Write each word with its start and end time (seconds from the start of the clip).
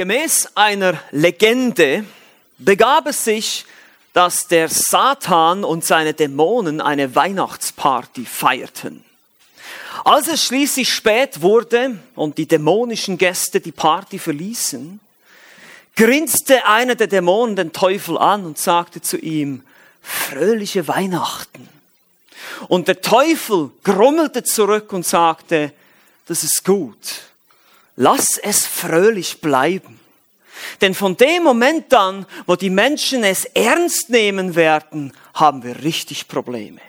Gemäß 0.00 0.52
einer 0.54 0.98
Legende 1.10 2.06
begab 2.56 3.06
es 3.06 3.22
sich, 3.22 3.66
dass 4.14 4.48
der 4.48 4.70
Satan 4.70 5.62
und 5.62 5.84
seine 5.84 6.14
Dämonen 6.14 6.80
eine 6.80 7.14
Weihnachtsparty 7.14 8.24
feierten. 8.24 9.04
Als 10.06 10.28
es 10.28 10.42
schließlich 10.46 10.90
spät 10.90 11.42
wurde 11.42 11.98
und 12.14 12.38
die 12.38 12.48
dämonischen 12.48 13.18
Gäste 13.18 13.60
die 13.60 13.72
Party 13.72 14.18
verließen, 14.18 15.00
grinste 15.96 16.64
einer 16.64 16.94
der 16.94 17.08
Dämonen 17.08 17.54
den 17.54 17.74
Teufel 17.74 18.16
an 18.16 18.46
und 18.46 18.56
sagte 18.56 19.02
zu 19.02 19.18
ihm, 19.18 19.62
fröhliche 20.00 20.88
Weihnachten. 20.88 21.68
Und 22.68 22.88
der 22.88 23.02
Teufel 23.02 23.70
grummelte 23.84 24.44
zurück 24.44 24.94
und 24.94 25.04
sagte, 25.04 25.74
das 26.24 26.42
ist 26.42 26.64
gut. 26.64 27.29
Lass 27.96 28.38
es 28.38 28.66
fröhlich 28.66 29.40
bleiben. 29.40 30.00
Denn 30.80 30.94
von 30.94 31.16
dem 31.16 31.42
Moment 31.42 31.92
an, 31.94 32.26
wo 32.46 32.56
die 32.56 32.70
Menschen 32.70 33.24
es 33.24 33.44
ernst 33.44 34.10
nehmen 34.10 34.54
werden, 34.54 35.12
haben 35.34 35.62
wir 35.62 35.82
richtig 35.82 36.28
Probleme. 36.28 36.80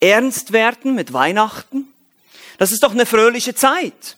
Ernst 0.00 0.52
werden 0.52 0.94
mit 0.94 1.12
Weihnachten, 1.12 1.86
das 2.58 2.72
ist 2.72 2.82
doch 2.82 2.92
eine 2.92 3.06
fröhliche 3.06 3.54
Zeit. 3.54 4.16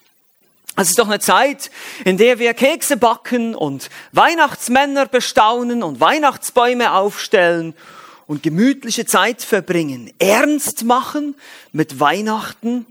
Das 0.77 0.89
ist 0.89 0.99
doch 0.99 1.07
eine 1.07 1.21
Zeit, 1.21 1.71
in 2.05 2.19
der 2.19 2.39
wir 2.39 2.53
Kekse 2.53 2.97
backen 2.97 3.55
und 3.55 3.91
Weihnachtsmänner 4.13 5.07
bestaunen 5.07 5.83
und 5.83 6.01
Weihnachtsbäume 6.01 6.93
aufstellen 6.93 7.75
und 8.27 8.43
gemütliche 8.43 9.07
Zeit 9.07 9.43
verbringen. 9.43 10.13
Ernst 10.19 10.85
machen 10.85 11.37
mit 11.73 12.01
Weihnachten? 12.01 12.87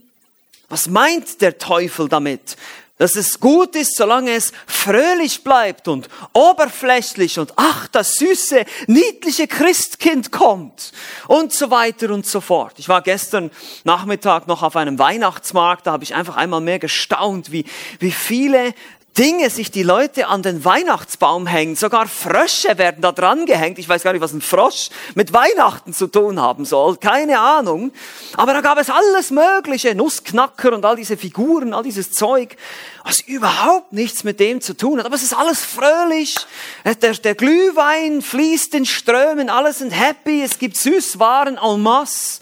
Was 0.74 0.90
meint 0.90 1.40
der 1.40 1.60
Teufel 1.60 2.10
damit? 2.10 2.58
dass 2.98 3.16
es 3.16 3.40
gut 3.40 3.76
ist, 3.76 3.98
solange 3.98 4.32
es 4.32 4.54
fröhlich 4.66 5.44
bleibt 5.44 5.88
und 5.88 6.08
oberflächlich 6.32 7.38
und 7.38 7.52
ach, 7.58 7.88
das 7.88 8.16
süße, 8.16 8.66
niedliche 8.88 9.48
Christkind 9.48 10.32
kommt 10.32 10.94
und 11.28 11.52
so 11.52 11.70
weiter 11.70 12.12
und 12.12 12.26
so 12.26 12.40
fort. 12.40 12.76
Ich 12.78 12.88
war 12.88 13.02
gestern 13.02 13.52
Nachmittag 13.84 14.48
noch 14.48 14.64
auf 14.64 14.76
einem 14.76 15.00
Weihnachtsmarkt, 15.00 15.88
da 15.88 15.92
habe 15.92 16.04
ich 16.04 16.16
einfach 16.16 16.38
einmal 16.38 16.62
mehr 16.62 16.80
gestaunt, 16.80 17.52
wie, 17.52 17.66
wie 18.00 18.12
viele 18.12 18.74
Dinge 19.18 19.52
sich 19.52 19.70
die 19.70 19.84
Leute 19.84 20.28
an 20.28 20.42
den 20.42 20.66
Weihnachtsbaum 20.66 21.46
hängen. 21.46 21.76
Sogar 21.76 22.08
Frösche 22.08 22.80
werden 22.80 23.02
da 23.02 23.12
dran 23.12 23.46
gehängt. 23.46 23.78
Ich 23.78 23.88
weiß 23.88 24.02
gar 24.02 24.12
nicht, 24.12 24.24
was 24.24 24.34
ein 24.34 24.42
Frosch 24.42 24.90
mit 25.14 25.34
Weihnachten 25.34 25.94
zu 25.94 26.08
tun 26.08 26.42
haben 26.42 26.66
soll. 26.66 26.98
Keine 26.98 27.40
Ahnung. 27.40 27.92
Aber 28.38 28.54
da 28.54 28.62
gab 28.62 28.80
es 28.80 28.90
alles 28.90 29.30
Mögliche. 29.30 29.94
Nussknacker 29.94 30.74
und 30.74 30.84
all 30.84 30.96
diese 30.96 31.16
Figuren, 31.16 31.76
all 31.76 31.84
dieses 31.84 32.12
Zeug, 32.12 32.58
was 33.04 33.20
überhaupt 33.20 33.94
nichts 33.94 34.24
mit 34.24 34.40
dem 34.40 34.62
zu 34.62 34.76
tun 34.76 34.98
hat. 34.98 35.06
Aber 35.06 35.16
es 35.16 35.24
ist 35.24 35.38
alles 35.38 35.64
fröhlich. 35.64 36.36
Der, 36.84 37.14
der 37.14 37.36
Glühwein 37.36 38.24
fließt 38.24 38.74
in 38.74 38.88
Strömen. 38.88 39.52
Alles 39.52 39.78
sind 39.78 39.92
happy. 39.92 40.42
Es 40.42 40.58
gibt 40.58 40.76
Süßwaren 40.76 41.60
en 41.64 41.82
masse. 41.84 42.42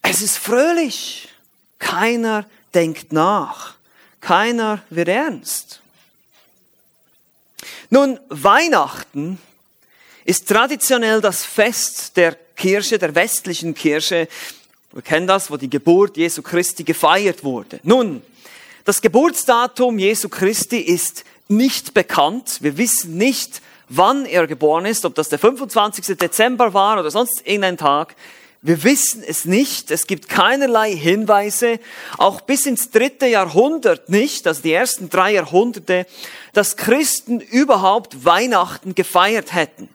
Es 0.00 0.22
ist 0.22 0.38
fröhlich. 0.38 1.28
Keiner 1.78 2.46
denkt 2.72 3.12
nach. 3.12 3.74
Keiner 4.22 4.80
wird 4.88 5.08
ernst. 5.08 5.81
Nun, 7.92 8.18
Weihnachten 8.30 9.38
ist 10.24 10.48
traditionell 10.48 11.20
das 11.20 11.44
Fest 11.44 12.16
der 12.16 12.34
Kirche, 12.56 12.98
der 12.98 13.14
westlichen 13.14 13.74
Kirche. 13.74 14.28
Wir 14.92 15.02
kennen 15.02 15.26
das, 15.26 15.50
wo 15.50 15.58
die 15.58 15.68
Geburt 15.68 16.16
Jesu 16.16 16.40
Christi 16.40 16.84
gefeiert 16.84 17.44
wurde. 17.44 17.80
Nun, 17.82 18.22
das 18.86 19.02
Geburtsdatum 19.02 19.98
Jesu 19.98 20.30
Christi 20.30 20.78
ist 20.78 21.24
nicht 21.48 21.92
bekannt. 21.92 22.60
Wir 22.62 22.78
wissen 22.78 23.18
nicht, 23.18 23.60
wann 23.90 24.24
er 24.24 24.46
geboren 24.46 24.86
ist, 24.86 25.04
ob 25.04 25.14
das 25.14 25.28
der 25.28 25.38
25. 25.38 26.16
Dezember 26.16 26.72
war 26.72 26.98
oder 26.98 27.10
sonst 27.10 27.42
irgendein 27.44 27.76
Tag. 27.76 28.16
Wir 28.64 28.84
wissen 28.84 29.24
es 29.26 29.44
nicht. 29.44 29.90
Es 29.90 30.06
gibt 30.06 30.28
keinerlei 30.28 30.94
Hinweise, 30.94 31.80
auch 32.16 32.40
bis 32.42 32.64
ins 32.64 32.90
dritte 32.90 33.26
Jahrhundert 33.26 34.08
nicht, 34.08 34.46
also 34.46 34.62
die 34.62 34.72
ersten 34.72 35.10
drei 35.10 35.32
Jahrhunderte, 35.32 36.06
dass 36.52 36.76
Christen 36.76 37.40
überhaupt 37.40 38.24
Weihnachten 38.24 38.94
gefeiert 38.94 39.52
hätten. 39.52 39.88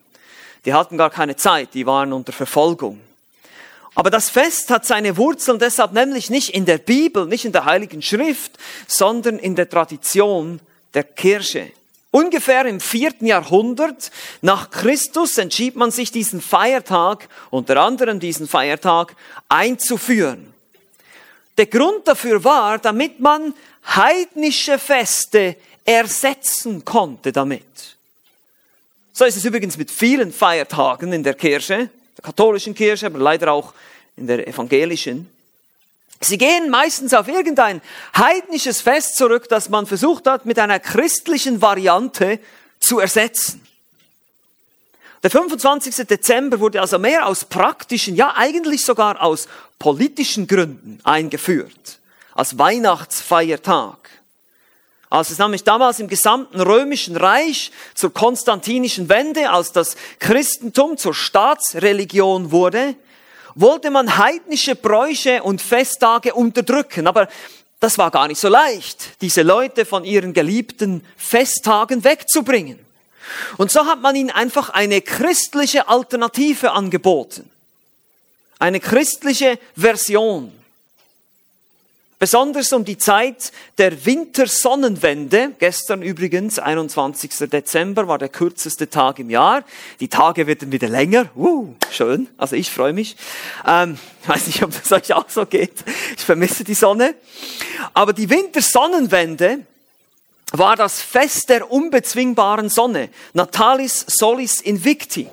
Die 0.66 0.74
hatten 0.74 0.97
gar 0.97 1.09
keine 1.09 1.38
Zeit, 1.38 1.74
die 1.74 1.86
waren 1.86 2.12
unter 2.12 2.34
Verfolgung. 2.34 3.00
Aber 3.96 4.09
das 4.09 4.30
Fest 4.30 4.69
hat 4.69 4.86
seine 4.86 5.16
Wurzeln 5.16 5.59
deshalb 5.59 5.94
nämlich 5.94 6.30
nicht 6.30 6.50
in 6.50 6.66
der 6.66 6.78
Bibel, 6.78 7.25
nicht 7.25 7.46
in 7.46 7.53
der 7.53 7.63
Heiligen 7.63 8.02
Schrift, 8.02 8.52
sondern 8.86 9.40
in 9.40 9.56
der 9.56 9.69
Tradition 9.69 10.59
der 10.94 11.06
Kirche. 11.06 11.72
Ungefähr 12.18 12.66
im 12.66 12.80
vierten 12.80 13.28
Jahrhundert 13.28 14.10
nach 14.42 14.72
Christus 14.72 15.38
entschied 15.38 15.76
man 15.76 15.92
sich 15.92 16.12
diesen 16.12 16.42
Feiertag, 16.42 17.30
unter 17.52 17.78
anderem 17.78 18.20
diesen 18.20 18.48
Feiertag, 18.48 19.16
einzuführen. 19.50 20.52
Der 21.60 21.68
Grund 21.68 22.08
dafür 22.08 22.44
war, 22.44 22.80
damit 22.80 23.20
man 23.20 23.54
heidnische 23.86 24.80
Feste 24.80 25.58
ersetzen 25.86 26.84
konnte 26.84 27.32
damit. 27.32 27.96
So 29.14 29.26
ist 29.26 29.38
es 29.38 29.46
übrigens 29.46 29.78
mit 29.78 29.92
vielen 29.92 30.34
Feiertagen 30.34 31.14
in 31.14 31.22
der 31.22 31.36
Kirche, 31.36 31.92
der 32.18 32.24
katholischen 32.24 32.74
Kirche, 32.74 33.06
aber 33.06 33.20
leider 33.20 33.52
auch 33.52 33.76
in 34.16 34.26
der 34.26 34.48
evangelischen. 34.48 35.30
Sie 36.20 36.38
gehen 36.38 36.70
meistens 36.70 37.14
auf 37.14 37.28
irgendein 37.28 37.82
heidnisches 38.16 38.82
Fest 38.82 39.18
zurück, 39.18 39.48
das 39.50 39.70
man 39.70 39.86
versucht 39.86 40.28
hat, 40.28 40.46
mit 40.46 40.58
einer 40.58 40.80
christlichen 40.80 41.62
Variante 41.62 42.40
zu 42.80 43.00
ersetzen. 43.00 43.66
Der 45.24 45.32
25. 45.32 46.08
Dezember 46.08 46.60
wurde 46.60 46.82
also 46.82 47.00
mehr 47.00 47.26
aus 47.28 47.46
praktischen, 47.46 48.16
ja 48.16 48.34
eigentlich 48.36 48.86
sogar 48.86 49.22
aus 49.22 49.48
politischen 49.80 50.48
Gründen 50.48 51.00
eingeführt, 51.04 52.00
als 52.34 52.58
Weihnachtsfeiertag. 52.58 54.10
Als 55.10 55.30
es 55.30 55.38
nämlich 55.38 55.64
damals 55.64 56.00
im 56.00 56.08
gesamten 56.08 56.60
römischen 56.60 57.16
Reich 57.16 57.72
zur 57.96 58.14
konstantinischen 58.14 59.08
Wende, 59.08 59.50
als 59.50 59.72
das 59.72 59.96
Christentum 60.20 60.98
zur 60.98 61.14
Staatsreligion 61.14 62.52
wurde, 62.52 62.96
wollte 63.59 63.91
man 63.91 64.18
heidnische 64.18 64.75
Bräuche 64.75 65.44
und 65.44 65.62
Festtage 65.62 66.34
unterdrücken. 66.34 67.07
Aber 67.07 67.28
das 67.79 67.97
war 67.97 68.09
gar 68.12 68.28
nicht 68.28 68.40
so 68.40 68.47
leicht, 68.47 69.22
diese 69.22 69.41
Leute 69.41 69.85
von 69.85 70.06
ihren 70.06 70.34
geliebten 70.34 71.03
Festtagen 71.18 72.03
wegzubringen. 72.03 72.79
Und 73.57 73.72
so 73.72 73.85
hat 73.85 74.01
man 74.01 74.16
ihnen 74.16 74.31
einfach 74.31 74.69
eine 74.69 75.01
christliche 75.01 75.88
Alternative 75.88 76.72
angeboten. 76.72 77.50
Eine 78.59 78.79
christliche 78.79 79.59
Version. 79.75 80.51
Besonders 82.20 82.74
um 82.74 82.84
die 82.84 82.98
Zeit 82.98 83.52
der 83.78 84.08
Wintersonnenwende, 84.08 85.52
gestern 85.60 86.02
übrigens, 86.02 86.58
21. 86.58 87.48
Dezember, 87.48 88.08
war 88.08 88.18
der 88.18 88.30
kürzeste 88.30 88.90
Tag 88.90 89.20
im 89.20 89.30
Jahr. 89.30 89.64
Die 90.00 90.08
Tage 90.08 90.48
werden 90.48 90.72
wieder 90.72 90.90
länger. 90.90 91.30
Uh, 91.36 91.76
schön. 91.92 92.28
Also 92.36 92.56
ich 92.56 92.72
freue 92.72 92.92
mich. 92.92 93.18
Ähm, 93.68 94.00
weiß 94.26 94.48
nicht, 94.48 94.64
ob 94.64 94.72
es 94.72 94.92
euch 94.92 95.14
auch 95.14 95.30
so 95.30 95.46
geht. 95.46 95.84
Ich 96.18 96.24
vermisse 96.24 96.64
die 96.64 96.74
Sonne. 96.74 97.14
Aber 97.94 98.14
die 98.14 98.32
Wintersonnenwende 98.32 99.60
war 100.54 100.76
das 100.76 101.00
Fest 101.00 101.50
der 101.50 101.70
unbezwingbaren 101.70 102.70
Sonne. 102.70 103.10
Natalis 103.34 104.04
Solis 104.08 104.60
Invicti. 104.60 105.30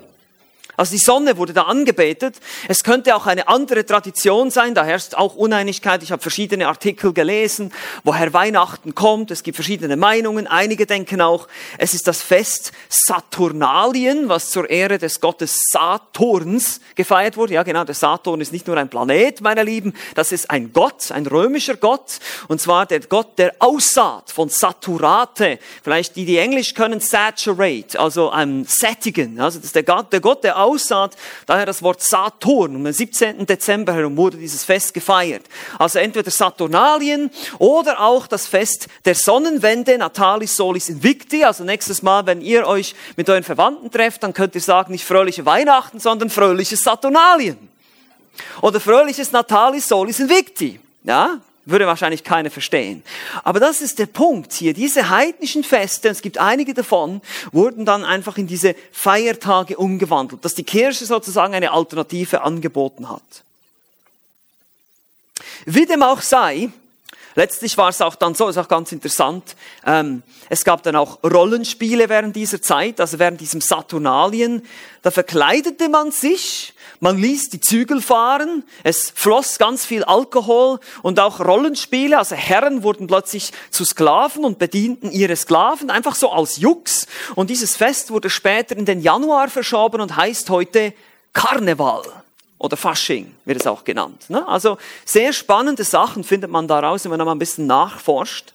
Also 0.77 0.91
die 0.91 1.01
Sonne 1.01 1.37
wurde 1.37 1.53
da 1.53 1.63
angebetet. 1.63 2.37
Es 2.67 2.83
könnte 2.83 3.15
auch 3.15 3.25
eine 3.25 3.47
andere 3.47 3.85
Tradition 3.85 4.51
sein, 4.51 4.75
da 4.75 4.83
herrscht 4.83 5.15
auch 5.15 5.35
Uneinigkeit. 5.35 6.03
Ich 6.03 6.11
habe 6.11 6.21
verschiedene 6.21 6.67
Artikel 6.67 7.13
gelesen, 7.13 7.71
woher 8.03 8.33
Weihnachten 8.33 8.95
kommt. 8.95 9.31
Es 9.31 9.43
gibt 9.43 9.55
verschiedene 9.55 9.95
Meinungen. 9.97 10.47
Einige 10.47 10.85
denken 10.85 11.21
auch, 11.21 11.47
es 11.77 11.93
ist 11.93 12.07
das 12.07 12.21
Fest 12.21 12.71
Saturnalien, 12.89 14.29
was 14.29 14.49
zur 14.49 14.69
Ehre 14.69 14.97
des 14.97 15.21
Gottes 15.21 15.61
Saturns 15.71 16.81
gefeiert 16.95 17.37
wurde. 17.37 17.53
Ja 17.53 17.63
genau, 17.63 17.83
der 17.83 17.95
Saturn 17.95 18.41
ist 18.41 18.51
nicht 18.51 18.67
nur 18.67 18.77
ein 18.77 18.89
Planet, 18.89 19.41
meine 19.41 19.63
Lieben, 19.63 19.93
das 20.15 20.31
ist 20.31 20.49
ein 20.49 20.73
Gott, 20.73 21.11
ein 21.11 21.25
römischer 21.25 21.77
Gott. 21.77 22.19
Und 22.47 22.61
zwar 22.61 22.85
der 22.85 22.99
Gott 23.01 23.37
der 23.37 23.55
Aussaat 23.59 24.31
von 24.31 24.49
Saturate. 24.49 25.59
Vielleicht 25.83 26.15
die, 26.15 26.25
die 26.25 26.37
Englisch 26.37 26.73
können, 26.73 26.99
saturate, 26.99 27.99
also 27.99 28.29
ein 28.29 28.65
sättigen. 28.65 29.39
Also 29.39 29.59
das 29.59 29.67
ist 29.67 29.75
der 29.75 29.83
Gott, 29.83 30.11
der 30.11 30.21
Gott 30.21 30.43
der 30.43 30.57
Aussaat, 30.65 31.15
daher 31.45 31.65
das 31.65 31.81
Wort 31.81 32.01
Saturn. 32.01 32.75
Um 32.75 32.83
den 32.83 32.93
17. 32.93 33.45
Dezember 33.45 33.93
herum 33.93 34.17
wurde 34.17 34.37
dieses 34.37 34.63
Fest 34.63 34.93
gefeiert. 34.93 35.43
Also 35.79 35.99
entweder 35.99 36.31
Saturnalien 36.31 37.31
oder 37.59 38.01
auch 38.01 38.27
das 38.27 38.47
Fest 38.47 38.87
der 39.05 39.15
Sonnenwende, 39.15 39.97
Natalis 39.97 40.55
Solis 40.55 40.89
Invicti. 40.89 41.43
Also 41.43 41.63
nächstes 41.63 42.01
Mal, 42.01 42.25
wenn 42.25 42.41
ihr 42.41 42.67
euch 42.67 42.95
mit 43.15 43.29
euren 43.29 43.43
Verwandten 43.43 43.91
trefft, 43.91 44.23
dann 44.23 44.33
könnt 44.33 44.55
ihr 44.55 44.61
sagen, 44.61 44.91
nicht 44.91 45.05
fröhliche 45.05 45.45
Weihnachten, 45.45 45.99
sondern 45.99 46.29
fröhliches 46.29 46.83
Saturnalien. 46.83 47.57
Oder 48.61 48.79
fröhliches 48.79 49.31
Natalis 49.31 49.87
Solis 49.87 50.19
Invicti. 50.19 50.79
Ja, 51.03 51.39
Würde 51.65 51.87
wahrscheinlich 51.87 52.23
keiner 52.23 52.51
verstehen. 52.51 53.03
Aber 53.43 53.59
das 53.59 53.81
ist 53.81 53.97
der 53.97 54.05
Punkt 54.05 54.53
hier. 54.53 54.73
Diese 54.73 55.09
heidnischen 55.09 55.63
Feste, 55.63 56.09
es 56.09 56.21
gibt 56.21 56.37
einige 56.37 56.75
davon, 56.75 57.21
wurden 57.51 57.85
dann 57.85 58.03
einfach 58.03 58.37
in 58.37 58.45
diese 58.45 58.75
Feiertage 58.91 59.77
umgewandelt, 59.77 60.45
dass 60.45 60.53
die 60.53 60.63
Kirche 60.63 61.05
sozusagen 61.05 61.55
eine 61.55 61.71
Alternative 61.71 62.41
angeboten 62.41 63.09
hat. 63.09 63.23
Wie 65.65 65.85
dem 65.85 66.03
auch 66.03 66.21
sei, 66.21 66.69
Letztlich 67.37 67.77
war 67.77 67.89
es 67.89 67.99
auch 67.99 68.15
dann 68.15 68.33
so, 68.33 68.47
ist 68.47 68.57
auch 68.57 68.69
ganz 68.69 68.93
interessant, 68.93 69.57
ähm, 69.85 70.23
es 70.47 70.63
gab 70.63 70.83
dann 70.83 70.95
auch 70.95 71.21
Rollenspiele 71.21 72.07
während 72.07 72.33
dieser 72.33 72.61
Zeit, 72.61 73.01
also 73.01 73.19
während 73.19 73.41
diesem 73.41 73.59
Saturnalien. 73.59 74.65
Da 75.01 75.11
verkleidete 75.11 75.89
man 75.89 76.11
sich, 76.11 76.73
man 76.99 77.17
ließ 77.17 77.49
die 77.49 77.59
Zügel 77.59 78.01
fahren, 78.01 78.63
es 78.83 79.11
floss 79.13 79.57
ganz 79.57 79.85
viel 79.85 80.03
Alkohol 80.03 80.79
und 81.01 81.19
auch 81.19 81.39
Rollenspiele, 81.39 82.17
also 82.17 82.35
Herren 82.35 82.83
wurden 82.83 83.07
plötzlich 83.07 83.51
zu 83.69 83.85
Sklaven 83.85 84.45
und 84.45 84.59
bedienten 84.59 85.11
ihre 85.11 85.35
Sklaven, 85.35 85.89
einfach 85.89 86.15
so 86.15 86.31
als 86.31 86.57
Jux. 86.57 87.07
Und 87.35 87.49
dieses 87.49 87.75
Fest 87.75 88.11
wurde 88.11 88.29
später 88.29 88.75
in 88.77 88.85
den 88.85 89.01
Januar 89.01 89.49
verschoben 89.49 90.01
und 90.01 90.15
heißt 90.15 90.49
heute 90.49 90.93
Karneval 91.33 92.03
oder 92.57 92.77
Fasching 92.77 93.33
wird 93.45 93.59
es 93.59 93.67
auch 93.67 93.83
genannt. 93.83 94.29
Ne? 94.29 94.47
Also 94.47 94.77
sehr 95.03 95.33
spannende 95.33 95.83
Sachen 95.83 96.23
findet 96.23 96.49
man 96.49 96.67
daraus, 96.67 97.03
wenn 97.03 97.11
man 97.11 97.25
mal 97.25 97.31
ein 97.31 97.39
bisschen 97.39 97.67
nachforscht. 97.67 98.53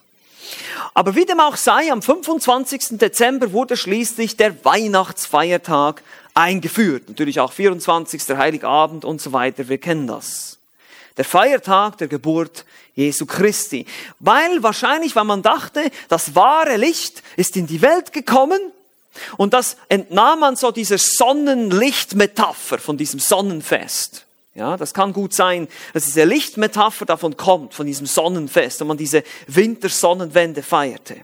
Aber 0.93 1.15
wie 1.15 1.25
dem 1.25 1.39
auch 1.39 1.55
sei, 1.55 1.91
am 1.91 2.01
25. 2.01 2.97
Dezember 2.97 3.53
wurde 3.53 3.77
schließlich 3.77 4.37
der 4.37 4.65
Weihnachtsfeiertag 4.65 6.03
eingeführt. 6.33 7.09
Natürlich 7.09 7.39
auch 7.39 7.51
24. 7.51 8.29
Heiligabend 8.37 9.05
und 9.05 9.21
so 9.21 9.33
weiter, 9.33 9.67
wir 9.67 9.77
kennen 9.77 10.07
das. 10.07 10.57
Der 11.17 11.25
Feiertag 11.25 11.97
der 11.97 12.07
Geburt 12.07 12.65
Jesu 12.95 13.25
Christi. 13.25 13.85
Weil 14.19 14.63
wahrscheinlich, 14.63 15.15
weil 15.15 15.23
man 15.23 15.41
dachte, 15.41 15.91
das 16.09 16.35
wahre 16.35 16.77
Licht 16.77 17.23
ist 17.35 17.55
in 17.57 17.67
die 17.67 17.81
Welt 17.81 18.13
gekommen 18.13 18.59
und 19.37 19.53
das 19.53 19.77
entnahm 19.89 20.39
man 20.39 20.55
so 20.55 20.71
dieser 20.71 20.97
Sonnenlichtmetapher 20.97 22.79
von 22.79 22.97
diesem 22.97 23.19
Sonnenfest. 23.19 24.25
Ja, 24.53 24.75
das 24.75 24.93
kann 24.93 25.13
gut 25.13 25.33
sein, 25.33 25.69
dass 25.93 26.05
diese 26.05 26.25
Lichtmetapher 26.25 27.05
davon 27.05 27.37
kommt, 27.37 27.73
von 27.73 27.85
diesem 27.85 28.05
Sonnenfest, 28.05 28.81
und 28.81 28.89
man 28.89 28.97
diese 28.97 29.23
Wintersonnenwende 29.47 30.61
feierte. 30.61 31.15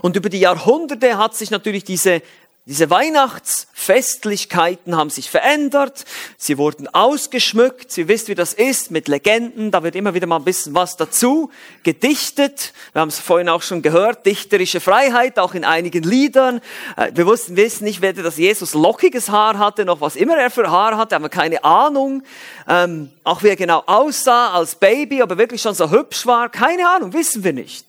Und 0.00 0.16
über 0.16 0.30
die 0.30 0.40
Jahrhunderte 0.40 1.18
hat 1.18 1.36
sich 1.36 1.50
natürlich 1.50 1.84
diese 1.84 2.22
diese 2.68 2.88
Weihnachtsfestlichkeiten 2.90 4.94
haben 4.94 5.08
sich 5.08 5.30
verändert, 5.30 6.04
sie 6.36 6.58
wurden 6.58 6.86
ausgeschmückt, 6.86 7.90
Sie 7.90 8.08
wisst, 8.08 8.28
wie 8.28 8.34
das 8.34 8.52
ist 8.52 8.90
mit 8.90 9.08
Legenden, 9.08 9.70
da 9.70 9.82
wird 9.82 9.96
immer 9.96 10.12
wieder 10.12 10.26
mal 10.26 10.36
ein 10.36 10.44
bisschen 10.44 10.74
was 10.74 10.98
dazu 10.98 11.50
gedichtet. 11.82 12.74
Wir 12.92 13.00
haben 13.00 13.08
es 13.08 13.20
vorhin 13.20 13.48
auch 13.48 13.62
schon 13.62 13.80
gehört, 13.80 14.26
dichterische 14.26 14.80
Freiheit, 14.80 15.38
auch 15.38 15.54
in 15.54 15.64
einigen 15.64 16.02
Liedern. 16.02 16.60
Äh, 16.98 17.12
wir 17.14 17.24
wussten, 17.24 17.56
wissen 17.56 17.84
nicht, 17.84 18.02
weder, 18.02 18.22
dass 18.22 18.36
Jesus 18.36 18.74
lockiges 18.74 19.30
Haar 19.30 19.56
hatte, 19.56 19.86
noch 19.86 20.02
was 20.02 20.14
immer 20.14 20.36
er 20.36 20.50
für 20.50 20.70
Haar 20.70 20.98
hatte, 20.98 21.14
haben 21.14 21.24
wir 21.24 21.30
keine 21.30 21.64
Ahnung. 21.64 22.22
Ähm, 22.68 23.10
auch 23.24 23.42
wie 23.42 23.48
er 23.48 23.56
genau 23.56 23.82
aussah 23.86 24.52
als 24.52 24.74
Baby, 24.74 25.22
aber 25.22 25.38
wirklich 25.38 25.62
schon 25.62 25.74
so 25.74 25.90
hübsch 25.90 26.26
war, 26.26 26.50
keine 26.50 26.86
Ahnung, 26.86 27.14
wissen 27.14 27.44
wir 27.44 27.54
nicht. 27.54 27.86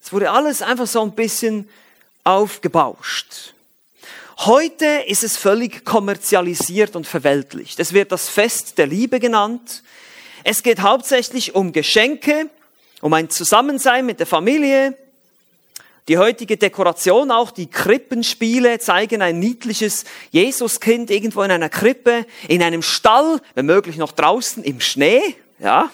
Es 0.00 0.12
wurde 0.12 0.30
alles 0.30 0.62
einfach 0.62 0.86
so 0.86 1.02
ein 1.02 1.10
bisschen 1.10 1.68
aufgebauscht. 2.22 3.55
Heute 4.40 4.84
ist 5.06 5.24
es 5.24 5.38
völlig 5.38 5.86
kommerzialisiert 5.86 6.94
und 6.94 7.06
verweltlicht. 7.06 7.80
Es 7.80 7.94
wird 7.94 8.12
das 8.12 8.28
Fest 8.28 8.76
der 8.76 8.86
Liebe 8.86 9.18
genannt. 9.18 9.82
Es 10.44 10.62
geht 10.62 10.80
hauptsächlich 10.80 11.54
um 11.54 11.72
Geschenke, 11.72 12.50
um 13.00 13.14
ein 13.14 13.30
Zusammensein 13.30 14.04
mit 14.04 14.20
der 14.20 14.26
Familie. 14.26 14.96
Die 16.08 16.18
heutige 16.18 16.58
Dekoration, 16.58 17.30
auch 17.30 17.50
die 17.50 17.66
Krippenspiele, 17.66 18.78
zeigen 18.78 19.22
ein 19.22 19.38
niedliches 19.38 20.04
Jesuskind 20.30 21.10
irgendwo 21.10 21.42
in 21.42 21.50
einer 21.50 21.70
Krippe, 21.70 22.26
in 22.46 22.62
einem 22.62 22.82
Stall, 22.82 23.40
wenn 23.54 23.66
möglich 23.66 23.96
noch 23.96 24.12
draußen 24.12 24.62
im 24.62 24.80
Schnee. 24.80 25.34
Ja, 25.58 25.90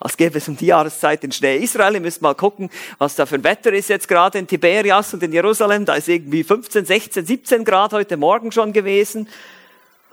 als 0.00 0.16
gäbe 0.16 0.38
es 0.38 0.48
um 0.48 0.56
die 0.56 0.66
Jahreszeit 0.66 1.22
den 1.22 1.32
Schnee 1.32 1.58
Israel. 1.58 1.94
Ihr 1.94 2.00
müsst 2.00 2.22
mal 2.22 2.34
gucken, 2.34 2.70
was 2.96 3.14
da 3.14 3.26
für 3.26 3.34
ein 3.34 3.44
Wetter 3.44 3.72
ist 3.72 3.88
jetzt 3.90 4.08
gerade 4.08 4.38
in 4.38 4.46
Tiberias 4.46 5.12
und 5.12 5.22
in 5.22 5.32
Jerusalem. 5.32 5.84
Da 5.84 5.94
ist 5.94 6.08
irgendwie 6.08 6.42
15, 6.42 6.86
16, 6.86 7.26
17 7.26 7.64
Grad 7.64 7.92
heute 7.92 8.16
Morgen 8.16 8.52
schon 8.52 8.72
gewesen. 8.72 9.28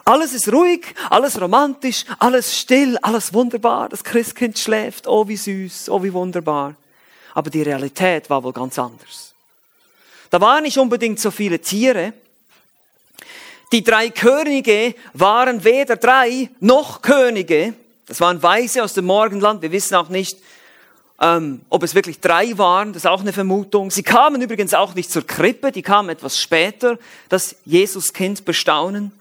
Alles 0.03 0.33
ist 0.33 0.51
ruhig, 0.51 0.85
alles 1.09 1.39
romantisch, 1.39 2.03
alles 2.17 2.57
still, 2.57 2.97
alles 3.01 3.33
wunderbar. 3.33 3.87
Das 3.87 4.03
Christkind 4.03 4.59
schläft. 4.59 5.07
Oh, 5.07 5.27
wie 5.29 5.37
süß, 5.37 5.89
oh, 5.89 6.03
wie 6.03 6.11
wunderbar. 6.11 6.75
Aber 7.33 7.49
die 7.49 7.61
Realität 7.61 8.29
war 8.29 8.43
wohl 8.43 8.53
ganz 8.53 8.77
anders. 8.77 9.33
Da 10.29 10.41
waren 10.41 10.63
nicht 10.63 10.77
unbedingt 10.77 11.19
so 11.19 11.31
viele 11.31 11.59
Tiere. 11.59 12.13
Die 13.71 13.83
drei 13.83 14.09
Könige 14.09 14.93
waren 15.13 15.63
weder 15.63 15.95
drei 15.95 16.49
noch 16.59 17.01
Könige 17.01 17.75
das 18.09 18.19
waren 18.21 18.41
Weise 18.41 18.83
aus 18.83 18.93
dem 18.93 19.05
Morgenland. 19.05 19.61
Wir 19.61 19.71
wissen 19.71 19.93
auch 19.93 20.09
nicht, 20.09 20.39
ähm, 21.21 21.61
ob 21.69 21.83
es 21.83 21.93
wirklich 21.93 22.19
drei 22.19 22.57
waren. 22.57 22.91
Das 22.91 23.03
ist 23.03 23.09
auch 23.09 23.21
eine 23.21 23.33
Vermutung. 23.33 23.91
Sie 23.91 24.01
kamen 24.01 24.41
übrigens 24.41 24.73
auch 24.73 24.95
nicht 24.95 25.11
zur 25.11 25.25
Krippe. 25.27 25.71
Die 25.71 25.83
kamen 25.83 26.09
etwas 26.09 26.41
später, 26.41 26.97
das 27.29 27.55
Jesuskind 27.65 28.45
bestaunen. 28.45 29.11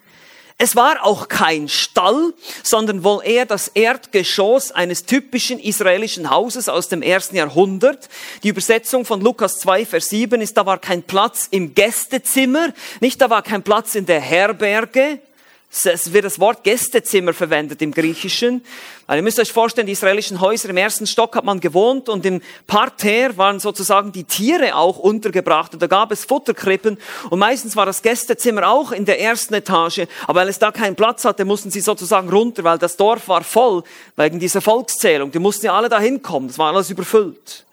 Es 0.57 0.75
war 0.75 1.05
auch 1.05 1.29
kein 1.29 1.69
Stall, 1.69 2.33
sondern 2.63 3.05
wohl 3.05 3.23
eher 3.23 3.45
das 3.45 3.69
Erdgeschoss 3.69 4.73
eines 4.73 5.05
typischen 5.05 5.61
israelischen 5.61 6.31
Hauses 6.31 6.71
aus 6.71 6.89
dem 6.89 7.03
ersten 7.03 7.37
Jahrhundert. 7.37 8.09
Die 8.43 8.49
Übersetzung 8.49 9.05
von 9.05 9.21
Lukas 9.21 9.59
2, 9.59 9.85
Vers 9.85 10.09
7 10.09 10.41
ist, 10.41 10.57
da 10.57 10.65
war 10.65 10.79
kein 10.79 11.03
Platz 11.03 11.47
im 11.51 11.75
Gästezimmer, 11.75 12.73
nicht 13.01 13.21
da 13.21 13.29
war 13.29 13.43
kein 13.43 13.63
Platz 13.63 13.95
in 13.95 14.07
der 14.07 14.21
Herberge, 14.21 15.21
es 15.71 16.13
wird 16.15 16.25
das 16.25 16.41
Wort 16.41 16.65
Gästezimmer 16.65 17.35
verwendet 17.35 17.83
im 17.83 17.93
Griechischen. 17.93 18.65
Also 19.07 19.19
ihr 19.19 19.23
müsst 19.23 19.39
euch 19.39 19.53
vorstellen, 19.53 19.87
die 19.87 19.93
israelischen 19.93 20.41
Häuser 20.41 20.71
im 20.71 20.79
ersten 20.79 21.07
Stock 21.07 21.37
hat 21.37 21.45
man 21.45 21.61
gewohnt 21.61 22.09
und 22.09 22.25
im 22.25 22.41
Parterre 22.67 23.37
waren 23.37 23.61
sozusagen 23.61 24.11
die 24.11 24.25
Tiere 24.25 24.75
auch 24.75 24.99
untergebracht 24.99 25.75
und 25.75 25.83
da 25.83 25.87
gab 25.87 26.11
es 26.11 26.25
Futterkrippen 26.25 26.99
und 27.29 27.39
meistens 27.39 27.77
war 27.77 27.85
das 27.85 28.01
Gästezimmer 28.01 28.67
auch 28.67 28.93
in 28.93 29.05
der 29.05 29.21
ersten 29.21 29.55
Etage, 29.55 30.07
aber 30.27 30.41
weil 30.41 30.49
es 30.49 30.59
da 30.59 30.73
keinen 30.73 30.97
Platz 30.97 31.25
hatte, 31.27 31.45
mussten 31.45 31.71
sie 31.71 31.81
sozusagen 31.81 32.31
runter, 32.31 32.65
weil 32.65 32.79
das 32.79 32.97
Dorf 32.97 33.29
war 33.29 33.45
voll 33.45 33.83
wegen 34.17 34.41
dieser 34.41 34.63
Volkszählung. 34.63 35.31
Die 35.31 35.39
mussten 35.39 35.67
ja 35.67 35.75
alle 35.75 35.91
da 35.91 36.01
hinkommen, 36.01 36.49
das 36.49 36.59
war 36.59 36.75
alles 36.75 36.89
überfüllt. 36.89 37.67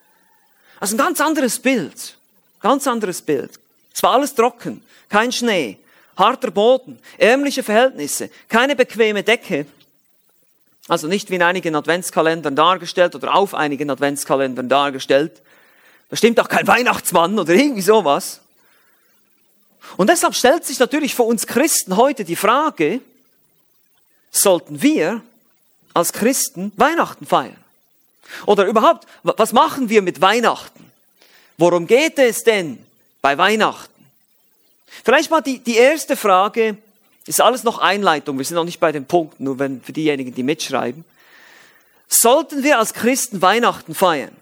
Also 0.81 0.95
ein 0.95 0.97
ganz 0.97 1.21
anderes 1.21 1.59
Bild, 1.59 2.17
ganz 2.59 2.87
anderes 2.87 3.21
Bild. 3.21 3.51
Es 3.93 4.03
war 4.03 4.11
alles 4.11 4.35
trocken, 4.35 4.83
kein 5.07 5.31
Schnee, 5.31 5.77
harter 6.17 6.51
Boden, 6.51 6.99
ärmliche 7.17 7.63
Verhältnisse, 7.63 8.29
keine 8.47 8.75
bequeme 8.75 9.23
Decke. 9.23 9.65
Also 10.87 11.07
nicht 11.07 11.29
wie 11.31 11.35
in 11.35 11.41
einigen 11.41 11.75
Adventskalendern 11.75 12.55
dargestellt 12.55 13.15
oder 13.15 13.33
auf 13.33 13.55
einigen 13.55 13.89
Adventskalendern 13.89 14.69
dargestellt. 14.69 15.41
Bestimmt 16.09 16.39
auch 16.39 16.47
kein 16.47 16.67
Weihnachtsmann 16.67 17.39
oder 17.39 17.53
irgendwie 17.53 17.81
sowas. 17.81 18.41
Und 19.97 20.09
deshalb 20.09 20.35
stellt 20.35 20.65
sich 20.65 20.79
natürlich 20.79 21.15
für 21.15 21.23
uns 21.23 21.47
Christen 21.47 21.97
heute 21.97 22.23
die 22.23 22.35
Frage, 22.35 23.01
sollten 24.31 24.81
wir 24.81 25.21
als 25.93 26.13
Christen 26.13 26.71
Weihnachten 26.75 27.25
feiern? 27.25 27.57
Oder 28.45 28.65
überhaupt, 28.65 29.07
was 29.23 29.53
machen 29.53 29.89
wir 29.89 30.01
mit 30.01 30.21
Weihnachten? 30.21 30.91
Worum 31.57 31.87
geht 31.87 32.19
es 32.19 32.43
denn 32.43 32.83
bei 33.21 33.37
Weihnachten? 33.37 33.94
Vielleicht 35.05 35.29
mal 35.29 35.41
die, 35.41 35.59
die 35.59 35.75
erste 35.75 36.17
Frage, 36.17 36.77
ist 37.27 37.39
alles 37.39 37.63
noch 37.63 37.77
Einleitung, 37.77 38.39
wir 38.39 38.45
sind 38.45 38.55
noch 38.55 38.65
nicht 38.65 38.79
bei 38.79 38.91
dem 38.91 39.05
Punkt, 39.05 39.39
nur 39.39 39.59
wenn, 39.59 39.79
für 39.79 39.93
diejenigen, 39.93 40.33
die 40.33 40.41
mitschreiben. 40.41 41.05
Sollten 42.07 42.63
wir 42.63 42.79
als 42.79 42.95
Christen 42.95 43.39
Weihnachten 43.43 43.93
feiern? 43.93 44.35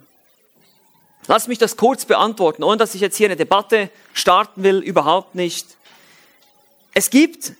Lass 1.27 1.47
mich 1.49 1.57
das 1.57 1.75
kurz 1.75 2.05
beantworten, 2.05 2.63
ohne 2.63 2.77
dass 2.77 2.95
ich 2.95 3.01
jetzt 3.01 3.17
hier 3.17 3.27
eine 3.27 3.35
Debatte 3.35 3.89
starten 4.13 4.63
will, 4.63 4.79
überhaupt 4.79 5.35
nicht. 5.35 5.67
Es 6.93 7.09
gibt 7.09 7.53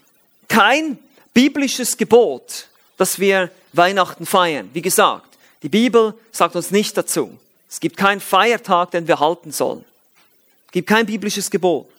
kein 0.47 0.97
biblisches 1.33 1.97
Gebot, 1.97 2.67
dass 2.97 3.19
wir 3.19 3.51
Weihnachten 3.73 4.25
feiern. 4.25 4.69
Wie 4.71 4.81
gesagt, 4.81 5.27
die 5.61 5.69
Bibel 5.69 6.13
sagt 6.31 6.55
uns 6.55 6.71
nicht 6.71 6.95
dazu. 6.95 7.37
Es 7.69 7.81
gibt 7.81 7.97
keinen 7.97 8.21
Feiertag, 8.21 8.91
den 8.91 9.09
wir 9.09 9.19
halten 9.19 9.51
sollen. 9.51 9.83
Es 10.67 10.71
gibt 10.71 10.87
kein 10.87 11.05
biblisches 11.05 11.49
Gebot. 11.49 11.89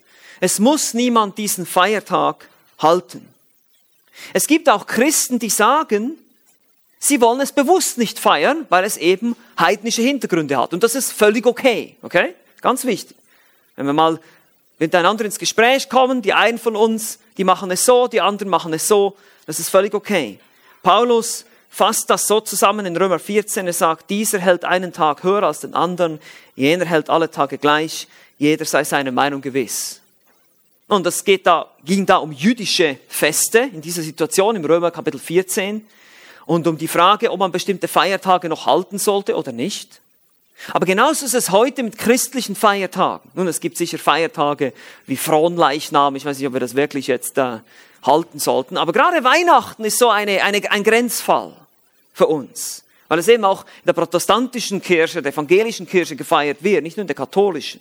Es 0.44 0.58
muss 0.58 0.92
niemand 0.92 1.38
diesen 1.38 1.64
Feiertag 1.64 2.50
halten. 2.78 3.26
Es 4.34 4.46
gibt 4.46 4.68
auch 4.68 4.86
Christen, 4.86 5.38
die 5.38 5.48
sagen, 5.48 6.18
sie 6.98 7.22
wollen 7.22 7.40
es 7.40 7.50
bewusst 7.50 7.96
nicht 7.96 8.18
feiern, 8.18 8.66
weil 8.68 8.84
es 8.84 8.98
eben 8.98 9.36
heidnische 9.58 10.02
Hintergründe 10.02 10.58
hat. 10.58 10.74
Und 10.74 10.82
das 10.82 10.96
ist 10.96 11.12
völlig 11.12 11.46
okay. 11.46 11.96
Okay? 12.02 12.34
Ganz 12.60 12.84
wichtig. 12.84 13.16
Wenn 13.74 13.86
wir 13.86 13.94
mal 13.94 14.20
miteinander 14.78 15.24
ins 15.24 15.38
Gespräch 15.38 15.88
kommen, 15.88 16.20
die 16.20 16.34
einen 16.34 16.58
von 16.58 16.76
uns, 16.76 17.20
die 17.38 17.44
machen 17.44 17.70
es 17.70 17.86
so, 17.86 18.06
die 18.06 18.20
anderen 18.20 18.50
machen 18.50 18.74
es 18.74 18.86
so, 18.86 19.16
das 19.46 19.58
ist 19.58 19.70
völlig 19.70 19.94
okay. 19.94 20.38
Paulus 20.82 21.46
fasst 21.70 22.10
das 22.10 22.26
so 22.26 22.42
zusammen 22.42 22.84
in 22.84 22.98
Römer 22.98 23.18
14. 23.18 23.66
Er 23.66 23.72
sagt, 23.72 24.10
dieser 24.10 24.40
hält 24.40 24.66
einen 24.66 24.92
Tag 24.92 25.22
höher 25.22 25.44
als 25.44 25.60
den 25.60 25.72
anderen, 25.72 26.20
jener 26.54 26.84
hält 26.84 27.08
alle 27.08 27.30
Tage 27.30 27.56
gleich, 27.56 28.08
jeder 28.36 28.66
sei 28.66 28.84
seiner 28.84 29.10
Meinung 29.10 29.40
gewiss. 29.40 30.02
Und 30.94 31.06
es 31.08 31.24
geht 31.24 31.44
da, 31.44 31.70
ging 31.84 32.06
da 32.06 32.18
um 32.18 32.30
jüdische 32.30 32.98
Feste 33.08 33.68
in 33.72 33.80
dieser 33.80 34.02
Situation 34.02 34.54
im 34.54 34.64
Römer 34.64 34.92
Kapitel 34.92 35.18
14 35.18 35.84
und 36.46 36.68
um 36.68 36.78
die 36.78 36.86
Frage, 36.86 37.32
ob 37.32 37.40
man 37.40 37.50
bestimmte 37.50 37.88
Feiertage 37.88 38.48
noch 38.48 38.66
halten 38.66 38.98
sollte 38.98 39.34
oder 39.34 39.50
nicht. 39.50 40.00
Aber 40.72 40.86
genauso 40.86 41.26
ist 41.26 41.34
es 41.34 41.50
heute 41.50 41.82
mit 41.82 41.98
christlichen 41.98 42.54
Feiertagen. 42.54 43.28
Nun, 43.34 43.48
es 43.48 43.58
gibt 43.58 43.76
sicher 43.76 43.98
Feiertage 43.98 44.72
wie 45.06 45.16
Fronleichnam. 45.16 46.14
Ich 46.14 46.24
weiß 46.24 46.38
nicht, 46.38 46.46
ob 46.46 46.52
wir 46.52 46.60
das 46.60 46.76
wirklich 46.76 47.08
jetzt 47.08 47.38
äh, 47.38 47.58
halten 48.04 48.38
sollten. 48.38 48.76
Aber 48.76 48.92
gerade 48.92 49.24
Weihnachten 49.24 49.84
ist 49.84 49.98
so 49.98 50.10
eine, 50.10 50.44
eine, 50.44 50.70
ein 50.70 50.84
Grenzfall 50.84 51.54
für 52.12 52.28
uns. 52.28 52.84
Weil 53.08 53.18
es 53.18 53.26
eben 53.26 53.44
auch 53.44 53.64
in 53.64 53.86
der 53.86 53.94
protestantischen 53.94 54.80
Kirche, 54.80 55.22
der 55.22 55.32
evangelischen 55.32 55.88
Kirche 55.88 56.14
gefeiert 56.14 56.62
wird, 56.62 56.84
nicht 56.84 56.96
nur 56.96 57.02
in 57.02 57.08
der 57.08 57.16
katholischen. 57.16 57.80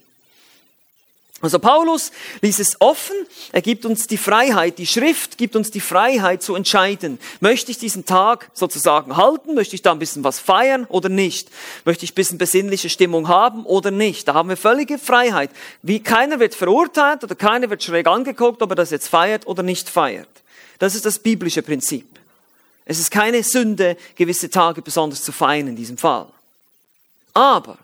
Also 1.43 1.59
Paulus 1.59 2.13
ließ 2.39 2.59
es 2.59 2.79
offen, 2.79 3.17
er 3.51 3.61
gibt 3.61 3.85
uns 3.85 4.07
die 4.07 4.15
Freiheit, 4.15 4.77
die 4.77 4.87
Schrift 4.87 5.37
gibt 5.37 5.57
uns 5.57 5.71
die 5.71 5.81
Freiheit 5.81 6.41
zu 6.41 6.55
entscheiden. 6.55 7.19
Möchte 7.41 7.69
ich 7.69 7.77
diesen 7.77 8.05
Tag 8.05 8.49
sozusagen 8.53 9.17
halten? 9.17 9.53
Möchte 9.53 9.75
ich 9.75 9.81
da 9.81 9.91
ein 9.91 9.99
bisschen 9.99 10.23
was 10.23 10.39
feiern 10.39 10.85
oder 10.85 11.09
nicht? 11.09 11.49
Möchte 11.83 12.05
ich 12.05 12.13
ein 12.13 12.15
bisschen 12.15 12.37
besinnliche 12.37 12.89
Stimmung 12.89 13.27
haben 13.27 13.65
oder 13.65 13.91
nicht? 13.91 14.25
Da 14.25 14.35
haben 14.35 14.47
wir 14.47 14.55
völlige 14.55 14.97
Freiheit. 14.97 15.49
Wie 15.81 15.99
keiner 15.99 16.39
wird 16.39 16.55
verurteilt 16.55 17.25
oder 17.25 17.35
keiner 17.35 17.69
wird 17.69 17.83
schräg 17.83 18.07
angeguckt, 18.07 18.61
ob 18.61 18.69
er 18.69 18.77
das 18.77 18.91
jetzt 18.91 19.09
feiert 19.09 19.45
oder 19.45 19.63
nicht 19.63 19.89
feiert. 19.89 20.29
Das 20.79 20.95
ist 20.95 21.05
das 21.05 21.19
biblische 21.19 21.61
Prinzip. 21.61 22.07
Es 22.85 22.99
ist 22.99 23.11
keine 23.11 23.43
Sünde, 23.43 23.97
gewisse 24.15 24.49
Tage 24.49 24.81
besonders 24.81 25.21
zu 25.21 25.33
feiern 25.33 25.67
in 25.67 25.75
diesem 25.75 25.97
Fall. 25.97 26.27
Aber 27.33 27.77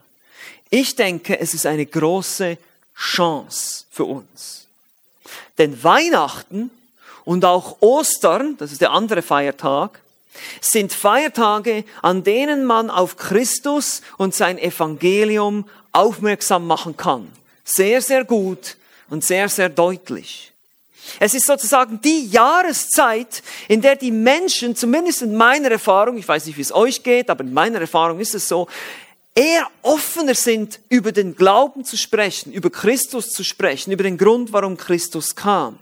ich 0.70 0.96
denke, 0.96 1.38
es 1.38 1.54
ist 1.54 1.66
eine 1.66 1.86
große 1.86 2.58
Chance 3.00 3.86
für 3.90 4.06
uns. 4.06 4.68
Denn 5.58 5.84
Weihnachten 5.84 6.70
und 7.24 7.46
auch 7.46 7.78
Ostern, 7.82 8.58
das 8.58 8.72
ist 8.72 8.82
der 8.82 8.92
andere 8.92 9.22
Feiertag, 9.22 10.02
sind 10.62 10.94
Feiertage, 10.94 11.84
an 12.02 12.24
denen 12.24 12.66
man 12.66 12.90
auf 12.90 13.18
Christus 13.18 14.02
und 14.18 14.36
sein 14.36 14.58
Evangelium 14.58 15.68
aufmerksam 15.92 16.68
machen 16.68 16.98
kann. 16.98 17.32
Sehr, 17.64 18.02
sehr 18.02 18.24
gut 18.24 18.78
und 19.10 19.24
sehr, 19.24 19.50
sehr 19.50 19.70
deutlich. 19.70 20.52
Es 21.20 21.34
ist 21.34 21.48
sozusagen 21.48 22.02
die 22.02 22.28
Jahreszeit, 22.28 23.42
in 23.68 23.82
der 23.82 23.96
die 23.96 24.12
Menschen, 24.12 24.76
zumindest 24.76 25.24
in 25.24 25.36
meiner 25.36 25.72
Erfahrung, 25.72 26.18
ich 26.18 26.28
weiß 26.28 26.46
nicht, 26.46 26.58
wie 26.58 26.62
es 26.62 26.72
euch 26.72 27.02
geht, 27.02 27.30
aber 27.30 27.44
in 27.44 27.54
meiner 27.54 27.82
Erfahrung 27.82 28.20
ist 28.20 28.36
es 28.36 28.48
so, 28.48 28.68
eher 29.36 29.68
offener 29.82 30.36
sind, 30.36 30.80
über 30.90 31.12
den 31.12 31.36
Glauben 31.36 31.86
zu 31.86 31.98
sprechen, 31.98 32.52
über 32.52 32.70
Christus 32.70 33.32
zu 33.32 33.44
sprechen, 33.44 33.92
über 33.92 34.04
den 34.04 34.18
Grund, 34.18 34.52
warum 34.52 34.78
Christus 34.78 35.36
kam. 35.36 35.78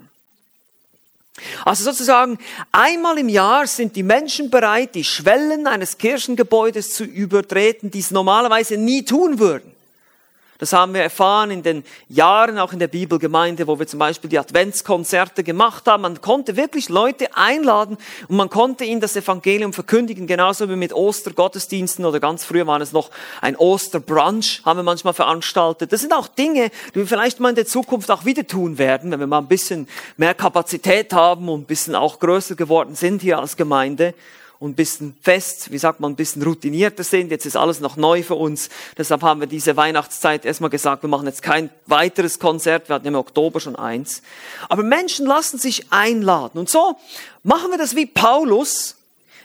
Also 1.66 1.84
sozusagen 1.84 2.40
einmal 2.72 3.18
im 3.20 3.30
Jahr 3.30 3.68
sind 3.68 3.96
die 3.96 4.04
Menschen 4.04 4.50
bereit, 4.50 4.96
die 4.96 5.04
Schwellen 5.04 5.68
eines 5.68 5.98
Kirchengebäudes 5.98 6.94
zu 6.94 7.04
übertreten, 7.04 7.92
die 7.92 8.00
es 8.00 8.12
normalerweise 8.12 8.78
nie 8.78 9.06
tun 9.06 9.38
würden. 9.38 9.77
Das 10.60 10.74
haben 10.74 10.94
wir 10.94 11.02
erfahren 11.02 11.52
in 11.52 11.62
den 11.62 11.84
Jahren 12.10 12.58
auch 12.58 12.74
in 12.74 12.80
der 12.80 12.88
Bibelgemeinde, 12.88 13.68
wo 13.68 13.78
wir 13.78 13.88
zum 13.88 14.00
Beispiel 14.00 14.30
die 14.30 14.40
Adventskonzerte 14.40 15.44
gemacht 15.44 15.88
haben. 15.88 16.02
Man 16.02 16.22
konnte 16.22 16.58
wirklich 16.58 16.90
Leute 16.90 17.36
einladen 17.36 17.98
und 18.28 18.38
man 18.38 18.50
konnte 18.50 18.84
ihnen 18.84 19.00
das 19.00 19.16
Evangelium 19.16 19.74
verkündigen, 19.74 20.26
genauso 20.26 20.70
wie 20.70 20.76
mit 20.76 20.94
Ostergottesdiensten 20.94 22.06
oder 22.06 22.20
ganz 22.20 22.44
früher 22.44 22.66
waren 22.66 22.82
es 22.82 22.92
noch 22.92 23.12
ein 23.42 23.56
Osterbrunch, 23.56 24.62
haben 24.66 24.80
wir 24.80 24.84
manchmal 24.84 25.14
veranstaltet. 25.14 25.94
Das 25.94 26.02
sind 26.02 26.14
auch 26.14 26.28
Dinge, 26.28 26.72
die 26.94 27.00
wir 27.00 27.08
vielleicht 27.08 27.40
mal 27.40 27.50
in 27.50 27.56
der 27.56 27.68
Zukunft 27.68 28.10
auch 28.10 28.26
wieder 28.26 28.48
tun 28.48 28.78
werden, 28.78 29.12
wenn 29.12 29.20
wir 29.20 29.28
mal 29.28 29.40
ein 29.40 29.48
bisschen 29.48 29.88
mehr 30.18 30.34
Kapazität 30.34 31.14
haben 31.14 31.50
und 31.50 31.62
ein 31.62 31.66
bisschen 31.66 31.96
auch 31.96 32.20
größer 32.20 32.56
geworden 32.56 32.96
sind 32.96 33.22
hier 33.22 33.40
als 33.40 33.58
Gemeinde 33.58 34.14
und 34.60 34.72
ein 34.72 34.76
bisschen 34.76 35.16
fest, 35.22 35.72
wie 35.72 35.78
sagt 35.78 36.00
man, 36.00 36.12
ein 36.12 36.16
bisschen 36.16 36.42
routinierter 36.42 37.04
sind. 37.04 37.32
Jetzt 37.32 37.46
ist 37.46 37.56
alles 37.56 37.80
noch 37.80 37.96
neu 37.96 38.24
für 38.24 38.36
uns. 38.36 38.70
Deshalb 38.98 39.22
haben 39.22 39.40
wir 39.40 39.48
diese 39.48 39.78
Weihnachtszeit 39.78 40.46
erstmal 40.46 40.70
gesagt, 40.70 41.04
wir 41.04 41.10
machen 41.10 41.28
jetzt 41.28 41.42
kein 41.42 41.70
weiteres 41.86 42.40
Konzert. 42.40 42.90
Wir 42.90 42.96
hatten 42.96 43.08
im 43.08 43.16
Oktober 43.16 43.60
schon 43.60 43.76
eins. 43.76 44.22
Aber 44.68 44.84
Menschen 44.84 45.26
lassen 45.26 45.60
sich 45.60 45.92
einladen. 45.92 46.60
Und 46.60 46.70
so 46.70 46.98
machen 47.44 47.72
wir 47.72 47.78
das 47.78 47.96
wie 47.96 48.06
Paulus 48.06 48.97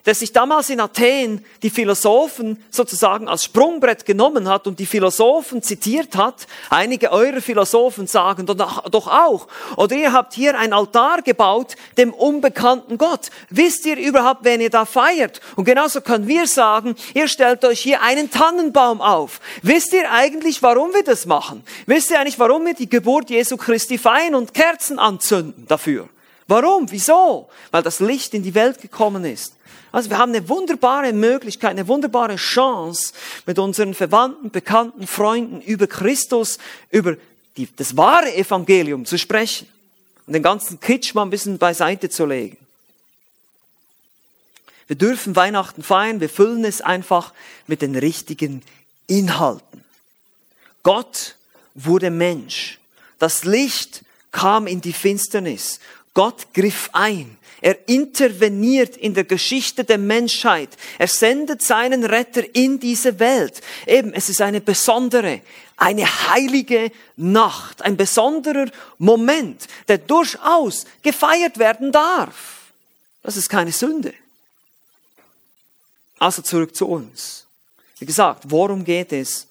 der 0.06 0.14
sich 0.14 0.32
damals 0.32 0.70
in 0.70 0.80
Athen 0.80 1.44
die 1.62 1.70
Philosophen 1.70 2.62
sozusagen 2.70 3.28
als 3.28 3.44
Sprungbrett 3.44 4.04
genommen 4.04 4.48
hat 4.48 4.66
und 4.66 4.78
die 4.78 4.86
Philosophen 4.86 5.62
zitiert 5.62 6.16
hat. 6.16 6.46
Einige 6.70 7.12
eurer 7.12 7.40
Philosophen 7.40 8.06
sagen 8.06 8.46
doch 8.46 9.06
auch, 9.06 9.46
oder 9.76 9.94
ihr 9.94 10.12
habt 10.12 10.34
hier 10.34 10.58
ein 10.58 10.72
Altar 10.72 11.22
gebaut 11.22 11.76
dem 11.96 12.12
unbekannten 12.12 12.98
Gott. 12.98 13.30
Wisst 13.50 13.86
ihr 13.86 13.96
überhaupt, 13.96 14.44
wen 14.44 14.60
ihr 14.60 14.70
da 14.70 14.84
feiert? 14.84 15.40
Und 15.56 15.64
genauso 15.64 16.00
können 16.00 16.26
wir 16.26 16.46
sagen, 16.46 16.96
ihr 17.14 17.28
stellt 17.28 17.64
euch 17.64 17.80
hier 17.80 18.02
einen 18.02 18.30
Tannenbaum 18.30 19.00
auf. 19.00 19.40
Wisst 19.62 19.92
ihr 19.92 20.10
eigentlich, 20.10 20.62
warum 20.62 20.92
wir 20.94 21.04
das 21.04 21.26
machen? 21.26 21.62
Wisst 21.86 22.10
ihr 22.10 22.18
eigentlich, 22.18 22.38
warum 22.38 22.66
wir 22.66 22.74
die 22.74 22.88
Geburt 22.88 23.30
Jesu 23.30 23.56
Christi 23.56 23.98
feiern 23.98 24.34
und 24.34 24.52
Kerzen 24.52 24.98
anzünden 24.98 25.66
dafür? 25.68 26.08
Warum? 26.48 26.90
Wieso? 26.90 27.48
Weil 27.70 27.82
das 27.82 28.00
Licht 28.00 28.34
in 28.34 28.42
die 28.42 28.54
Welt 28.54 28.80
gekommen 28.80 29.24
ist. 29.24 29.54
Also 29.92 30.08
wir 30.08 30.18
haben 30.18 30.34
eine 30.34 30.48
wunderbare 30.48 31.12
Möglichkeit, 31.12 31.72
eine 31.72 31.86
wunderbare 31.86 32.36
Chance, 32.36 33.12
mit 33.44 33.58
unseren 33.58 33.92
Verwandten, 33.92 34.50
Bekannten, 34.50 35.06
Freunden 35.06 35.60
über 35.60 35.86
Christus, 35.86 36.58
über 36.90 37.16
die, 37.58 37.68
das 37.76 37.96
wahre 37.96 38.34
Evangelium 38.34 39.04
zu 39.04 39.18
sprechen 39.18 39.68
und 40.26 40.32
den 40.32 40.42
ganzen 40.42 40.80
Kitsch 40.80 41.14
mal 41.14 41.22
ein 41.22 41.30
bisschen 41.30 41.58
beiseite 41.58 42.08
zu 42.08 42.24
legen. 42.24 42.56
Wir 44.86 44.96
dürfen 44.96 45.36
Weihnachten 45.36 45.82
feiern, 45.82 46.20
wir 46.20 46.30
füllen 46.30 46.64
es 46.64 46.80
einfach 46.80 47.32
mit 47.66 47.82
den 47.82 47.94
richtigen 47.94 48.62
Inhalten. 49.06 49.84
Gott 50.82 51.36
wurde 51.74 52.10
Mensch. 52.10 52.78
Das 53.18 53.44
Licht 53.44 54.04
kam 54.32 54.66
in 54.66 54.80
die 54.80 54.92
Finsternis. 54.92 55.80
Gott 56.14 56.52
griff 56.54 56.90
ein. 56.92 57.38
Er 57.62 57.88
interveniert 57.88 58.96
in 58.96 59.14
der 59.14 59.22
Geschichte 59.22 59.84
der 59.84 59.96
Menschheit. 59.96 60.70
Er 60.98 61.06
sendet 61.06 61.62
seinen 61.62 62.04
Retter 62.04 62.42
in 62.54 62.80
diese 62.80 63.20
Welt. 63.20 63.60
Eben, 63.86 64.12
es 64.12 64.28
ist 64.28 64.42
eine 64.42 64.60
besondere, 64.60 65.42
eine 65.76 66.04
heilige 66.04 66.90
Nacht, 67.16 67.80
ein 67.82 67.96
besonderer 67.96 68.66
Moment, 68.98 69.68
der 69.86 69.98
durchaus 69.98 70.86
gefeiert 71.02 71.58
werden 71.58 71.92
darf. 71.92 72.62
Das 73.22 73.36
ist 73.36 73.48
keine 73.48 73.70
Sünde. 73.70 74.12
Also 76.18 76.42
zurück 76.42 76.74
zu 76.74 76.88
uns. 76.88 77.46
Wie 78.00 78.06
gesagt, 78.06 78.42
worum 78.48 78.84
geht 78.84 79.12
es 79.12 79.46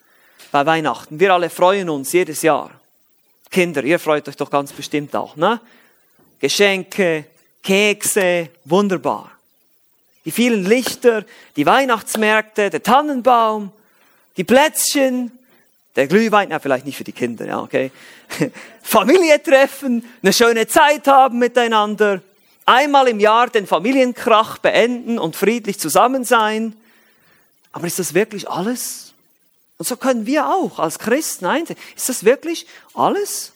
bei 0.52 0.66
Weihnachten? 0.66 1.18
Wir 1.18 1.34
alle 1.34 1.50
freuen 1.50 1.90
uns 1.90 2.12
jedes 2.12 2.42
Jahr. 2.42 2.72
Kinder, 3.50 3.86
ihr 3.86 4.00
freut 4.00 4.28
euch 4.28 4.36
doch 4.36 4.50
ganz 4.50 4.74
bestimmt 4.74 5.16
auch, 5.16 5.38
ne? 5.38 5.62
Geschenke, 6.40 7.26
Kekse, 7.64 8.50
wunderbar. 8.66 9.32
Die 10.26 10.32
vielen 10.32 10.66
Lichter, 10.66 11.26
die 11.56 11.66
Weihnachtsmärkte, 11.66 12.70
der 12.70 12.84
Tannenbaum, 12.84 13.72
die 14.38 14.44
Plätzchen, 14.44 15.32
der 15.96 16.08
Glühwein, 16.08 16.52
ja, 16.52 16.60
vielleicht 16.60 16.86
nicht 16.86 16.98
für 16.98 17.04
die 17.04 17.12
Kinder, 17.12 17.46
ja, 17.46 17.60
okay. 17.60 17.92
Familie 18.82 19.42
treffen, 19.42 20.08
eine 20.22 20.32
schöne 20.32 20.68
Zeit 20.68 21.08
haben 21.08 21.40
miteinander, 21.40 22.22
einmal 22.66 23.08
im 23.08 23.20
Jahr 23.20 23.50
den 23.50 23.68
Familienkrach 23.68 24.60
beenden 24.60 25.20
und 25.20 25.36
friedlich 25.36 25.80
zusammen 25.80 26.24
sein. 26.24 26.76
Aber 27.72 27.88
ist 27.88 28.00
das 28.00 28.14
wirklich 28.14 28.50
alles? 28.50 29.14
Und 29.78 29.88
so 29.88 29.98
können 29.98 30.26
wir 30.26 30.48
auch 30.48 30.80
als 30.80 31.00
Christen 31.00 31.46
einsehen. 31.46 31.78
Ist 31.96 32.10
das 32.10 32.24
wirklich 32.24 32.68
alles? 32.94 33.54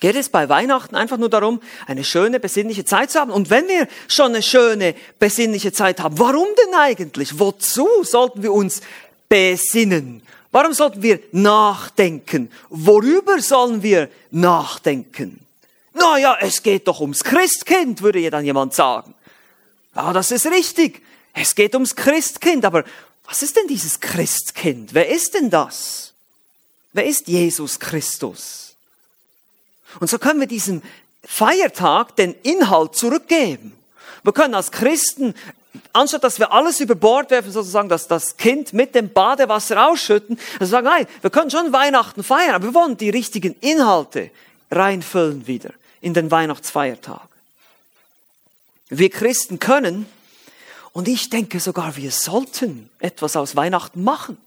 Geht 0.00 0.16
es 0.16 0.28
bei 0.28 0.48
Weihnachten 0.48 0.94
einfach 0.94 1.16
nur 1.16 1.28
darum, 1.28 1.60
eine 1.86 2.04
schöne, 2.04 2.40
besinnliche 2.40 2.84
Zeit 2.84 3.10
zu 3.10 3.20
haben. 3.20 3.32
Und 3.32 3.50
wenn 3.50 3.66
wir 3.68 3.88
schon 4.06 4.26
eine 4.26 4.42
schöne, 4.42 4.94
besinnliche 5.18 5.72
Zeit 5.72 6.00
haben, 6.00 6.18
warum 6.18 6.46
denn 6.66 6.74
eigentlich? 6.74 7.38
Wozu 7.38 7.88
sollten 8.02 8.42
wir 8.42 8.52
uns 8.52 8.80
besinnen? 9.28 10.22
Warum 10.50 10.72
sollten 10.72 11.02
wir 11.02 11.20
nachdenken? 11.32 12.50
Worüber 12.70 13.40
sollen 13.40 13.82
wir 13.82 14.08
nachdenken? 14.30 15.40
Naja, 15.94 16.38
es 16.40 16.62
geht 16.62 16.86
doch 16.86 17.00
ums 17.00 17.24
Christkind, 17.24 18.02
würde 18.02 18.20
ja 18.20 18.30
dann 18.30 18.44
jemand 18.44 18.74
sagen. 18.74 19.14
Ja, 19.94 20.12
das 20.12 20.30
ist 20.30 20.46
richtig. 20.46 21.02
Es 21.34 21.54
geht 21.54 21.74
ums 21.74 21.96
Christkind. 21.96 22.64
Aber 22.64 22.84
was 23.24 23.42
ist 23.42 23.56
denn 23.56 23.66
dieses 23.66 24.00
Christkind? 24.00 24.94
Wer 24.94 25.08
ist 25.08 25.34
denn 25.34 25.50
das? 25.50 26.14
Wer 26.92 27.04
ist 27.04 27.28
Jesus 27.28 27.78
Christus? 27.78 28.67
Und 30.00 30.08
so 30.08 30.18
können 30.18 30.40
wir 30.40 30.46
diesem 30.46 30.82
Feiertag 31.24 32.16
den 32.16 32.34
Inhalt 32.42 32.94
zurückgeben. 32.94 33.72
Wir 34.22 34.32
können 34.32 34.54
als 34.54 34.70
Christen 34.70 35.34
anstatt 35.92 36.24
dass 36.24 36.38
wir 36.38 36.52
alles 36.52 36.80
über 36.80 36.94
Bord 36.94 37.30
werfen, 37.30 37.52
sozusagen, 37.52 37.88
dass 37.88 38.08
das 38.08 38.36
Kind 38.36 38.72
mit 38.72 38.94
dem 38.94 39.12
Badewasser 39.12 39.88
ausschütten, 39.88 40.38
also 40.58 40.70
sagen, 40.70 40.86
nein, 40.86 41.06
wir 41.20 41.30
können 41.30 41.50
schon 41.50 41.72
Weihnachten 41.72 42.22
feiern, 42.22 42.54
aber 42.54 42.66
wir 42.66 42.74
wollen 42.74 42.96
die 42.96 43.10
richtigen 43.10 43.54
Inhalte 43.60 44.30
reinfüllen 44.70 45.46
wieder 45.46 45.70
in 46.00 46.14
den 46.14 46.30
Weihnachtsfeiertag. 46.30 47.28
Wir 48.88 49.10
Christen 49.10 49.58
können, 49.58 50.06
und 50.92 51.06
ich 51.06 51.30
denke 51.30 51.60
sogar, 51.60 51.96
wir 51.96 52.10
sollten 52.10 52.90
etwas 52.98 53.36
aus 53.36 53.54
Weihnachten 53.54 54.02
machen. 54.02 54.38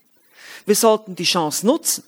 Wir 0.66 0.74
sollten 0.74 1.16
die 1.16 1.24
Chance 1.24 1.64
nutzen. 1.66 2.04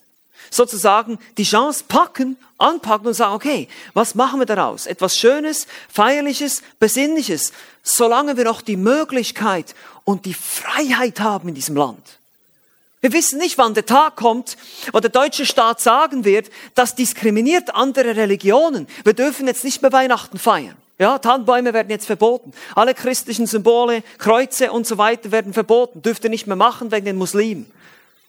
Sozusagen 0.50 1.18
die 1.36 1.44
Chance 1.44 1.84
packen, 1.88 2.36
anpacken 2.58 3.08
und 3.08 3.14
sagen, 3.14 3.34
okay, 3.34 3.68
was 3.92 4.14
machen 4.14 4.40
wir 4.40 4.46
daraus? 4.46 4.86
Etwas 4.86 5.16
Schönes, 5.16 5.66
Feierliches, 5.88 6.62
Besinnliches, 6.78 7.52
solange 7.82 8.36
wir 8.36 8.44
noch 8.44 8.62
die 8.62 8.76
Möglichkeit 8.76 9.74
und 10.04 10.26
die 10.26 10.34
Freiheit 10.34 11.20
haben 11.20 11.48
in 11.48 11.54
diesem 11.54 11.76
Land. 11.76 12.18
Wir 13.00 13.12
wissen 13.12 13.38
nicht, 13.38 13.58
wann 13.58 13.74
der 13.74 13.84
Tag 13.84 14.16
kommt, 14.16 14.56
wo 14.92 14.98
der 14.98 15.10
deutsche 15.10 15.44
Staat 15.44 15.80
sagen 15.80 16.24
wird, 16.24 16.50
das 16.74 16.94
diskriminiert 16.94 17.74
andere 17.74 18.16
Religionen. 18.16 18.86
Wir 19.04 19.12
dürfen 19.12 19.46
jetzt 19.46 19.62
nicht 19.62 19.82
mehr 19.82 19.92
Weihnachten 19.92 20.38
feiern. 20.38 20.76
Ja, 20.98 21.18
Tannenbäume 21.18 21.74
werden 21.74 21.90
jetzt 21.90 22.06
verboten. 22.06 22.52
Alle 22.74 22.94
christlichen 22.94 23.46
Symbole, 23.46 24.02
Kreuze 24.16 24.72
und 24.72 24.86
so 24.86 24.96
weiter 24.96 25.32
werden 25.32 25.52
verboten. 25.52 26.00
Dürft 26.00 26.24
ihr 26.24 26.30
nicht 26.30 26.46
mehr 26.46 26.56
machen 26.56 26.92
wegen 26.92 27.04
den 27.04 27.16
Muslimen. 27.16 27.70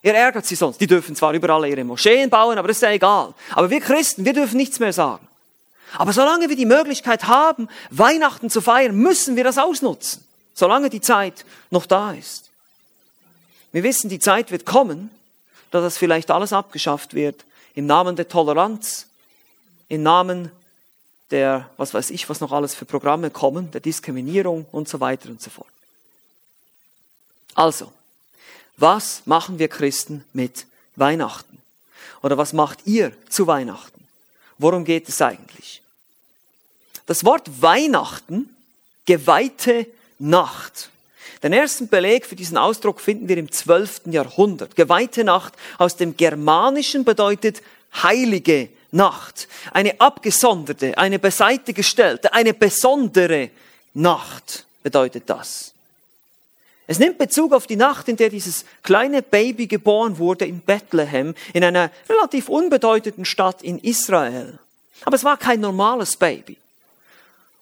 Ihr 0.06 0.14
ärgert 0.14 0.46
sie 0.46 0.54
sonst. 0.54 0.80
Die 0.80 0.86
dürfen 0.86 1.16
zwar 1.16 1.34
überall 1.34 1.66
ihre 1.68 1.84
Moscheen 1.84 2.30
bauen, 2.30 2.60
aber 2.60 2.68
das 2.68 2.78
ist 2.78 2.84
ja 2.84 2.92
egal. 2.92 3.34
Aber 3.56 3.72
wir 3.72 3.82
Christen, 3.82 4.24
wir 4.24 4.34
dürfen 4.34 4.56
nichts 4.56 4.78
mehr 4.80 4.94
sagen. 4.94 5.28
Aber 5.98 6.14
solange 6.14 6.48
wir 6.48 6.56
die 6.56 6.68
Möglichkeit 6.68 7.24
haben, 7.24 7.68
Weihnachten 7.90 8.52
zu 8.52 8.62
feiern, 8.62 8.96
müssen 8.96 9.36
wir 9.36 9.44
das 9.44 9.58
ausnutzen. 9.58 10.24
Solange 10.54 10.92
die 10.92 11.02
Zeit 11.02 11.44
noch 11.72 11.88
da 11.88 12.12
ist. 12.12 12.52
Wir 13.72 13.82
wissen, 13.82 14.08
die 14.08 14.20
Zeit 14.20 14.52
wird 14.52 14.64
kommen, 14.64 15.10
dass 15.72 15.82
das 15.82 15.98
vielleicht 15.98 16.30
alles 16.30 16.54
abgeschafft 16.54 17.16
wird 17.16 17.44
im 17.74 17.88
Namen 17.88 18.16
der 18.16 18.28
Toleranz, 18.28 19.08
im 19.90 20.04
Namen 20.04 20.52
der, 21.32 21.68
was 21.78 21.96
weiß 21.96 22.12
ich, 22.12 22.30
was 22.30 22.42
noch 22.42 22.52
alles 22.52 22.76
für 22.76 22.86
Programme 22.86 23.32
kommen, 23.32 23.72
der 23.72 23.82
Diskriminierung 23.82 24.68
und 24.72 24.88
so 24.88 25.00
weiter 25.00 25.30
und 25.30 25.42
so 25.42 25.50
fort. 25.50 25.68
Also, 27.56 27.92
was 28.78 29.22
machen 29.26 29.60
wir 29.60 29.68
Christen 29.68 30.24
mit 30.34 30.66
Weihnachten? 30.96 31.58
Oder 32.22 32.38
was 32.38 32.54
macht 32.54 32.80
ihr 32.86 33.12
zu 33.30 33.48
Weihnachten? 33.48 34.04
Worum 34.58 34.86
geht 34.86 35.10
es 35.10 35.22
eigentlich? 35.22 35.82
Das 37.06 37.24
Wort 37.24 37.62
Weihnachten, 37.62 38.50
geweihte 39.06 39.88
Nacht, 40.18 40.90
den 41.46 41.54
ersten 41.54 41.88
Beleg 41.88 42.26
für 42.26 42.36
diesen 42.36 42.58
Ausdruck 42.58 43.00
finden 43.00 43.28
wir 43.30 43.38
im 43.38 43.52
12. 43.52 44.08
Jahrhundert. 44.08 44.76
Geweihte 44.76 45.24
Nacht 45.24 45.54
aus 45.78 45.96
dem 45.96 46.18
Germanischen 46.18 47.06
bedeutet 47.06 47.62
heilige 48.02 48.70
Nacht. 48.90 49.48
Eine 49.72 50.02
abgesonderte, 50.02 50.98
eine 50.98 51.20
beiseite 51.20 51.74
gestellte, 51.74 52.34
eine 52.34 52.56
besondere 52.56 53.52
Nacht 53.94 54.66
bedeutet 54.82 55.26
das. 55.28 55.75
Es 56.88 57.00
nimmt 57.00 57.18
Bezug 57.18 57.54
auf 57.54 57.66
die 57.66 57.76
Nacht, 57.76 58.08
in 58.08 58.18
der 58.18 58.30
dieses 58.30 58.66
kleine 58.84 59.22
Baby 59.22 59.68
geboren 59.68 60.18
wurde 60.20 60.46
in 60.46 60.60
Bethlehem, 60.60 61.34
in 61.54 61.64
einer 61.64 61.92
relativ 62.08 62.48
unbedeutenden 62.48 63.26
Stadt 63.26 63.64
in 63.64 63.80
Israel. 63.80 64.60
Aber 65.04 65.16
es 65.16 65.24
war 65.24 65.38
kein 65.38 65.60
normales 65.60 66.16
Baby. 66.16 66.58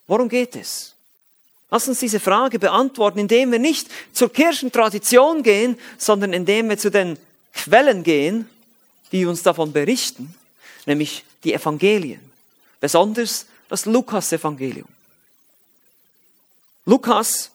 Worum 0.07 0.27
geht 0.27 0.55
es? 0.55 0.93
Lass 1.71 1.87
uns 1.87 1.99
diese 1.99 2.19
Frage 2.19 2.59
beantworten, 2.59 3.17
indem 3.17 3.51
wir 3.51 3.59
nicht 3.59 3.87
zur 4.11 4.31
Kirchentradition 4.31 5.41
gehen, 5.41 5.77
sondern 5.97 6.33
indem 6.33 6.69
wir 6.69 6.77
zu 6.77 6.91
den 6.91 7.17
Quellen 7.53 8.03
gehen, 8.03 8.47
die 9.11 9.25
uns 9.25 9.41
davon 9.41 9.71
berichten, 9.71 10.35
nämlich 10.85 11.23
die 11.43 11.53
Evangelien, 11.53 12.19
besonders 12.79 13.45
das 13.69 13.85
Lukas-Evangelium. 13.85 14.87
Lukas, 16.85 17.49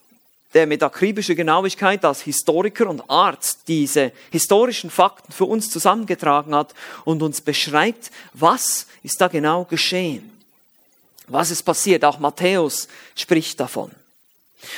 der 0.55 0.67
mit 0.67 0.83
akribischer 0.83 1.35
Genauigkeit 1.35 2.05
als 2.05 2.23
Historiker 2.23 2.89
und 2.89 3.09
Arzt 3.11 3.61
diese 3.69 4.13
historischen 4.31 4.91
Fakten 4.91 5.33
für 5.33 5.45
uns 5.45 5.71
zusammengetragen 5.71 6.55
hat 6.55 6.75
und 7.05 7.23
uns 7.23 7.41
beschreibt, 7.41 8.11
was 8.33 8.87
ist 9.03 9.21
da 9.21 9.29
genau 9.29 9.65
geschehen. 9.65 10.31
Was 11.27 11.51
ist 11.51 11.63
passiert? 11.63 12.05
Auch 12.05 12.19
Matthäus 12.19 12.89
spricht 13.15 13.61
davon. 13.61 13.91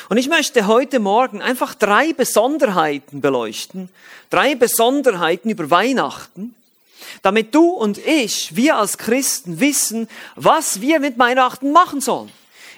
Und 0.08 0.16
ich 0.18 0.28
möchte 0.28 0.66
heute 0.66 0.98
Morgen 0.98 1.40
einfach 1.40 1.74
drei 1.74 2.12
Besonderheiten 2.12 3.20
beleuchten, 3.20 3.88
drei 4.28 4.54
Besonderheiten 4.54 5.50
über 5.50 5.70
Weihnachten, 5.70 6.54
damit 7.22 7.54
du 7.54 7.70
und 7.70 7.98
ich, 7.98 8.56
wir 8.56 8.76
als 8.76 8.98
Christen 8.98 9.60
wissen, 9.60 10.08
was 10.34 10.80
wir 10.80 11.00
mit 11.00 11.18
Weihnachten 11.18 11.72
machen 11.72 12.00
sollen. 12.00 12.30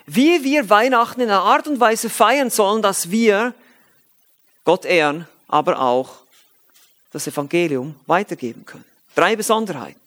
Wie 0.07 0.43
wir 0.45 0.69
Weihnachten 0.69 1.21
in 1.21 1.29
einer 1.29 1.43
Art 1.43 1.67
und 1.67 1.81
Weise 1.81 2.11
feiern 2.11 2.51
sollen, 2.51 2.83
dass 2.83 3.11
wir 3.11 3.55
Gott 4.65 4.85
ehren, 4.85 5.27
aber 5.49 5.81
auch 5.81 6.17
das 7.13 7.27
Evangelium 7.27 7.95
weitergeben 8.07 8.65
können. 8.65 8.85
Drei 9.15 9.37
Besonderheiten. 9.37 10.01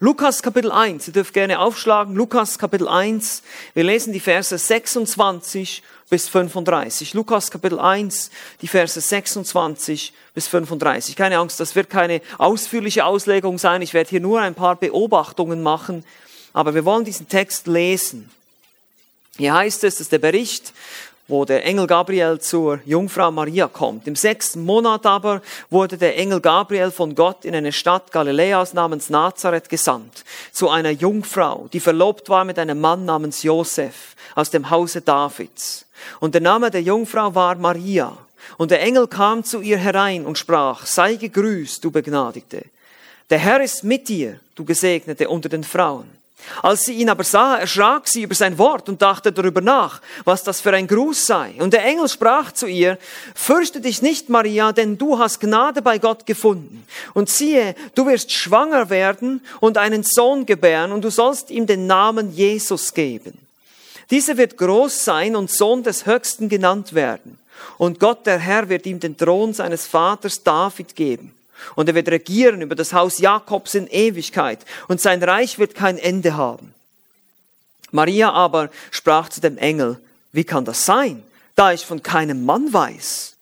Lukas 0.00 0.42
Kapitel 0.42 0.70
1, 0.70 1.08
ihr 1.08 1.12
dürft 1.12 1.34
gerne 1.34 1.58
aufschlagen, 1.58 2.14
Lukas 2.14 2.60
Kapitel 2.60 2.86
1, 2.86 3.42
wir 3.74 3.82
lesen 3.82 4.12
die 4.12 4.20
Verse 4.20 4.56
26 4.56 5.82
bis 6.08 6.28
35. 6.28 7.14
Lukas 7.14 7.50
Kapitel 7.50 7.80
1, 7.80 8.30
die 8.62 8.68
Verse 8.68 9.00
26 9.00 10.12
bis 10.34 10.46
35. 10.46 11.16
Keine 11.16 11.38
Angst, 11.38 11.58
das 11.58 11.74
wird 11.74 11.90
keine 11.90 12.20
ausführliche 12.38 13.04
Auslegung 13.04 13.58
sein, 13.58 13.82
ich 13.82 13.92
werde 13.92 14.10
hier 14.10 14.20
nur 14.20 14.40
ein 14.40 14.54
paar 14.54 14.76
Beobachtungen 14.76 15.64
machen, 15.64 16.04
aber 16.52 16.76
wir 16.76 16.84
wollen 16.84 17.04
diesen 17.04 17.28
Text 17.28 17.66
lesen. 17.66 18.30
Hier 19.38 19.54
heißt 19.54 19.84
es, 19.84 19.96
dass 19.96 20.08
der 20.08 20.18
Bericht 20.18 20.72
wo 21.28 21.44
der 21.44 21.64
Engel 21.66 21.86
Gabriel 21.86 22.40
zur 22.40 22.80
Jungfrau 22.86 23.30
Maria 23.30 23.68
kommt. 23.68 24.06
Im 24.08 24.16
sechsten 24.16 24.64
Monat 24.64 25.04
aber 25.04 25.42
wurde 25.68 25.98
der 25.98 26.16
Engel 26.16 26.40
Gabriel 26.40 26.90
von 26.90 27.14
Gott 27.14 27.44
in 27.44 27.54
eine 27.54 27.70
Stadt 27.70 28.10
Galiläas 28.10 28.72
namens 28.72 29.10
Nazareth 29.10 29.68
gesandt, 29.68 30.24
zu 30.52 30.70
einer 30.70 30.90
Jungfrau, 30.90 31.68
die 31.70 31.80
verlobt 31.80 32.30
war 32.30 32.44
mit 32.44 32.58
einem 32.58 32.80
Mann 32.80 33.04
namens 33.04 33.42
Josef 33.42 34.16
aus 34.34 34.50
dem 34.50 34.70
Hause 34.70 35.02
Davids. 35.02 35.84
Und 36.18 36.34
der 36.34 36.40
Name 36.40 36.70
der 36.70 36.82
Jungfrau 36.82 37.34
war 37.34 37.54
Maria. 37.56 38.16
Und 38.56 38.70
der 38.70 38.80
Engel 38.80 39.06
kam 39.06 39.44
zu 39.44 39.60
ihr 39.60 39.76
herein 39.76 40.24
und 40.24 40.38
sprach, 40.38 40.86
sei 40.86 41.16
gegrüßt, 41.16 41.84
du 41.84 41.90
Begnadigte. 41.90 42.64
Der 43.28 43.38
Herr 43.38 43.60
ist 43.62 43.84
mit 43.84 44.08
dir, 44.08 44.40
du 44.54 44.64
Gesegnete 44.64 45.28
unter 45.28 45.50
den 45.50 45.64
Frauen. 45.64 46.17
Als 46.62 46.84
sie 46.84 46.94
ihn 46.94 47.10
aber 47.10 47.24
sah, 47.24 47.56
erschrak 47.56 48.08
sie 48.08 48.22
über 48.22 48.34
sein 48.34 48.58
Wort 48.58 48.88
und 48.88 49.02
dachte 49.02 49.32
darüber 49.32 49.60
nach, 49.60 50.00
was 50.24 50.42
das 50.42 50.60
für 50.60 50.72
ein 50.72 50.86
Gruß 50.86 51.26
sei. 51.26 51.54
Und 51.58 51.72
der 51.72 51.84
Engel 51.84 52.08
sprach 52.08 52.52
zu 52.52 52.66
ihr, 52.66 52.98
Fürchte 53.34 53.80
dich 53.80 54.02
nicht, 54.02 54.28
Maria, 54.28 54.72
denn 54.72 54.98
du 54.98 55.18
hast 55.18 55.40
Gnade 55.40 55.82
bei 55.82 55.98
Gott 55.98 56.26
gefunden. 56.26 56.86
Und 57.14 57.28
siehe, 57.28 57.74
du 57.94 58.06
wirst 58.06 58.32
schwanger 58.32 58.90
werden 58.90 59.42
und 59.60 59.78
einen 59.78 60.02
Sohn 60.02 60.46
gebären, 60.46 60.92
und 60.92 61.02
du 61.02 61.10
sollst 61.10 61.50
ihm 61.50 61.66
den 61.66 61.86
Namen 61.86 62.32
Jesus 62.34 62.94
geben. 62.94 63.38
Dieser 64.10 64.36
wird 64.36 64.56
groß 64.56 65.04
sein 65.04 65.36
und 65.36 65.50
Sohn 65.50 65.82
des 65.82 66.06
Höchsten 66.06 66.48
genannt 66.48 66.94
werden. 66.94 67.38
Und 67.76 68.00
Gott 68.00 68.26
der 68.26 68.38
Herr 68.38 68.68
wird 68.68 68.86
ihm 68.86 69.00
den 69.00 69.16
Thron 69.16 69.52
seines 69.52 69.86
Vaters 69.86 70.42
David 70.42 70.96
geben 70.96 71.34
und 71.74 71.88
er 71.88 71.94
wird 71.94 72.08
regieren 72.08 72.62
über 72.62 72.74
das 72.74 72.92
Haus 72.92 73.18
Jakobs 73.18 73.74
in 73.74 73.86
Ewigkeit. 73.86 74.60
Und 74.88 75.00
sein 75.00 75.22
Reich 75.22 75.58
wird 75.58 75.74
kein 75.74 75.98
Ende 75.98 76.36
haben. 76.36 76.74
Maria 77.90 78.32
aber 78.32 78.70
sprach 78.90 79.28
zu 79.28 79.40
dem 79.40 79.58
Engel, 79.58 79.98
wie 80.32 80.44
kann 80.44 80.64
das 80.64 80.84
sein, 80.84 81.22
da 81.56 81.72
ich 81.72 81.86
von 81.86 82.02
keinem 82.02 82.44
Mann 82.44 82.72
weiß? 82.72 83.36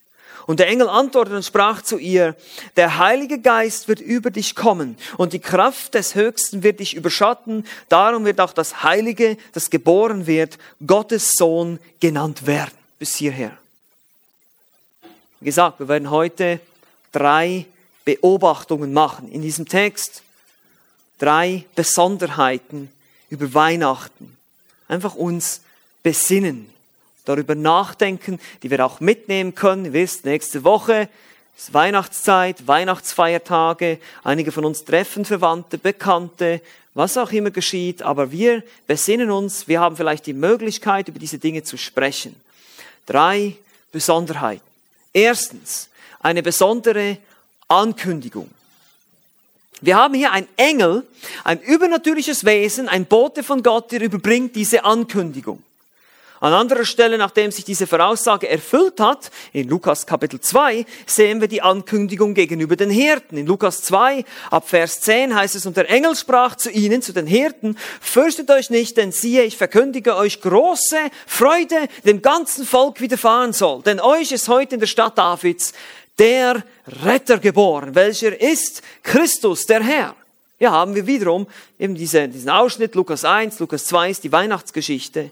Und 0.46 0.60
der 0.60 0.68
Engel 0.68 0.88
antwortete 0.88 1.36
und 1.36 1.44
sprach 1.44 1.82
zu 1.82 1.98
ihr, 1.98 2.36
der 2.76 2.98
Heilige 2.98 3.40
Geist 3.40 3.88
wird 3.88 4.00
über 4.00 4.30
dich 4.30 4.54
kommen 4.54 4.96
und 5.16 5.32
die 5.32 5.40
Kraft 5.40 5.94
des 5.94 6.14
Höchsten 6.14 6.62
wird 6.62 6.78
dich 6.78 6.94
überschatten. 6.94 7.66
Darum 7.88 8.24
wird 8.24 8.40
auch 8.40 8.52
das 8.52 8.84
Heilige, 8.84 9.36
das 9.52 9.70
geboren 9.70 10.28
wird, 10.28 10.58
Gottes 10.86 11.32
Sohn 11.32 11.80
genannt 11.98 12.46
werden. 12.46 12.70
Bis 13.00 13.16
hierher. 13.16 13.58
Wie 15.40 15.46
gesagt, 15.46 15.80
wir 15.80 15.88
werden 15.88 16.10
heute 16.10 16.60
drei 17.10 17.66
Beobachtungen 18.06 18.94
machen. 18.94 19.30
In 19.30 19.42
diesem 19.42 19.68
Text 19.68 20.22
drei 21.18 21.64
Besonderheiten 21.74 22.88
über 23.28 23.52
Weihnachten. 23.52 24.36
Einfach 24.88 25.16
uns 25.16 25.60
besinnen, 26.02 26.70
darüber 27.24 27.56
nachdenken, 27.56 28.38
die 28.62 28.70
wir 28.70 28.86
auch 28.86 29.00
mitnehmen 29.00 29.54
können. 29.54 29.86
Ihr 29.86 29.92
wisst, 29.92 30.24
nächste 30.24 30.62
Woche 30.62 31.08
ist 31.58 31.74
Weihnachtszeit, 31.74 32.68
Weihnachtsfeiertage. 32.68 33.98
Einige 34.22 34.52
von 34.52 34.64
uns 34.64 34.84
treffen 34.84 35.24
Verwandte, 35.24 35.76
Bekannte, 35.76 36.60
was 36.94 37.18
auch 37.18 37.32
immer 37.32 37.50
geschieht. 37.50 38.02
Aber 38.02 38.30
wir 38.30 38.62
besinnen 38.86 39.32
uns, 39.32 39.66
wir 39.66 39.80
haben 39.80 39.96
vielleicht 39.96 40.26
die 40.26 40.32
Möglichkeit, 40.32 41.08
über 41.08 41.18
diese 41.18 41.38
Dinge 41.38 41.64
zu 41.64 41.76
sprechen. 41.76 42.36
Drei 43.04 43.56
Besonderheiten. 43.90 44.62
Erstens, 45.12 45.88
eine 46.20 46.44
besondere 46.44 47.18
Ankündigung. 47.68 48.50
Wir 49.80 49.96
haben 49.96 50.14
hier 50.14 50.32
ein 50.32 50.48
Engel, 50.56 51.06
ein 51.44 51.60
übernatürliches 51.60 52.44
Wesen, 52.44 52.88
ein 52.88 53.04
Bote 53.04 53.42
von 53.42 53.62
Gott, 53.62 53.92
der 53.92 54.00
überbringt 54.00 54.56
diese 54.56 54.84
Ankündigung. 54.84 55.62
An 56.40 56.52
anderer 56.52 56.84
Stelle, 56.84 57.16
nachdem 57.16 57.50
sich 57.50 57.64
diese 57.64 57.86
Voraussage 57.86 58.48
erfüllt 58.48 59.00
hat, 59.00 59.30
in 59.52 59.68
Lukas 59.68 60.06
Kapitel 60.06 60.38
2, 60.38 60.84
sehen 61.06 61.40
wir 61.40 61.48
die 61.48 61.62
Ankündigung 61.62 62.34
gegenüber 62.34 62.76
den 62.76 62.90
Hirten. 62.90 63.38
In 63.38 63.46
Lukas 63.46 63.82
2, 63.82 64.24
ab 64.50 64.68
Vers 64.68 65.00
10 65.00 65.34
heißt 65.34 65.54
es, 65.54 65.64
und 65.64 65.78
der 65.78 65.88
Engel 65.88 66.14
sprach 66.14 66.56
zu 66.56 66.70
ihnen, 66.70 67.00
zu 67.00 67.14
den 67.14 67.26
Hirten, 67.26 67.76
fürchtet 68.00 68.50
euch 68.50 68.68
nicht, 68.68 68.98
denn 68.98 69.12
siehe, 69.12 69.44
ich 69.44 69.56
verkündige 69.56 70.14
euch 70.16 70.42
große 70.42 70.98
Freude 71.26 71.88
dem 72.04 72.20
ganzen 72.20 72.66
Volk 72.66 73.00
widerfahren 73.00 73.54
soll. 73.54 73.82
Denn 73.82 73.98
euch 73.98 74.30
ist 74.30 74.48
heute 74.48 74.74
in 74.74 74.80
der 74.80 74.86
Stadt 74.88 75.16
Davids 75.16 75.72
der 76.18 76.62
Retter 77.04 77.38
geboren, 77.38 77.94
welcher 77.94 78.40
ist 78.40 78.82
Christus, 79.02 79.66
der 79.66 79.82
Herr. 79.82 80.14
Ja, 80.58 80.70
haben 80.70 80.94
wir 80.94 81.06
wiederum 81.06 81.46
eben 81.78 81.94
diese, 81.94 82.28
diesen 82.28 82.48
Ausschnitt, 82.48 82.94
Lukas 82.94 83.24
1, 83.24 83.58
Lukas 83.58 83.84
2 83.86 84.10
ist 84.10 84.24
die 84.24 84.32
Weihnachtsgeschichte. 84.32 85.30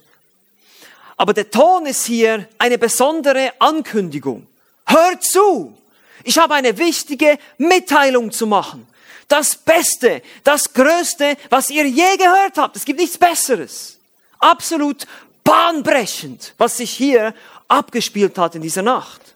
Aber 1.16 1.32
der 1.32 1.50
Ton 1.50 1.86
ist 1.86 2.04
hier 2.04 2.48
eine 2.58 2.76
besondere 2.76 3.52
Ankündigung. 3.58 4.46
Hört 4.86 5.24
zu! 5.24 5.76
Ich 6.24 6.38
habe 6.38 6.54
eine 6.54 6.76
wichtige 6.78 7.38
Mitteilung 7.58 8.32
zu 8.32 8.46
machen. 8.46 8.86
Das 9.28 9.56
Beste, 9.56 10.22
das 10.42 10.72
Größte, 10.72 11.36
was 11.50 11.70
ihr 11.70 11.86
je 11.86 12.16
gehört 12.16 12.56
habt. 12.56 12.76
Es 12.76 12.84
gibt 12.84 13.00
nichts 13.00 13.16
Besseres. 13.16 13.98
Absolut 14.38 15.06
bahnbrechend, 15.42 16.54
was 16.58 16.78
sich 16.78 16.90
hier 16.90 17.34
abgespielt 17.68 18.36
hat 18.36 18.54
in 18.54 18.62
dieser 18.62 18.82
Nacht. 18.82 19.33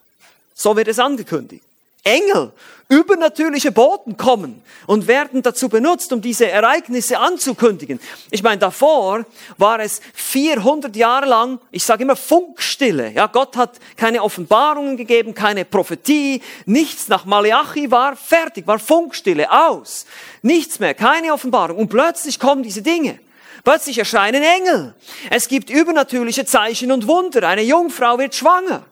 So 0.58 0.76
wird 0.76 0.88
es 0.88 0.98
angekündigt. 0.98 1.62
Engel, 2.02 2.52
übernatürliche 2.88 3.70
Boten 3.70 4.16
kommen 4.16 4.60
und 4.88 5.06
werden 5.06 5.40
dazu 5.40 5.68
benutzt, 5.68 6.12
um 6.12 6.20
diese 6.20 6.50
Ereignisse 6.50 7.20
anzukündigen. 7.20 8.00
Ich 8.30 8.42
meine, 8.42 8.58
davor 8.58 9.24
war 9.56 9.78
es 9.78 10.00
400 10.14 10.96
Jahre 10.96 11.26
lang, 11.26 11.60
ich 11.70 11.84
sage 11.84 12.02
immer 12.02 12.16
Funkstille. 12.16 13.12
Ja, 13.12 13.26
Gott 13.28 13.56
hat 13.56 13.78
keine 13.96 14.20
Offenbarungen 14.20 14.96
gegeben, 14.96 15.32
keine 15.32 15.64
Prophetie, 15.64 16.42
nichts 16.66 17.06
nach 17.06 17.24
Malachi 17.24 17.92
war 17.92 18.16
fertig, 18.16 18.66
war 18.66 18.80
Funkstille, 18.80 19.52
aus. 19.52 20.06
Nichts 20.42 20.80
mehr, 20.80 20.94
keine 20.94 21.32
Offenbarung. 21.32 21.76
Und 21.76 21.88
plötzlich 21.88 22.40
kommen 22.40 22.64
diese 22.64 22.82
Dinge. 22.82 23.20
Plötzlich 23.62 23.98
erscheinen 23.98 24.42
Engel. 24.42 24.94
Es 25.30 25.46
gibt 25.46 25.70
übernatürliche 25.70 26.46
Zeichen 26.46 26.90
und 26.90 27.06
Wunder. 27.06 27.46
Eine 27.46 27.62
Jungfrau 27.62 28.18
wird 28.18 28.34
schwanger. 28.34 28.84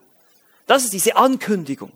Das 0.67 0.85
ist 0.85 0.93
diese 0.93 1.17
Ankündigung 1.17 1.93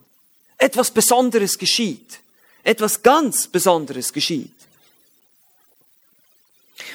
etwas 0.61 0.91
Besonderes 0.91 1.59
geschieht. 1.59 2.21
Etwas 2.63 3.03
ganz 3.03 3.49
Besonderes 3.49 4.13
geschieht. 4.13 4.53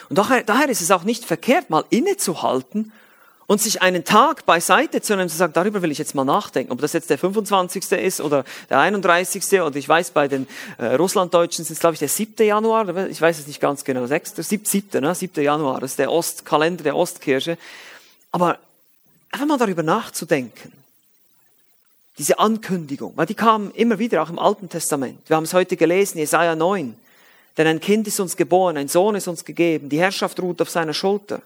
Und 0.10 0.18
daher, 0.18 0.44
daher 0.44 0.70
ist 0.70 0.82
es 0.82 0.92
auch 0.92 1.04
nicht 1.04 1.26
verkehrt, 1.26 1.72
mal 1.72 1.84
innezuhalten 1.90 2.92
und 3.48 3.62
sich 3.62 3.82
einen 3.82 4.04
Tag 4.04 4.46
beiseite 4.46 5.02
zu 5.02 5.16
nehmen 5.16 5.30
zu 5.30 5.38
sagen, 5.38 5.54
darüber 5.54 5.82
will 5.82 5.92
ich 5.92 5.98
jetzt 5.98 6.14
mal 6.14 6.24
nachdenken. 6.24 6.72
Ob 6.72 6.80
das 6.80 6.94
jetzt 6.94 7.10
der 7.10 7.18
25. 7.18 7.92
ist 7.94 8.22
oder 8.22 8.46
der 8.70 8.80
31. 8.80 9.62
oder 9.62 9.76
ich 9.76 9.90
weiß, 9.90 10.12
bei 10.12 10.28
den 10.28 10.48
äh, 10.78 10.94
Russlanddeutschen 10.96 11.66
sind 11.66 11.74
es, 11.74 11.80
glaube 11.80 11.94
ich, 11.94 12.00
der 12.00 12.10
7. 12.10 12.46
Januar, 12.46 13.08
ich 13.08 13.22
weiß 13.22 13.40
es 13.40 13.48
nicht 13.48 13.60
ganz 13.60 13.84
genau, 13.84 14.06
6. 14.06 14.36
7. 14.36 14.66
7. 14.66 15.02
Ne? 15.02 15.14
7. 15.14 15.44
Januar, 15.44 15.80
das 15.80 15.92
ist 15.92 16.00
der 16.00 16.12
Ostkalender 16.12 16.84
der 16.84 16.96
Ostkirche. 16.96 17.58
Aber 18.32 18.60
einfach 19.32 19.48
mal 19.48 19.58
darüber 19.58 19.84
nachzudenken 19.84 20.85
diese 22.18 22.40
Ankündigung, 22.40 23.14
weil 23.16 23.26
die 23.26 23.34
kam 23.34 23.72
immer 23.72 24.00
wieder 24.00 24.24
auch 24.24 24.30
im 24.30 24.40
Alten 24.40 24.70
Testament. 24.70 25.20
Wir 25.28 25.36
haben 25.36 25.44
es 25.44 25.54
heute 25.54 25.76
gelesen, 25.76 26.18
Jesaja 26.18 26.56
9. 26.56 26.96
Denn 27.58 27.68
ein 27.68 27.80
Kind 27.80 28.08
ist 28.08 28.20
uns 28.20 28.36
geboren, 28.36 28.78
ein 28.78 28.88
Sohn 28.88 29.16
ist 29.16 29.28
uns 29.28 29.44
gegeben, 29.44 29.90
die 29.90 30.00
Herrschaft 30.00 30.40
ruht 30.42 30.62
auf 30.62 30.70
seiner 30.70 30.94
Schulter. 30.94 31.42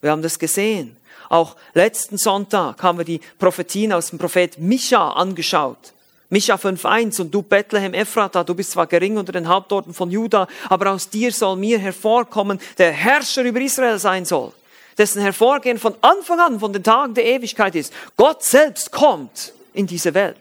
Wir 0.00 0.10
haben 0.10 0.22
das 0.22 0.38
gesehen. 0.38 0.96
Auch 1.28 1.56
letzten 1.74 2.18
Sonntag 2.18 2.82
haben 2.82 2.98
wir 2.98 3.04
die 3.04 3.20
Prophetien 3.38 3.92
aus 3.92 4.10
dem 4.10 4.18
Prophet 4.18 4.58
Micha 4.58 5.10
angeschaut. 5.12 5.92
Micha 6.28 6.56
5.1 6.56 7.20
und 7.20 7.32
du 7.32 7.42
Bethlehem 7.42 7.94
Ephrata, 7.94 8.42
du 8.44 8.54
bist 8.54 8.72
zwar 8.72 8.86
gering 8.86 9.16
unter 9.16 9.32
den 9.32 9.48
Hauptorten 9.48 9.94
von 9.94 10.10
Juda, 10.10 10.48
aber 10.68 10.90
aus 10.90 11.08
dir 11.08 11.32
soll 11.32 11.56
mir 11.56 11.78
hervorkommen, 11.78 12.60
der 12.78 12.92
Herrscher 12.92 13.42
über 13.42 13.60
Israel 13.60 13.98
sein 13.98 14.24
soll, 14.24 14.52
dessen 14.98 15.22
Hervorgehen 15.22 15.78
von 15.78 15.94
Anfang 16.00 16.40
an, 16.40 16.58
von 16.58 16.72
den 16.72 16.82
Tagen 16.82 17.14
der 17.14 17.26
Ewigkeit 17.26 17.76
ist. 17.76 17.92
Gott 18.16 18.42
selbst 18.42 18.90
kommt 18.90 19.52
in 19.76 19.86
diese 19.86 20.14
Welt. 20.14 20.36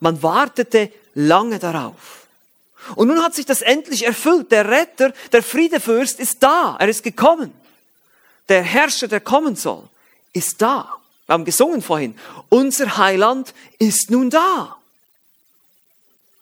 Man 0.00 0.22
wartete 0.22 0.90
lange 1.14 1.58
darauf. 1.58 2.26
Und 2.96 3.08
nun 3.08 3.22
hat 3.22 3.34
sich 3.34 3.46
das 3.46 3.62
endlich 3.62 4.04
erfüllt. 4.04 4.52
Der 4.52 4.68
Retter, 4.68 5.12
der 5.32 5.42
Friedefürst 5.42 6.20
ist 6.20 6.42
da. 6.42 6.76
Er 6.78 6.88
ist 6.88 7.02
gekommen. 7.02 7.52
Der 8.48 8.62
Herrscher, 8.62 9.08
der 9.08 9.20
kommen 9.20 9.56
soll, 9.56 9.88
ist 10.32 10.60
da. 10.60 10.88
Wir 11.26 11.32
haben 11.32 11.44
gesungen 11.44 11.80
vorhin. 11.80 12.18
Unser 12.50 12.98
Heiland 12.98 13.54
ist 13.78 14.10
nun 14.10 14.28
da. 14.28 14.76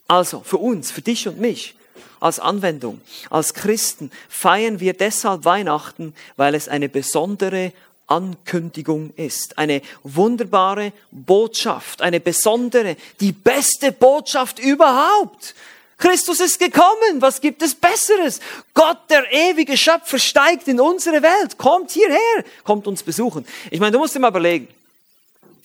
Also 0.08 0.40
für 0.40 0.58
uns, 0.58 0.90
für 0.90 1.02
dich 1.02 1.28
und 1.28 1.38
mich 1.38 1.76
als 2.18 2.38
Anwendung, 2.38 3.00
als 3.30 3.54
Christen 3.54 4.10
feiern 4.28 4.80
wir 4.80 4.94
deshalb 4.94 5.44
Weihnachten, 5.44 6.14
weil 6.36 6.54
es 6.54 6.68
eine 6.68 6.88
besondere 6.88 7.72
Ankündigung 8.06 9.12
ist. 9.16 9.58
Eine 9.58 9.82
wunderbare 10.02 10.92
Botschaft, 11.10 12.02
eine 12.02 12.20
besondere, 12.20 12.96
die 13.20 13.32
beste 13.32 13.92
Botschaft 13.92 14.58
überhaupt. 14.58 15.54
Christus 15.98 16.40
ist 16.40 16.58
gekommen. 16.58 17.20
Was 17.20 17.40
gibt 17.40 17.62
es 17.62 17.76
Besseres? 17.76 18.40
Gott, 18.74 18.98
der 19.08 19.32
ewige 19.32 19.76
Schöpfer, 19.76 20.18
steigt 20.18 20.66
in 20.66 20.80
unsere 20.80 21.22
Welt, 21.22 21.58
kommt 21.58 21.92
hierher, 21.92 22.44
kommt 22.64 22.88
uns 22.88 23.04
besuchen. 23.04 23.46
Ich 23.70 23.78
meine, 23.78 23.92
du 23.92 23.98
musst 23.98 24.14
dir 24.14 24.18
mal 24.18 24.30
überlegen. 24.30 24.66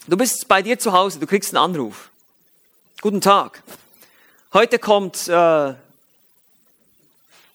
Du 0.08 0.15
bist 0.15 0.47
bei 0.47 0.62
dir 0.62 0.78
zu 0.78 0.93
Hause, 0.93 1.19
du 1.19 1.26
kriegst 1.26 1.56
einen 1.56 1.63
Anruf. 1.63 2.10
Guten 3.02 3.19
Tag. 3.19 3.63
Heute 4.54 4.80
kommt 4.80 5.28
äh, 5.28 5.73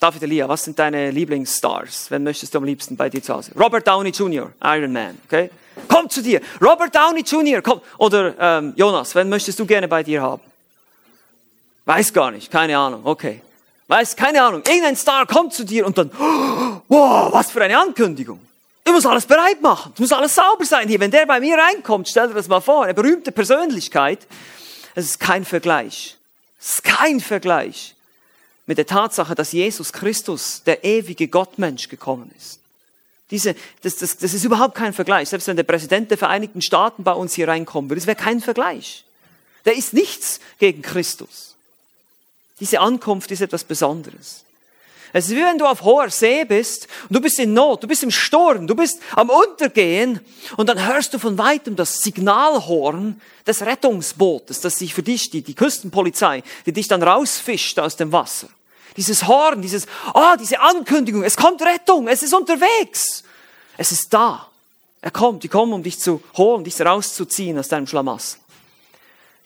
David 0.02 0.24
Elia, 0.24 0.48
was 0.48 0.64
sind 0.64 0.76
deine 0.76 1.12
Lieblingsstars? 1.12 2.10
Wen 2.10 2.24
möchtest 2.24 2.52
du 2.52 2.58
am 2.58 2.64
liebsten 2.64 2.96
bei 2.96 3.08
dir 3.08 3.22
zu 3.22 3.34
Hause? 3.34 3.52
Robert 3.56 3.86
Downey 3.86 4.10
Jr., 4.10 4.50
Iron 4.60 4.92
Man, 4.92 5.16
okay? 5.26 5.48
Komm 5.86 6.10
zu 6.10 6.20
dir. 6.20 6.40
Robert 6.60 6.92
Downey 6.92 7.20
Jr., 7.20 7.62
komm. 7.62 7.80
Oder 7.98 8.34
ähm, 8.36 8.72
Jonas, 8.74 9.14
wen 9.14 9.28
möchtest 9.28 9.60
du 9.60 9.64
gerne 9.64 9.86
bei 9.86 10.02
dir 10.02 10.20
haben? 10.20 10.42
Weiß 11.84 12.12
gar 12.12 12.32
nicht, 12.32 12.50
keine 12.50 12.76
Ahnung, 12.76 13.02
okay. 13.04 13.42
Weiß, 13.86 14.16
keine 14.16 14.42
Ahnung. 14.42 14.64
Irgendein 14.66 14.96
Star 14.96 15.24
kommt 15.24 15.54
zu 15.54 15.64
dir 15.64 15.86
und 15.86 15.96
dann, 15.96 16.10
wow, 16.88 17.32
was 17.32 17.52
für 17.52 17.62
eine 17.62 17.78
Ankündigung. 17.78 18.40
Ich 18.84 18.90
muss 18.90 19.06
alles 19.06 19.24
bereit 19.24 19.62
machen. 19.62 19.92
Es 19.94 20.00
muss 20.00 20.10
alles 20.10 20.34
sauber 20.34 20.64
sein 20.64 20.88
hier. 20.88 20.98
Wenn 20.98 21.12
der 21.12 21.26
bei 21.26 21.38
mir 21.38 21.56
reinkommt, 21.56 22.08
stell 22.08 22.26
dir 22.26 22.34
das 22.34 22.48
mal 22.48 22.60
vor, 22.60 22.82
eine 22.82 22.94
berühmte 22.94 23.30
Persönlichkeit. 23.30 24.26
Es 24.96 25.04
ist 25.04 25.20
kein 25.20 25.44
Vergleich. 25.44 26.16
Es 26.58 26.74
ist 26.74 26.82
kein 26.82 27.20
Vergleich 27.20 27.94
mit 28.66 28.78
der 28.78 28.86
Tatsache, 28.86 29.34
dass 29.34 29.52
Jesus 29.52 29.92
Christus, 29.92 30.62
der 30.64 30.84
ewige 30.84 31.28
Gottmensch, 31.28 31.88
gekommen 31.88 32.30
ist. 32.36 32.60
Diese, 33.30 33.56
das, 33.82 33.96
das, 33.96 34.18
das 34.18 34.34
ist 34.34 34.44
überhaupt 34.44 34.74
kein 34.74 34.92
Vergleich. 34.92 35.30
Selbst 35.30 35.48
wenn 35.48 35.56
der 35.56 35.62
Präsident 35.62 36.10
der 36.10 36.18
Vereinigten 36.18 36.60
Staaten 36.60 37.02
bei 37.02 37.12
uns 37.12 37.34
hier 37.34 37.48
reinkommen 37.48 37.90
würde, 37.90 38.00
das 38.00 38.06
wäre 38.06 38.16
kein 38.16 38.40
Vergleich. 38.40 39.04
Der 39.64 39.74
ist 39.74 39.94
nichts 39.94 40.40
gegen 40.58 40.82
Christus. 40.82 41.56
Diese 42.60 42.80
Ankunft 42.80 43.30
ist 43.30 43.40
etwas 43.40 43.64
Besonderes. 43.64 44.44
Es 45.12 45.26
ist 45.26 45.36
wie 45.36 45.42
wenn 45.42 45.58
du 45.58 45.66
auf 45.66 45.82
hoher 45.82 46.08
See 46.08 46.44
bist 46.44 46.88
und 47.08 47.16
du 47.16 47.20
bist 47.20 47.38
in 47.38 47.52
Not, 47.52 47.82
du 47.82 47.86
bist 47.86 48.02
im 48.02 48.10
Sturm, 48.10 48.66
du 48.66 48.74
bist 48.74 49.00
am 49.14 49.28
Untergehen 49.28 50.20
und 50.56 50.68
dann 50.68 50.84
hörst 50.86 51.12
du 51.12 51.18
von 51.18 51.36
weitem 51.36 51.76
das 51.76 52.00
Signalhorn 52.00 53.20
des 53.46 53.60
Rettungsbootes, 53.62 54.60
das 54.60 54.78
sich 54.78 54.94
für 54.94 55.02
dich, 55.02 55.28
die, 55.28 55.42
die 55.42 55.54
Küstenpolizei, 55.54 56.42
die 56.64 56.72
dich 56.72 56.88
dann 56.88 57.02
rausfischt 57.02 57.78
aus 57.78 57.96
dem 57.96 58.10
Wasser. 58.10 58.48
Dieses 58.96 59.26
Horn, 59.26 59.60
dieses, 59.60 59.86
ah, 60.14 60.32
oh, 60.32 60.36
diese 60.38 60.60
Ankündigung, 60.60 61.24
es 61.24 61.36
kommt 61.36 61.60
Rettung, 61.62 62.08
es 62.08 62.22
ist 62.22 62.32
unterwegs. 62.32 63.24
Es 63.76 63.92
ist 63.92 64.12
da. 64.12 64.48
Er 65.00 65.10
kommt, 65.10 65.42
die 65.42 65.48
kommen, 65.48 65.72
um 65.72 65.82
dich 65.82 65.98
zu 65.98 66.22
holen, 66.36 66.64
dich 66.64 66.80
rauszuziehen 66.80 67.58
aus 67.58 67.68
deinem 67.68 67.86
Schlamassel. 67.86 68.38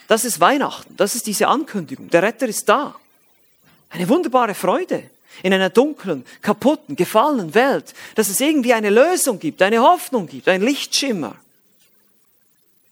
Das 0.08 0.24
ist 0.24 0.38
Weihnachten, 0.38 0.96
das 0.96 1.16
ist 1.16 1.26
diese 1.26 1.48
Ankündigung. 1.48 2.10
Der 2.10 2.22
Retter 2.22 2.46
ist 2.46 2.68
da. 2.68 2.94
Eine 3.90 4.08
wunderbare 4.08 4.54
Freude 4.54 5.10
in 5.42 5.52
einer 5.52 5.70
dunklen, 5.70 6.24
kaputten, 6.42 6.96
gefallenen 6.96 7.54
Welt, 7.54 7.94
dass 8.14 8.28
es 8.28 8.40
irgendwie 8.40 8.74
eine 8.74 8.90
Lösung 8.90 9.38
gibt, 9.38 9.62
eine 9.62 9.80
Hoffnung 9.80 10.26
gibt, 10.26 10.48
ein 10.48 10.62
Lichtschimmer, 10.62 11.36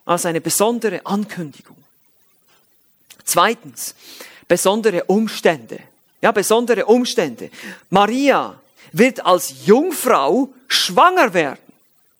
als 0.04 0.26
eine 0.26 0.40
besondere 0.40 1.04
Ankündigung. 1.04 1.76
Zweitens, 3.24 3.94
besondere 4.46 5.04
Umstände. 5.04 5.78
Ja, 6.20 6.33
besondere 6.33 6.87
Umstände. 6.87 7.50
Maria 7.90 8.61
wird 8.92 9.24
als 9.24 9.66
Jungfrau 9.66 10.48
schwanger 10.68 11.35
werden. 11.35 11.59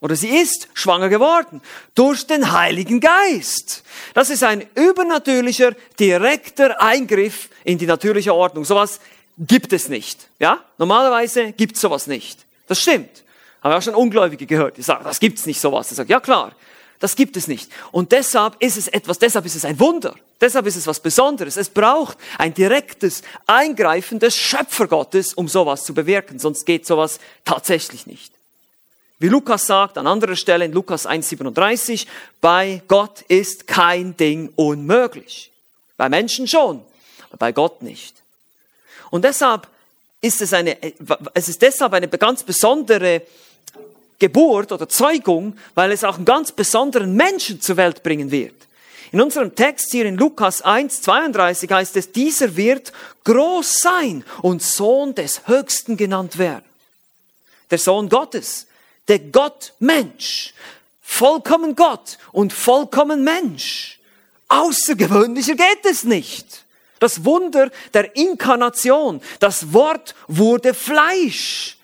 oder 0.01 0.17
sie 0.17 0.29
ist 0.29 0.69
schwanger 0.75 1.09
geworden 1.09 1.63
durch 1.95 2.27
den 2.27 2.53
Heiligen 2.53 3.01
Geist. 3.01 3.83
Das 4.13 4.29
ist 4.29 4.43
ein 4.43 4.67
übernatürlicher, 4.75 5.73
direkter 5.99 6.83
Eingriff 6.83 7.49
in 7.65 7.79
die 7.79 7.87
natürliche 7.87 8.35
Ordnung. 8.35 8.67
Sowas 8.67 9.01
gibt 9.39 9.73
es 9.73 9.89
nicht. 9.89 10.29
Ja? 10.39 10.61
Normalerweise 10.79 11.53
gibt 11.53 11.77
es 11.77 11.83
sowas 11.83 12.07
nicht. 12.07 12.45
Das 12.67 12.81
stimmt. 12.81 13.23
Haben 13.63 13.73
wir 13.73 13.79
auch 13.79 13.83
schon 13.83 13.95
Ungläubige 13.95 14.47
gehört, 14.47 14.77
die 14.77 14.83
sagen, 14.83 15.05
das 15.05 15.21
gibt's 15.21 15.47
nicht 15.47 15.61
sowas. 15.61 15.91
Ich 15.91 15.97
sage, 15.97 16.11
ja 16.11 16.21
klar, 16.21 16.53
das 17.01 17.17
gibt 17.17 17.37
es 17.37 17.49
nicht. 17.49 17.71
Und 17.93 18.13
deshalb 18.13 18.57
ist 18.61 18.77
es 18.77 18.89
etwas, 18.89 19.19
deshalb 19.19 19.47
ist 19.47 19.57
es 19.57 19.65
ein 19.65 19.79
Wunder. 19.81 20.15
Deshalb 20.41 20.67
ist 20.67 20.77
es 20.77 20.87
was 20.87 21.01
Besonderes. 21.01 21.57
Es 21.57 21.71
braucht 21.71 22.19
ein 22.39 22.53
direktes 22.53 23.23
Eingreifen 23.47 24.19
des 24.19 24.37
Schöpfergottes, 24.37 25.35
um 25.35 25.49
sowas 25.49 25.85
zu 25.85 25.95
bewirken. 25.95 26.39
Sonst 26.39 26.67
geht 26.67 26.87
sowas 26.87 27.19
tatsächlich 27.45 28.07
nicht. 28.07 28.33
Wie 29.19 29.29
Lukas 29.29 29.67
sagt 29.67 29.97
an 29.97 30.07
anderer 30.07 30.37
Stelle 30.37 30.65
in 30.65 30.73
Lukas 30.73 31.07
1,37, 31.07 32.07
bei 32.41 32.83
Gott 32.89 33.23
ist 33.29 33.67
kein 33.67 34.17
Ding 34.17 34.53
unmöglich. 34.57 35.51
Bei 35.97 36.09
Menschen 36.09 36.49
schon, 36.49 36.83
aber 37.29 37.37
bei 37.39 37.53
Gott 37.53 37.81
nicht. 37.81 38.24
Und 39.15 39.23
deshalb 39.23 39.69
ist 40.21 40.43
es 40.43 40.53
eine, 40.53 40.77
es 41.35 41.49
ist 41.49 41.63
deshalb 41.63 41.93
eine 41.93 42.09
ganz 42.09 42.43
besondere 42.43 43.23
Geburt 44.19 44.73
oder 44.73 44.89
Zeugung, 44.89 45.57
weil 45.77 45.93
es 45.93 46.03
auch 46.03 46.17
einen 46.17 46.25
ganz 46.25 46.51
besonderen 46.51 47.15
Menschen 47.15 47.61
zur 47.61 47.77
Welt 47.77 48.03
bringen 48.03 48.33
wird. 48.33 48.57
In 49.13 49.21
unserem 49.21 49.55
Text 49.55 49.93
hier 49.93 50.07
in 50.07 50.17
Lukas 50.17 50.63
1, 50.63 51.03
32 51.03 51.71
heißt 51.71 51.97
es, 51.97 52.11
dieser 52.11 52.57
wird 52.57 52.93
groß 53.23 53.83
sein 53.83 54.25
und 54.43 54.65
Sohn 54.65 55.15
des 55.15 55.47
Höchsten 55.47 55.97
genannt 55.97 56.37
werden. 56.37 56.65
Der 57.71 57.79
Sohn 57.79 58.09
Gottes 58.09 58.67
der 59.07 59.21
Gott 59.21 59.75
Mensch. 59.79 60.55
Vollkommen 61.01 61.77
Gott 61.77 62.19
und 62.33 62.53
vollkommen 62.53 63.23
Mensch. 63.23 64.01
Außergewöhnlicher 64.49 65.55
geht 65.55 65.85
es 65.89 66.03
nicht. 66.03 66.64
Das 67.05 67.23
Wunder 67.23 67.71
der 67.93 68.17
Inkarnation. 68.17 69.21
Das 69.39 69.75
Wort 69.75 70.15
wurde 70.27 70.73
Fleisch. 70.73 71.77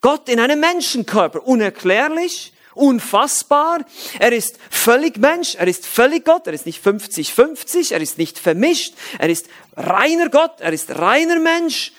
Gott 0.00 0.28
in 0.28 0.40
einem 0.40 0.58
Menschenkörper. 0.58 1.46
Unerklärlich, 1.46 2.52
unfassbar. 2.74 3.86
Er 4.18 4.32
ist 4.32 4.58
völlig 4.68 5.16
Mensch, 5.18 5.54
er 5.54 5.68
ist 5.68 5.86
völlig 5.86 6.24
Gott, 6.24 6.48
er 6.48 6.54
ist 6.54 6.66
nicht 6.66 6.84
50-50, 6.84 7.92
er 7.92 8.00
ist 8.00 8.18
nicht 8.18 8.36
vermischt, 8.36 8.94
er 9.20 9.28
ist 9.28 9.46
reiner 9.76 10.28
Gott, 10.28 10.58
er 10.58 10.72
ist 10.72 10.90
reiner 10.90 11.38
Mensch. 11.38 11.92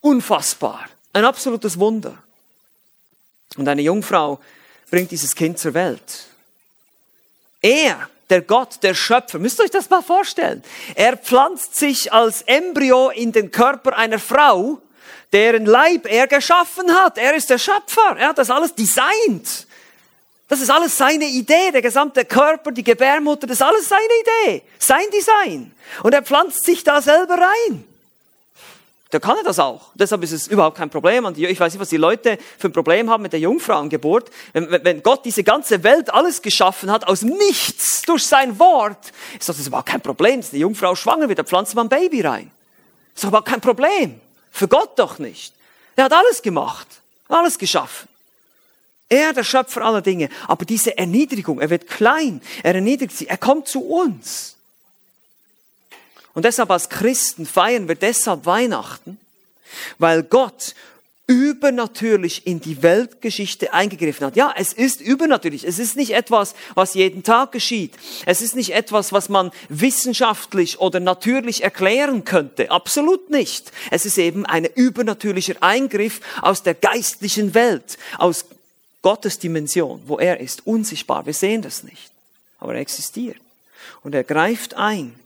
Unfassbar. 0.00 0.88
Ein 1.12 1.24
absolutes 1.24 1.80
Wunder. 1.80 2.16
Und 3.56 3.66
eine 3.66 3.82
Jungfrau 3.82 4.38
bringt 4.88 5.10
dieses 5.10 5.34
Kind 5.34 5.58
zur 5.58 5.74
Welt. 5.74 6.28
Er, 7.60 8.08
der 8.30 8.42
Gott, 8.42 8.82
der 8.82 8.94
Schöpfer, 8.94 9.38
müsst 9.38 9.58
ihr 9.58 9.64
euch 9.64 9.70
das 9.70 9.90
mal 9.90 10.02
vorstellen. 10.02 10.62
Er 10.94 11.16
pflanzt 11.16 11.76
sich 11.76 12.12
als 12.12 12.42
Embryo 12.42 13.10
in 13.10 13.32
den 13.32 13.50
Körper 13.50 13.96
einer 13.96 14.18
Frau, 14.18 14.80
deren 15.32 15.66
Leib 15.66 16.06
er 16.06 16.26
geschaffen 16.26 16.92
hat. 16.94 17.18
Er 17.18 17.34
ist 17.34 17.50
der 17.50 17.58
Schöpfer. 17.58 18.16
Er 18.18 18.28
hat 18.28 18.38
das 18.38 18.50
alles 18.50 18.74
designt. 18.74 19.66
Das 20.48 20.60
ist 20.60 20.70
alles 20.70 20.96
seine 20.96 21.26
Idee. 21.26 21.70
Der 21.72 21.82
gesamte 21.82 22.24
Körper, 22.24 22.72
die 22.72 22.84
Gebärmutter, 22.84 23.46
das 23.46 23.58
ist 23.58 23.62
alles 23.62 23.88
seine 23.88 24.02
Idee. 24.46 24.62
Sein 24.78 25.04
Design. 25.12 25.72
Und 26.02 26.14
er 26.14 26.22
pflanzt 26.22 26.64
sich 26.64 26.84
da 26.84 27.02
selber 27.02 27.34
rein. 27.34 27.84
Da 29.10 29.18
kann 29.18 29.38
er 29.38 29.42
das 29.42 29.58
auch. 29.58 29.90
Deshalb 29.94 30.22
ist 30.22 30.32
es 30.32 30.48
überhaupt 30.48 30.76
kein 30.76 30.90
Problem. 30.90 31.24
Und 31.24 31.38
ich 31.38 31.58
weiß 31.58 31.72
nicht, 31.72 31.80
was 31.80 31.88
die 31.88 31.96
Leute 31.96 32.36
für 32.58 32.68
ein 32.68 32.72
Problem 32.72 33.08
haben 33.08 33.22
mit 33.22 33.32
der 33.32 33.40
Jungfrauengeburt. 33.40 34.30
Wenn, 34.52 34.70
wenn 34.70 35.02
Gott 35.02 35.24
diese 35.24 35.42
ganze 35.42 35.82
Welt 35.82 36.12
alles 36.12 36.42
geschaffen 36.42 36.90
hat, 36.90 37.06
aus 37.06 37.22
nichts, 37.22 38.02
durch 38.02 38.26
sein 38.26 38.58
Wort, 38.58 39.12
ist 39.38 39.48
das 39.48 39.66
überhaupt 39.66 39.88
kein 39.88 40.02
Problem. 40.02 40.42
Wenn 40.42 40.50
die 40.52 40.58
Jungfrau 40.58 40.94
schwanger 40.94 41.28
wird, 41.28 41.38
da 41.38 41.44
pflanzt 41.44 41.74
man 41.74 41.86
ein 41.86 41.88
Baby 41.88 42.20
rein. 42.20 42.50
Ist 43.14 43.24
doch 43.24 43.28
überhaupt 43.28 43.48
kein 43.48 43.62
Problem. 43.62 44.20
Für 44.50 44.68
Gott 44.68 44.98
doch 44.98 45.18
nicht. 45.18 45.54
Er 45.96 46.04
hat 46.04 46.12
alles 46.12 46.42
gemacht. 46.42 46.86
Alles 47.28 47.58
geschaffen. 47.58 48.08
Er, 49.08 49.32
der 49.32 49.44
Schöpfer 49.44 49.82
aller 49.82 50.02
Dinge. 50.02 50.28
Aber 50.46 50.66
diese 50.66 50.98
Erniedrigung, 50.98 51.60
er 51.60 51.70
wird 51.70 51.86
klein. 51.86 52.42
Er 52.62 52.74
erniedrigt 52.74 53.16
sie. 53.16 53.26
Er 53.26 53.38
kommt 53.38 53.68
zu 53.68 53.80
uns. 53.80 54.57
Und 56.38 56.44
deshalb 56.44 56.70
als 56.70 56.88
Christen 56.88 57.46
feiern 57.46 57.88
wir 57.88 57.96
deshalb 57.96 58.46
Weihnachten, 58.46 59.18
weil 59.98 60.22
Gott 60.22 60.76
übernatürlich 61.26 62.46
in 62.46 62.60
die 62.60 62.80
Weltgeschichte 62.80 63.72
eingegriffen 63.72 64.24
hat. 64.24 64.36
Ja, 64.36 64.54
es 64.56 64.72
ist 64.72 65.00
übernatürlich. 65.00 65.64
Es 65.64 65.80
ist 65.80 65.96
nicht 65.96 66.12
etwas, 66.12 66.54
was 66.76 66.94
jeden 66.94 67.24
Tag 67.24 67.50
geschieht. 67.50 67.92
Es 68.24 68.40
ist 68.40 68.54
nicht 68.54 68.72
etwas, 68.72 69.12
was 69.12 69.28
man 69.28 69.50
wissenschaftlich 69.68 70.78
oder 70.78 71.00
natürlich 71.00 71.64
erklären 71.64 72.24
könnte. 72.24 72.70
Absolut 72.70 73.30
nicht. 73.30 73.72
Es 73.90 74.06
ist 74.06 74.16
eben 74.16 74.46
ein 74.46 74.64
übernatürlicher 74.64 75.56
Eingriff 75.58 76.20
aus 76.40 76.62
der 76.62 76.74
geistlichen 76.74 77.52
Welt, 77.54 77.98
aus 78.16 78.44
Gottes 79.02 79.40
Dimension, 79.40 80.02
wo 80.06 80.20
er 80.20 80.38
ist, 80.38 80.68
unsichtbar. 80.68 81.26
Wir 81.26 81.34
sehen 81.34 81.62
das 81.62 81.82
nicht. 81.82 82.12
Aber 82.60 82.74
er 82.74 82.80
existiert. 82.80 83.38
Und 84.04 84.14
er 84.14 84.22
greift 84.22 84.74
ein 84.74 85.16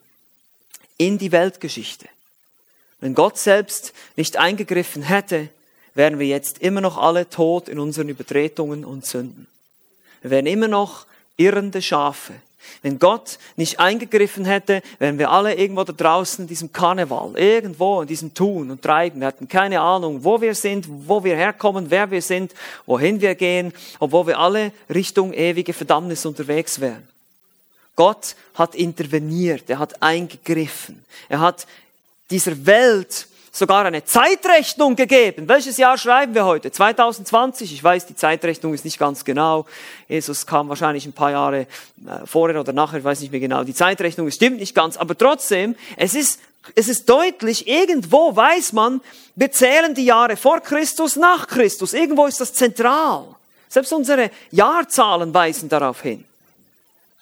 in 1.06 1.18
die 1.18 1.32
Weltgeschichte. 1.32 2.06
Wenn 3.00 3.14
Gott 3.14 3.36
selbst 3.36 3.92
nicht 4.16 4.36
eingegriffen 4.36 5.02
hätte, 5.02 5.48
wären 5.94 6.18
wir 6.20 6.26
jetzt 6.26 6.58
immer 6.58 6.80
noch 6.80 6.96
alle 6.96 7.28
tot 7.28 7.68
in 7.68 7.80
unseren 7.80 8.08
Übertretungen 8.08 8.84
und 8.84 9.04
Sünden. 9.04 9.48
Wir 10.22 10.30
wären 10.30 10.46
immer 10.46 10.68
noch 10.68 11.06
irrende 11.36 11.82
Schafe. 11.82 12.34
Wenn 12.82 13.00
Gott 13.00 13.38
nicht 13.56 13.80
eingegriffen 13.80 14.44
hätte, 14.44 14.82
wären 15.00 15.18
wir 15.18 15.32
alle 15.32 15.54
irgendwo 15.56 15.82
da 15.82 15.92
draußen 15.92 16.44
in 16.44 16.48
diesem 16.48 16.72
Karneval, 16.72 17.32
irgendwo 17.36 18.02
in 18.02 18.06
diesem 18.06 18.32
Tun 18.34 18.70
und 18.70 18.82
Treiben. 18.82 19.18
Wir 19.20 19.26
hatten 19.26 19.48
keine 19.48 19.80
Ahnung, 19.80 20.22
wo 20.22 20.40
wir 20.40 20.54
sind, 20.54 20.86
wo 20.88 21.24
wir 21.24 21.34
herkommen, 21.34 21.90
wer 21.90 22.12
wir 22.12 22.22
sind, 22.22 22.54
wohin 22.86 23.20
wir 23.20 23.34
gehen, 23.34 23.72
obwohl 23.98 24.28
wir 24.28 24.38
alle 24.38 24.70
Richtung 24.88 25.32
ewige 25.32 25.72
Verdammnis 25.72 26.24
unterwegs 26.24 26.80
wären. 26.80 27.08
Gott 27.96 28.36
hat 28.54 28.74
interveniert, 28.74 29.68
er 29.68 29.78
hat 29.78 30.02
eingegriffen, 30.02 31.04
er 31.28 31.40
hat 31.40 31.66
dieser 32.30 32.66
Welt 32.66 33.26
sogar 33.52 33.84
eine 33.84 34.02
Zeitrechnung 34.02 34.96
gegeben. 34.96 35.46
Welches 35.46 35.76
Jahr 35.76 35.98
schreiben 35.98 36.34
wir 36.34 36.46
heute? 36.46 36.72
2020. 36.72 37.72
Ich 37.72 37.84
weiß, 37.84 38.06
die 38.06 38.16
Zeitrechnung 38.16 38.72
ist 38.72 38.86
nicht 38.86 38.98
ganz 38.98 39.26
genau. 39.26 39.66
Jesus 40.08 40.46
kam 40.46 40.70
wahrscheinlich 40.70 41.04
ein 41.04 41.12
paar 41.12 41.32
Jahre 41.32 41.60
äh, 41.60 41.66
vorher 42.24 42.58
oder 42.58 42.72
nachher, 42.72 42.98
ich 42.98 43.04
weiß 43.04 43.20
nicht 43.20 43.30
mehr 43.30 43.40
genau. 43.40 43.62
Die 43.62 43.74
Zeitrechnung 43.74 44.30
stimmt 44.30 44.58
nicht 44.58 44.74
ganz, 44.74 44.96
aber 44.96 45.16
trotzdem, 45.16 45.76
es 45.98 46.14
ist, 46.14 46.40
es 46.74 46.88
ist 46.88 47.08
deutlich, 47.10 47.68
irgendwo 47.68 48.34
weiß 48.34 48.72
man, 48.72 49.02
wir 49.36 49.52
zählen 49.52 49.94
die 49.94 50.06
Jahre 50.06 50.36
vor 50.36 50.60
Christus, 50.60 51.16
nach 51.16 51.46
Christus. 51.46 51.92
Irgendwo 51.92 52.24
ist 52.24 52.40
das 52.40 52.54
zentral. 52.54 53.26
Selbst 53.68 53.92
unsere 53.92 54.30
Jahrzahlen 54.50 55.32
weisen 55.32 55.68
darauf 55.68 56.00
hin. 56.00 56.24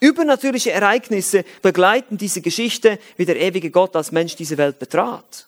Übernatürliche 0.00 0.72
Ereignisse 0.72 1.44
begleiten 1.60 2.16
diese 2.16 2.40
Geschichte, 2.40 2.98
wie 3.18 3.26
der 3.26 3.38
ewige 3.38 3.70
Gott 3.70 3.94
als 3.94 4.12
Mensch 4.12 4.34
diese 4.34 4.56
Welt 4.56 4.78
betrat. 4.78 5.46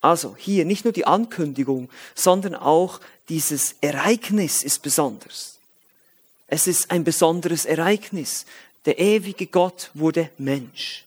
Also 0.00 0.36
hier 0.38 0.64
nicht 0.64 0.84
nur 0.84 0.92
die 0.92 1.06
Ankündigung, 1.06 1.90
sondern 2.14 2.54
auch 2.54 3.00
dieses 3.28 3.74
Ereignis 3.80 4.62
ist 4.62 4.82
besonders. 4.82 5.56
Es 6.46 6.68
ist 6.68 6.92
ein 6.92 7.02
besonderes 7.02 7.64
Ereignis. 7.64 8.46
Der 8.84 9.00
ewige 9.00 9.46
Gott 9.48 9.90
wurde 9.94 10.30
Mensch. 10.38 11.04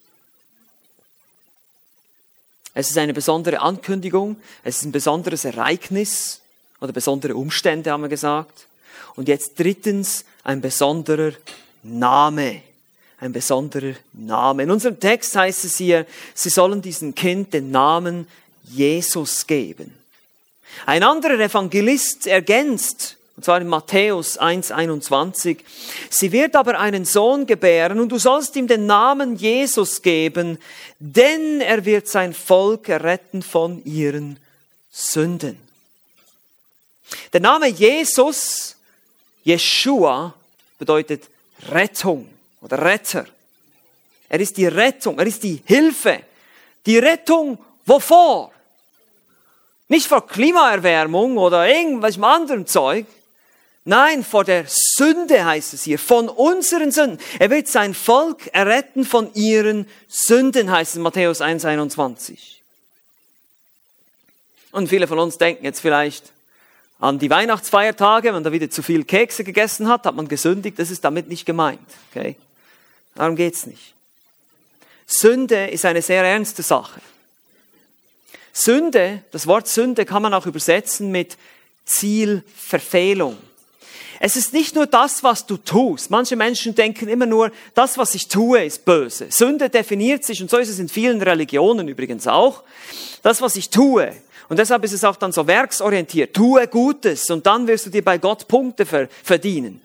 Es 2.74 2.90
ist 2.90 2.98
eine 2.98 3.14
besondere 3.14 3.62
Ankündigung, 3.62 4.38
es 4.64 4.78
ist 4.78 4.86
ein 4.86 4.92
besonderes 4.92 5.46
Ereignis 5.46 6.42
oder 6.82 6.92
besondere 6.94 7.36
Umstände, 7.36 7.92
haben 7.92 8.04
wir 8.04 8.10
gesagt. 8.10 8.68
Und 9.16 9.28
jetzt 9.28 9.58
drittens 9.58 10.26
ein 10.44 10.62
besonderer 10.62 11.34
Name. 11.84 12.62
Ein 13.20 13.34
besonderer 13.34 13.96
Name. 14.14 14.64
In 14.64 14.72
unserem 14.72 15.00
Text 15.00 15.36
heißt 15.36 15.66
es 15.66 15.78
hier, 15.78 16.06
sie 16.34 16.50
sollen 16.50 16.82
diesem 16.82 17.14
Kind 17.14 17.54
den 17.54 17.72
Namen 17.72 18.28
Jesus 18.64 19.46
geben. 19.46 19.94
Ein 20.86 21.04
anderer 21.04 21.40
Evangelist 21.40 22.28
ergänzt, 22.28 23.18
und 23.36 23.44
zwar 23.44 23.62
in 23.62 23.68
Matthäus 23.68 24.40
1,21, 24.40 25.58
sie 26.10 26.32
wird 26.32 26.56
aber 26.56 26.80
einen 26.80 27.06
Sohn 27.06 27.46
gebären 27.46 28.00
und 28.00 28.10
du 28.10 28.18
sollst 28.18 28.56
ihm 28.56 28.68
den 28.68 28.86
Namen 28.86 29.36
Jesus 29.36 30.02
geben, 30.02 30.58
denn 31.00 31.62
er 31.62 31.86
wird 31.86 32.08
sein 32.08 32.34
Volk 32.34 32.90
erretten 32.90 33.42
von 33.42 33.84
ihren 33.86 34.38
Sünden. 34.92 35.58
Der 37.34 37.40
Name 37.40 37.68
Jesus, 37.68 38.76
Yeshua, 39.44 40.34
bedeutet 40.78 41.24
Rettung 41.70 42.30
oder 42.62 42.84
Retter. 42.84 43.26
Er 44.30 44.40
ist 44.40 44.58
die 44.58 44.68
Rettung, 44.68 45.20
er 45.20 45.26
ist 45.26 45.44
die 45.44 45.62
Hilfe. 45.66 46.22
Die 46.86 46.98
Rettung 46.98 47.58
wovor? 47.86 48.52
Nicht 49.88 50.08
vor 50.08 50.28
Klimaerwärmung 50.28 51.38
oder 51.38 51.68
irgendwelchem 51.68 52.24
anderen 52.24 52.68
Zeug. 52.68 53.08
Nein, 53.86 54.24
vor 54.24 54.44
der 54.44 54.66
Sünde 54.68 55.44
heißt 55.44 55.74
es 55.74 55.84
hier, 55.84 55.98
von 55.98 56.30
unseren 56.30 56.92
Sünden. 56.92 57.20
Er 57.40 57.50
wird 57.50 57.68
sein 57.68 57.96
Volk 57.96 58.48
erretten 58.54 59.04
von 59.04 59.34
ihren 59.34 59.88
Sünden, 60.08 60.70
heißt 60.70 60.92
es 60.92 60.96
in 60.98 61.02
Matthäus 61.02 61.42
1, 61.42 61.66
21. 61.66 62.62
Und 64.72 64.90
viele 64.90 65.08
von 65.08 65.18
uns 65.18 65.40
denken 65.40 65.66
jetzt 65.66 65.80
vielleicht 65.80 66.32
an 67.00 67.18
die 67.18 67.30
Weihnachtsfeiertage, 67.30 68.34
wenn 68.34 68.44
da 68.44 68.52
wieder 68.52 68.70
zu 68.70 68.84
viel 68.84 69.06
Kekse 69.06 69.44
gegessen 69.44 69.88
hat, 69.88 70.06
hat 70.06 70.16
man 70.16 70.28
gesündigt. 70.28 70.78
Das 70.78 70.92
ist 70.92 71.04
damit 71.04 71.30
nicht 71.30 71.46
gemeint. 71.46 71.80
Okay? 72.12 72.36
Darum 73.16 73.36
geht's 73.36 73.66
nicht. 73.66 73.94
Sünde 75.08 75.68
ist 75.68 75.86
eine 75.86 76.02
sehr 76.02 76.24
ernste 76.24 76.62
Sache. 76.62 77.02
Sünde, 78.52 79.24
das 79.32 79.48
Wort 79.48 79.68
Sünde 79.68 80.06
kann 80.06 80.22
man 80.22 80.34
auch 80.34 80.46
übersetzen 80.46 81.12
mit 81.12 81.38
Zielverfehlung. 81.86 83.38
Es 84.20 84.36
ist 84.36 84.52
nicht 84.52 84.76
nur 84.76 84.86
das, 84.86 85.24
was 85.24 85.46
du 85.46 85.56
tust. 85.56 86.12
Manche 86.12 86.36
Menschen 86.36 86.76
denken 86.76 87.08
immer 87.08 87.26
nur, 87.26 87.52
das, 87.74 87.98
was 87.98 88.14
ich 88.16 88.28
tue, 88.28 88.66
ist 88.66 88.84
böse. 88.84 89.28
Sünde 89.32 89.70
definiert 89.70 90.26
sich, 90.26 90.42
und 90.42 90.50
so 90.50 90.58
ist 90.58 90.68
es 90.68 90.78
in 90.78 90.90
vielen 90.90 91.22
Religionen 91.22 91.88
übrigens 91.88 92.28
auch, 92.28 92.64
das, 93.24 93.42
was 93.42 93.56
ich 93.56 93.70
tue. 93.70 94.14
Und 94.50 94.58
deshalb 94.58 94.84
ist 94.84 94.94
es 94.94 95.04
auch 95.04 95.16
dann 95.16 95.32
so 95.32 95.46
werksorientiert. 95.46 96.34
Tue 96.34 96.68
Gutes 96.68 97.30
und 97.30 97.46
dann 97.46 97.68
wirst 97.68 97.86
du 97.86 97.92
dir 97.92 98.04
bei 98.04 98.18
Gott 98.18 98.48
Punkte 98.48 98.86
verdienen. 98.86 99.80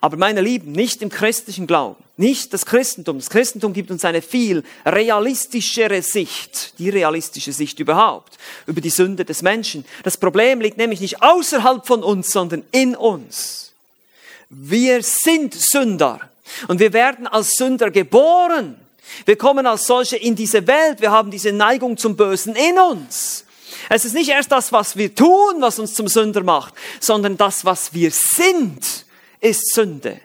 Aber 0.00 0.16
meine 0.16 0.40
Lieben, 0.40 0.70
nicht 0.70 1.02
im 1.02 1.08
christlichen 1.08 1.66
Glauben, 1.66 2.02
nicht 2.16 2.52
das 2.52 2.64
Christentum. 2.64 3.18
Das 3.18 3.28
Christentum 3.28 3.72
gibt 3.72 3.90
uns 3.90 4.04
eine 4.04 4.22
viel 4.22 4.62
realistischere 4.86 6.00
Sicht, 6.02 6.78
die 6.78 6.90
realistische 6.90 7.52
Sicht 7.52 7.80
überhaupt, 7.80 8.38
über 8.68 8.80
die 8.80 8.90
Sünde 8.90 9.24
des 9.24 9.42
Menschen. 9.42 9.84
Das 10.04 10.16
Problem 10.16 10.60
liegt 10.60 10.78
nämlich 10.78 11.00
nicht 11.00 11.20
außerhalb 11.20 11.84
von 11.84 12.04
uns, 12.04 12.30
sondern 12.30 12.62
in 12.70 12.94
uns. 12.94 13.72
Wir 14.48 15.02
sind 15.02 15.54
Sünder 15.54 16.20
und 16.68 16.78
wir 16.78 16.92
werden 16.92 17.26
als 17.26 17.56
Sünder 17.56 17.90
geboren. 17.90 18.76
Wir 19.24 19.36
kommen 19.36 19.66
als 19.66 19.86
solche 19.86 20.16
in 20.16 20.36
diese 20.36 20.66
Welt. 20.68 21.00
Wir 21.00 21.10
haben 21.10 21.32
diese 21.32 21.52
Neigung 21.52 21.96
zum 21.96 22.16
Bösen 22.16 22.54
in 22.54 22.78
uns. 22.78 23.43
Es 23.88 24.04
ist 24.04 24.14
nicht 24.14 24.30
erst 24.30 24.52
das, 24.52 24.72
was 24.72 24.96
wir 24.96 25.14
tun, 25.14 25.56
was 25.60 25.78
uns 25.78 25.94
zum 25.94 26.08
Sünder 26.08 26.42
macht, 26.42 26.74
sondern 27.00 27.36
das, 27.36 27.64
was 27.64 27.92
wir 27.94 28.10
sind, 28.10 29.04
ist 29.40 29.74
Sünde. 29.74 30.20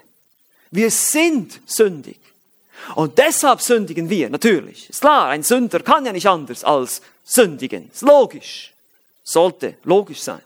Wir 0.71 0.91
sind 0.91 1.59
sündig. 1.65 2.19
Und 2.95 3.17
deshalb 3.17 3.62
sündigen 3.62 4.09
wir, 4.09 4.29
natürlich. 4.29 4.89
Ist 4.89 5.01
klar, 5.01 5.29
ein 5.29 5.43
Sünder 5.43 5.79
kann 5.81 6.05
ja 6.05 6.12
nicht 6.12 6.27
anders 6.27 6.63
als 6.63 7.01
sündigen. 7.23 7.89
Ist 7.91 8.01
logisch. 8.01 8.71
Sollte 9.23 9.75
logisch 9.83 10.21
sein. 10.21 10.41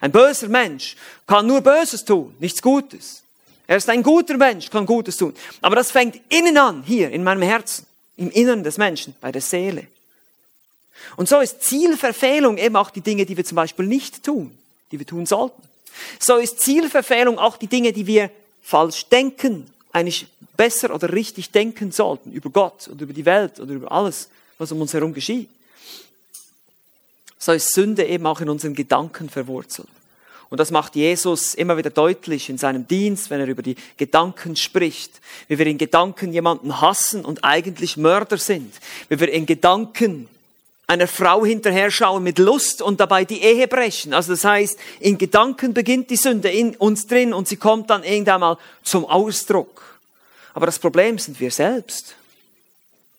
Ein 0.00 0.12
böser 0.12 0.48
Mensch 0.48 0.96
kann 1.26 1.46
nur 1.46 1.60
Böses 1.60 2.04
tun, 2.04 2.34
nichts 2.38 2.62
Gutes. 2.62 3.22
Er 3.66 3.76
ist 3.76 3.88
ein 3.88 4.02
guter 4.02 4.36
Mensch, 4.36 4.70
kann 4.70 4.86
Gutes 4.86 5.16
tun. 5.16 5.34
Aber 5.60 5.76
das 5.76 5.90
fängt 5.90 6.20
innen 6.28 6.56
an, 6.56 6.82
hier 6.84 7.10
in 7.10 7.24
meinem 7.24 7.42
Herzen, 7.42 7.84
im 8.16 8.30
Inneren 8.30 8.62
des 8.62 8.78
Menschen, 8.78 9.14
bei 9.20 9.32
der 9.32 9.42
Seele. 9.42 9.88
Und 11.16 11.28
so 11.28 11.40
ist 11.40 11.62
Zielverfehlung 11.62 12.58
eben 12.58 12.76
auch 12.76 12.90
die 12.90 13.00
Dinge, 13.00 13.26
die 13.26 13.36
wir 13.36 13.44
zum 13.44 13.56
Beispiel 13.56 13.86
nicht 13.86 14.24
tun, 14.24 14.56
die 14.92 14.98
wir 14.98 15.06
tun 15.06 15.26
sollten. 15.26 15.62
So 16.18 16.36
ist 16.36 16.60
Zielverfehlung 16.60 17.38
auch 17.38 17.56
die 17.56 17.66
Dinge, 17.66 17.92
die 17.92 18.06
wir 18.06 18.30
falsch 18.62 19.06
denken, 19.06 19.68
eigentlich 19.92 20.26
besser 20.56 20.94
oder 20.94 21.12
richtig 21.12 21.50
denken 21.50 21.92
sollten 21.92 22.32
über 22.32 22.50
Gott 22.50 22.88
oder 22.88 23.02
über 23.02 23.12
die 23.12 23.24
Welt 23.24 23.58
oder 23.58 23.72
über 23.72 23.90
alles, 23.90 24.28
was 24.58 24.70
um 24.72 24.80
uns 24.80 24.92
herum 24.92 25.14
geschieht 25.14 25.48
so 27.38 27.52
ist 27.52 27.72
Sünde 27.72 28.04
eben 28.04 28.26
auch 28.26 28.40
in 28.40 28.50
unseren 28.50 28.74
Gedanken 28.74 29.28
verwurzelt. 29.28 29.88
Und 30.50 30.58
das 30.58 30.70
macht 30.70 30.96
Jesus 30.96 31.54
immer 31.54 31.76
wieder 31.76 31.90
deutlich 31.90 32.48
in 32.48 32.58
seinem 32.58 32.88
Dienst, 32.88 33.30
wenn 33.30 33.40
er 33.40 33.46
über 33.46 33.62
die 33.62 33.76
Gedanken 33.96 34.56
spricht. 34.56 35.20
Wie 35.46 35.58
wir 35.58 35.66
in 35.66 35.78
Gedanken 35.78 36.32
jemanden 36.32 36.80
hassen 36.80 37.24
und 37.24 37.44
eigentlich 37.44 37.96
Mörder 37.96 38.38
sind. 38.38 38.74
Wie 39.08 39.20
wir 39.20 39.30
in 39.30 39.46
Gedanken 39.46 40.26
einer 40.88 41.06
Frau 41.06 41.44
hinterher 41.44 41.90
schauen 41.90 42.22
mit 42.22 42.38
Lust 42.38 42.80
und 42.80 42.98
dabei 42.98 43.26
die 43.26 43.42
Ehe 43.42 43.68
brechen. 43.68 44.14
Also 44.14 44.32
das 44.32 44.44
heißt, 44.44 44.78
in 45.00 45.18
Gedanken 45.18 45.74
beginnt 45.74 46.08
die 46.08 46.16
Sünde 46.16 46.48
in 46.48 46.74
uns 46.76 47.06
drin 47.06 47.34
und 47.34 47.46
sie 47.46 47.56
kommt 47.56 47.90
dann 47.90 48.02
irgendwann 48.02 48.40
mal 48.40 48.58
zum 48.82 49.04
Ausdruck. 49.04 50.00
Aber 50.54 50.64
das 50.64 50.78
Problem 50.78 51.18
sind 51.18 51.38
wir 51.40 51.50
selbst. 51.50 52.16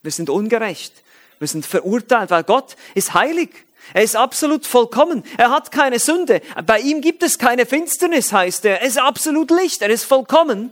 Wir 0.01 0.11
sind 0.11 0.31
ungerecht. 0.31 0.93
Wir 1.37 1.47
sind 1.47 1.63
verurteilt, 1.63 2.31
weil 2.31 2.43
Gott 2.43 2.75
ist 2.95 3.13
heilig. 3.13 3.51
Er 3.93 4.01
ist 4.01 4.15
absolut 4.15 4.65
vollkommen. 4.65 5.23
Er 5.37 5.51
hat 5.51 5.71
keine 5.71 5.99
Sünde. 5.99 6.41
Bei 6.65 6.79
ihm 6.79 7.01
gibt 7.01 7.21
es 7.21 7.37
keine 7.37 7.67
Finsternis, 7.67 8.33
heißt 8.33 8.65
er. 8.65 8.81
Er 8.81 8.87
ist 8.87 8.97
absolut 8.97 9.51
Licht. 9.51 9.83
Er 9.83 9.89
ist 9.89 10.05
vollkommen. 10.05 10.71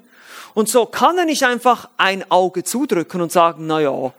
Und 0.55 0.67
so 0.67 0.88
kann 0.88 1.17
er 1.19 1.25
nicht 1.25 1.43
einfach 1.43 1.89
ein 1.97 2.29
Auge 2.31 2.63
zudrücken 2.63 3.21
und 3.21 3.31
sagen, 3.31 3.67
na 3.67 3.79
ja, 3.81 4.12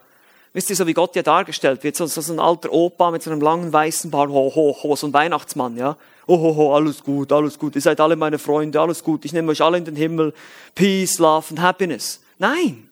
wisst 0.58 0.70
ihr, 0.70 0.76
so 0.76 0.88
wie 0.88 0.92
Gott 0.92 1.14
ja 1.14 1.22
dargestellt 1.22 1.84
wird, 1.84 1.94
so, 1.94 2.06
so 2.06 2.32
ein 2.32 2.40
alter 2.40 2.72
Opa 2.72 3.12
mit 3.12 3.22
so 3.22 3.30
einem 3.30 3.40
langen 3.40 3.72
weißen 3.72 4.10
Bart, 4.10 4.28
ho, 4.28 4.52
ho, 4.52 4.76
ho, 4.82 4.96
so 4.96 5.06
ein 5.06 5.12
Weihnachtsmann, 5.12 5.76
ja. 5.76 5.96
Oh, 6.26 6.36
ho, 6.36 6.56
ho, 6.56 6.74
alles 6.74 7.04
gut, 7.04 7.30
alles 7.30 7.56
gut. 7.56 7.76
Ihr 7.76 7.80
seid 7.80 8.00
alle 8.00 8.16
meine 8.16 8.40
Freunde, 8.40 8.80
alles 8.80 9.04
gut. 9.04 9.24
Ich 9.24 9.32
nehme 9.32 9.52
euch 9.52 9.62
alle 9.62 9.78
in 9.78 9.84
den 9.84 9.94
Himmel. 9.94 10.34
Peace, 10.74 11.20
Love 11.20 11.46
and 11.50 11.60
Happiness. 11.60 12.20
Nein, 12.40 12.88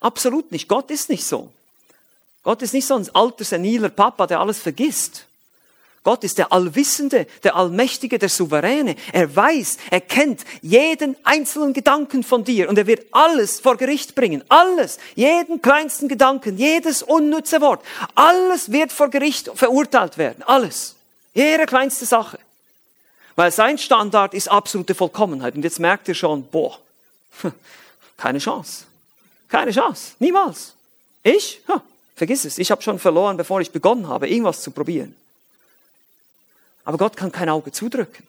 absolut 0.00 0.50
nicht. 0.50 0.66
Gott 0.66 0.90
ist 0.90 1.08
nicht 1.08 1.24
so. 1.24 1.48
Gott 2.42 2.60
ist 2.62 2.74
nicht 2.74 2.86
so 2.86 2.96
ein 2.96 3.08
alter, 3.14 3.44
seniler 3.44 3.88
Papa, 3.88 4.26
der 4.26 4.40
alles 4.40 4.58
vergisst. 4.58 5.26
Gott 6.06 6.22
ist 6.22 6.38
der 6.38 6.52
Allwissende, 6.52 7.26
der 7.42 7.56
Allmächtige, 7.56 8.20
der 8.20 8.28
Souveräne. 8.28 8.94
Er 9.12 9.34
weiß, 9.34 9.76
er 9.90 10.00
kennt 10.00 10.44
jeden 10.62 11.16
einzelnen 11.24 11.72
Gedanken 11.72 12.22
von 12.22 12.44
dir 12.44 12.68
und 12.68 12.78
er 12.78 12.86
wird 12.86 13.06
alles 13.10 13.58
vor 13.58 13.76
Gericht 13.76 14.14
bringen. 14.14 14.44
Alles, 14.48 14.98
jeden 15.16 15.60
kleinsten 15.60 16.06
Gedanken, 16.06 16.58
jedes 16.58 17.02
unnütze 17.02 17.60
Wort, 17.60 17.84
alles 18.14 18.70
wird 18.70 18.92
vor 18.92 19.08
Gericht 19.08 19.50
verurteilt 19.56 20.16
werden. 20.16 20.44
Alles. 20.44 20.94
Jede 21.34 21.66
kleinste 21.66 22.06
Sache. 22.06 22.38
Weil 23.34 23.50
sein 23.50 23.76
Standard 23.76 24.32
ist 24.32 24.46
absolute 24.46 24.94
Vollkommenheit. 24.94 25.56
Und 25.56 25.64
jetzt 25.64 25.80
merkt 25.80 26.06
ihr 26.06 26.14
schon, 26.14 26.46
boah, 26.46 26.78
keine 28.16 28.38
Chance. 28.38 28.84
Keine 29.48 29.72
Chance. 29.72 30.12
Niemals. 30.20 30.72
Ich? 31.24 31.60
Vergiss 32.14 32.44
es. 32.44 32.58
Ich 32.58 32.70
habe 32.70 32.80
schon 32.80 33.00
verloren, 33.00 33.36
bevor 33.36 33.60
ich 33.60 33.72
begonnen 33.72 34.06
habe, 34.06 34.28
irgendwas 34.28 34.62
zu 34.62 34.70
probieren. 34.70 35.16
Aber 36.86 36.98
Gott 36.98 37.16
kann 37.16 37.32
kein 37.32 37.48
Auge 37.48 37.72
zudrücken. 37.72 38.26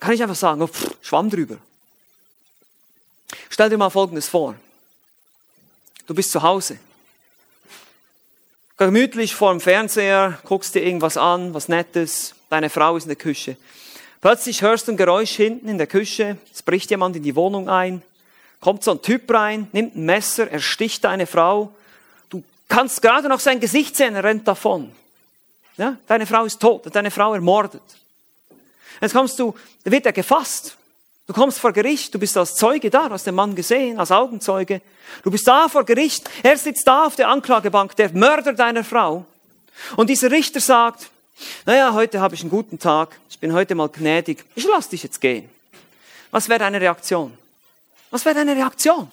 Kann 0.00 0.14
ich 0.14 0.22
einfach 0.22 0.34
sagen, 0.34 0.62
oh, 0.62 0.66
pff, 0.66 0.96
Schwamm 1.02 1.30
drüber. 1.30 1.58
Stell 3.50 3.68
dir 3.68 3.76
mal 3.76 3.90
Folgendes 3.90 4.26
vor. 4.26 4.56
Du 6.06 6.14
bist 6.14 6.32
zu 6.32 6.42
Hause. 6.42 6.78
Gemütlich 8.78 9.34
vor 9.34 9.52
dem 9.52 9.60
Fernseher, 9.60 10.40
guckst 10.44 10.74
dir 10.74 10.82
irgendwas 10.82 11.18
an, 11.18 11.52
was 11.52 11.68
Nettes. 11.68 12.34
Deine 12.48 12.70
Frau 12.70 12.96
ist 12.96 13.04
in 13.04 13.10
der 13.10 13.16
Küche. 13.16 13.56
Plötzlich 14.22 14.62
hörst 14.62 14.88
du 14.88 14.92
ein 14.92 14.96
Geräusch 14.96 15.32
hinten 15.32 15.68
in 15.68 15.78
der 15.78 15.86
Küche. 15.86 16.38
Es 16.52 16.62
bricht 16.62 16.90
jemand 16.90 17.16
in 17.16 17.22
die 17.22 17.36
Wohnung 17.36 17.68
ein. 17.68 18.02
Kommt 18.60 18.82
so 18.82 18.92
ein 18.92 19.02
Typ 19.02 19.30
rein, 19.30 19.68
nimmt 19.72 19.94
ein 19.94 20.06
Messer, 20.06 20.50
ersticht 20.50 21.04
deine 21.04 21.26
Frau. 21.26 21.74
Du 22.30 22.42
kannst 22.68 23.02
gerade 23.02 23.28
noch 23.28 23.40
sein 23.40 23.60
Gesicht 23.60 23.94
sehen, 23.94 24.14
er 24.14 24.24
rennt 24.24 24.48
davon. 24.48 24.90
Ja, 25.76 25.96
deine 26.06 26.26
Frau 26.26 26.44
ist 26.44 26.60
tot, 26.60 26.94
deine 26.94 27.10
Frau 27.10 27.34
ermordet. 27.34 27.82
Jetzt 29.00 29.14
kommst 29.14 29.38
du, 29.38 29.54
wird 29.84 30.06
er 30.06 30.12
gefasst. 30.12 30.76
Du 31.26 31.32
kommst 31.32 31.58
vor 31.58 31.72
Gericht, 31.72 32.12
du 32.14 32.18
bist 32.18 32.36
als 32.36 32.56
Zeuge 32.56 32.90
da, 32.90 33.08
hast 33.08 33.26
den 33.26 33.34
Mann 33.34 33.54
gesehen, 33.54 33.98
als 33.98 34.10
Augenzeuge. 34.10 34.82
Du 35.22 35.30
bist 35.30 35.46
da 35.46 35.68
vor 35.68 35.84
Gericht, 35.84 36.28
er 36.42 36.56
sitzt 36.58 36.86
da 36.86 37.06
auf 37.06 37.16
der 37.16 37.28
Anklagebank, 37.28 37.96
der 37.96 38.12
Mörder 38.12 38.52
deiner 38.52 38.84
Frau. 38.84 39.24
Und 39.96 40.10
dieser 40.10 40.30
Richter 40.30 40.60
sagt, 40.60 41.10
naja, 41.64 41.92
heute 41.94 42.20
habe 42.20 42.34
ich 42.34 42.42
einen 42.42 42.50
guten 42.50 42.78
Tag, 42.78 43.18
ich 43.30 43.38
bin 43.38 43.52
heute 43.52 43.74
mal 43.74 43.88
gnädig, 43.88 44.44
ich 44.54 44.64
lass 44.64 44.88
dich 44.88 45.02
jetzt 45.02 45.20
gehen. 45.20 45.48
Was 46.30 46.48
wäre 46.48 46.58
deine 46.58 46.80
Reaktion? 46.80 47.36
Was 48.10 48.24
wäre 48.24 48.34
deine 48.34 48.54
Reaktion? 48.56 49.10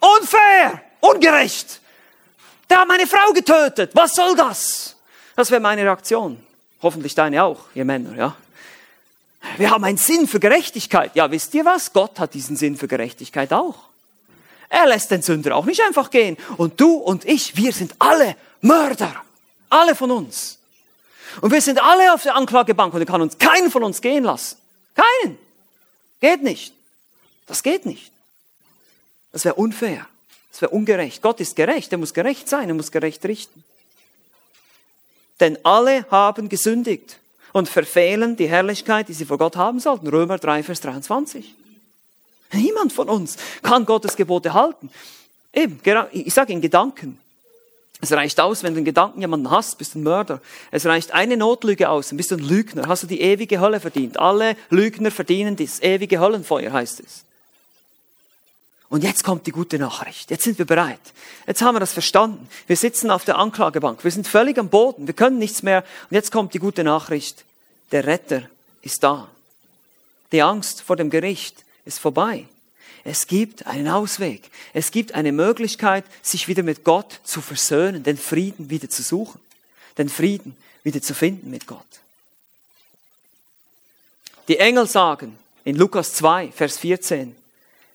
Unfair! 0.00 0.82
Ungerecht! 1.00 1.80
Der 2.68 2.80
hat 2.80 2.88
meine 2.88 3.06
Frau 3.06 3.32
getötet! 3.32 3.90
Was 3.94 4.14
soll 4.14 4.36
das? 4.36 4.96
Das 5.38 5.52
wäre 5.52 5.60
meine 5.60 5.82
Reaktion. 5.82 6.36
Hoffentlich 6.82 7.14
deine 7.14 7.44
auch, 7.44 7.66
ihr 7.72 7.84
Männer, 7.84 8.16
ja. 8.16 8.36
Wir 9.56 9.70
haben 9.70 9.84
einen 9.84 9.96
Sinn 9.96 10.26
für 10.26 10.40
Gerechtigkeit. 10.40 11.14
Ja, 11.14 11.30
wisst 11.30 11.54
ihr 11.54 11.64
was? 11.64 11.92
Gott 11.92 12.18
hat 12.18 12.34
diesen 12.34 12.56
Sinn 12.56 12.76
für 12.76 12.88
Gerechtigkeit 12.88 13.52
auch. 13.52 13.76
Er 14.68 14.88
lässt 14.88 15.12
den 15.12 15.22
Sünder 15.22 15.54
auch 15.54 15.64
nicht 15.64 15.80
einfach 15.80 16.10
gehen. 16.10 16.36
Und 16.56 16.80
du 16.80 16.94
und 16.94 17.24
ich, 17.24 17.56
wir 17.56 17.72
sind 17.72 17.94
alle 18.00 18.34
Mörder. 18.62 19.14
Alle 19.70 19.94
von 19.94 20.10
uns. 20.10 20.58
Und 21.40 21.52
wir 21.52 21.62
sind 21.62 21.80
alle 21.80 22.12
auf 22.12 22.24
der 22.24 22.34
Anklagebank 22.34 22.92
und 22.92 22.98
er 22.98 23.06
kann 23.06 23.22
uns 23.22 23.38
keinen 23.38 23.70
von 23.70 23.84
uns 23.84 24.00
gehen 24.00 24.24
lassen. 24.24 24.56
Keinen. 24.96 25.38
Geht 26.20 26.42
nicht. 26.42 26.74
Das 27.46 27.62
geht 27.62 27.86
nicht. 27.86 28.10
Das 29.30 29.44
wäre 29.44 29.54
unfair. 29.54 30.04
Das 30.50 30.62
wäre 30.62 30.72
ungerecht. 30.72 31.22
Gott 31.22 31.38
ist 31.38 31.54
gerecht. 31.54 31.92
Er 31.92 31.98
muss 31.98 32.12
gerecht 32.12 32.48
sein. 32.48 32.68
Er 32.68 32.74
muss 32.74 32.90
gerecht 32.90 33.24
richten. 33.24 33.62
Denn 35.40 35.58
alle 35.64 36.04
haben 36.10 36.48
gesündigt 36.48 37.18
und 37.52 37.68
verfehlen 37.68 38.36
die 38.36 38.48
Herrlichkeit, 38.48 39.08
die 39.08 39.14
sie 39.14 39.24
vor 39.24 39.38
Gott 39.38 39.56
haben 39.56 39.80
sollten. 39.80 40.08
Römer 40.08 40.38
3, 40.38 40.62
Vers 40.62 40.80
23. 40.80 41.54
Niemand 42.52 42.92
von 42.92 43.08
uns 43.08 43.36
kann 43.62 43.86
Gottes 43.86 44.16
Gebote 44.16 44.54
halten. 44.54 44.90
Eben, 45.52 45.80
ich 46.12 46.34
sage 46.34 46.52
in 46.52 46.60
Gedanken. 46.60 47.18
Es 48.00 48.12
reicht 48.12 48.38
aus, 48.38 48.62
wenn 48.62 48.74
du 48.74 48.78
in 48.78 48.84
Gedanken 48.84 49.20
jemanden 49.20 49.50
hast, 49.50 49.76
bist 49.76 49.94
du 49.94 49.98
ein 49.98 50.04
Mörder. 50.04 50.40
Es 50.70 50.86
reicht 50.86 51.12
eine 51.12 51.36
Notlüge 51.36 51.88
aus, 51.88 52.10
bist 52.14 52.30
du 52.30 52.36
ein 52.36 52.40
Lügner, 52.40 52.86
hast 52.86 53.02
du 53.02 53.06
die 53.08 53.20
ewige 53.20 53.58
Hölle 53.60 53.80
verdient. 53.80 54.20
Alle 54.20 54.56
Lügner 54.70 55.10
verdienen 55.10 55.56
das 55.56 55.82
ewige 55.82 56.20
Höllenfeuer, 56.20 56.72
heißt 56.72 57.00
es. 57.00 57.24
Und 58.90 59.04
jetzt 59.04 59.22
kommt 59.22 59.46
die 59.46 59.50
gute 59.50 59.78
Nachricht. 59.78 60.30
Jetzt 60.30 60.44
sind 60.44 60.58
wir 60.58 60.64
bereit. 60.64 61.00
Jetzt 61.46 61.60
haben 61.60 61.74
wir 61.74 61.80
das 61.80 61.92
verstanden. 61.92 62.48
Wir 62.66 62.76
sitzen 62.76 63.10
auf 63.10 63.24
der 63.24 63.36
Anklagebank. 63.36 64.02
Wir 64.02 64.10
sind 64.10 64.26
völlig 64.26 64.58
am 64.58 64.70
Boden. 64.70 65.06
Wir 65.06 65.14
können 65.14 65.38
nichts 65.38 65.62
mehr. 65.62 65.84
Und 66.10 66.14
jetzt 66.14 66.32
kommt 66.32 66.54
die 66.54 66.58
gute 66.58 66.84
Nachricht. 66.84 67.44
Der 67.92 68.06
Retter 68.06 68.42
ist 68.80 69.02
da. 69.02 69.28
Die 70.32 70.42
Angst 70.42 70.82
vor 70.82 70.96
dem 70.96 71.10
Gericht 71.10 71.64
ist 71.84 71.98
vorbei. 71.98 72.46
Es 73.04 73.26
gibt 73.26 73.66
einen 73.66 73.88
Ausweg. 73.88 74.50
Es 74.72 74.90
gibt 74.90 75.14
eine 75.14 75.32
Möglichkeit, 75.32 76.04
sich 76.22 76.48
wieder 76.48 76.62
mit 76.62 76.84
Gott 76.84 77.20
zu 77.24 77.40
versöhnen, 77.40 78.02
den 78.02 78.16
Frieden 78.16 78.70
wieder 78.70 78.88
zu 78.88 79.02
suchen, 79.02 79.40
den 79.96 80.08
Frieden 80.08 80.56
wieder 80.82 81.00
zu 81.02 81.14
finden 81.14 81.50
mit 81.50 81.66
Gott. 81.66 81.86
Die 84.48 84.58
Engel 84.58 84.86
sagen 84.86 85.38
in 85.64 85.76
Lukas 85.76 86.14
2, 86.14 86.52
Vers 86.52 86.78
14, 86.78 87.36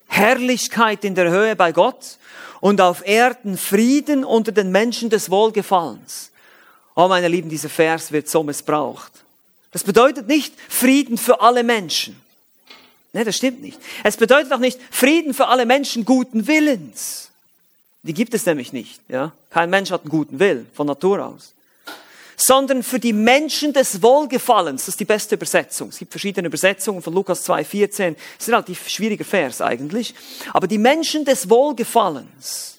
Herrlichkeit 0.07 1.03
in 1.03 1.15
der 1.15 1.29
Höhe 1.29 1.55
bei 1.55 1.71
Gott 1.71 2.17
und 2.61 2.81
auf 2.81 3.05
Erden 3.05 3.57
Frieden 3.57 4.23
unter 4.23 4.51
den 4.51 4.71
Menschen 4.71 5.09
des 5.09 5.29
Wohlgefallens. 5.29 6.31
Oh, 6.95 7.07
meine 7.07 7.27
Lieben, 7.27 7.49
dieser 7.49 7.69
Vers 7.69 8.11
wird 8.11 8.29
so 8.29 8.43
missbraucht. 8.43 9.11
Das 9.71 9.83
bedeutet 9.83 10.27
nicht 10.27 10.53
Frieden 10.69 11.17
für 11.17 11.41
alle 11.41 11.63
Menschen. 11.63 12.21
Nee, 13.11 13.23
das 13.23 13.37
stimmt 13.37 13.61
nicht. 13.61 13.79
Es 14.03 14.17
bedeutet 14.17 14.51
auch 14.53 14.59
nicht 14.59 14.79
Frieden 14.91 15.33
für 15.33 15.47
alle 15.47 15.65
Menschen 15.65 16.05
guten 16.05 16.47
Willens. 16.47 17.29
Die 18.03 18.13
gibt 18.13 18.33
es 18.33 18.45
nämlich 18.45 18.73
nicht, 18.73 18.99
ja. 19.07 19.31
Kein 19.49 19.69
Mensch 19.69 19.91
hat 19.91 20.01
einen 20.01 20.09
guten 20.09 20.39
Willen, 20.39 20.67
von 20.73 20.87
Natur 20.87 21.25
aus. 21.25 21.52
Sondern 22.35 22.83
für 22.83 22.99
die 22.99 23.13
Menschen 23.13 23.73
des 23.73 24.01
Wohlgefallens. 24.01 24.83
Das 24.83 24.89
ist 24.89 24.99
die 24.99 25.05
beste 25.05 25.35
Übersetzung. 25.35 25.89
Es 25.89 25.99
gibt 25.99 26.11
verschiedene 26.11 26.47
Übersetzungen 26.47 27.01
von 27.01 27.13
Lukas 27.13 27.47
2,14. 27.47 27.87
Das 27.87 27.97
ist 27.97 28.47
ein 28.49 28.53
relativ 28.53 28.89
schwieriger 28.89 29.25
Vers 29.25 29.61
eigentlich. 29.61 30.13
Aber 30.53 30.67
die 30.67 30.77
Menschen 30.77 31.25
des 31.25 31.49
Wohlgefallens. 31.49 32.77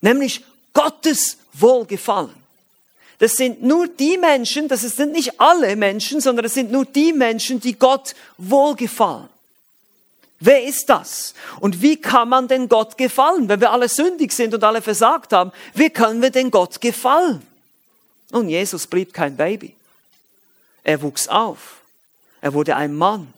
Nämlich 0.00 0.44
Gottes 0.72 1.38
Wohlgefallen. 1.52 2.44
Das 3.18 3.36
sind 3.36 3.62
nur 3.62 3.86
die 3.88 4.18
Menschen, 4.18 4.68
das 4.68 4.82
sind 4.82 5.12
nicht 5.12 5.40
alle 5.40 5.76
Menschen, 5.76 6.20
sondern 6.20 6.44
es 6.44 6.54
sind 6.54 6.72
nur 6.72 6.84
die 6.84 7.12
Menschen, 7.12 7.60
die 7.60 7.78
Gott 7.78 8.14
wohlgefallen. 8.38 9.28
Wer 10.40 10.64
ist 10.64 10.90
das? 10.90 11.32
Und 11.60 11.80
wie 11.80 11.96
kann 11.96 12.28
man 12.28 12.48
denn 12.48 12.68
Gott 12.68 12.98
gefallen? 12.98 13.48
Wenn 13.48 13.60
wir 13.60 13.70
alle 13.70 13.88
sündig 13.88 14.32
sind 14.32 14.52
und 14.52 14.62
alle 14.62 14.82
versagt 14.82 15.32
haben, 15.32 15.52
wie 15.74 15.88
können 15.88 16.20
wir 16.20 16.30
denn 16.30 16.50
Gott 16.50 16.80
gefallen? 16.80 17.40
Und 18.30 18.48
Jesus 18.48 18.86
blieb 18.86 19.12
kein 19.12 19.36
Baby. 19.36 19.74
Er 20.82 21.00
wuchs 21.02 21.28
auf. 21.28 21.80
Er 22.40 22.52
wurde 22.52 22.76
ein 22.76 22.94
Mann. 22.94 23.32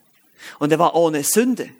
Und 0.59 0.73
er 0.73 0.79
war 0.79 0.95
ohne 0.95 1.23
Sünde. 1.23 1.71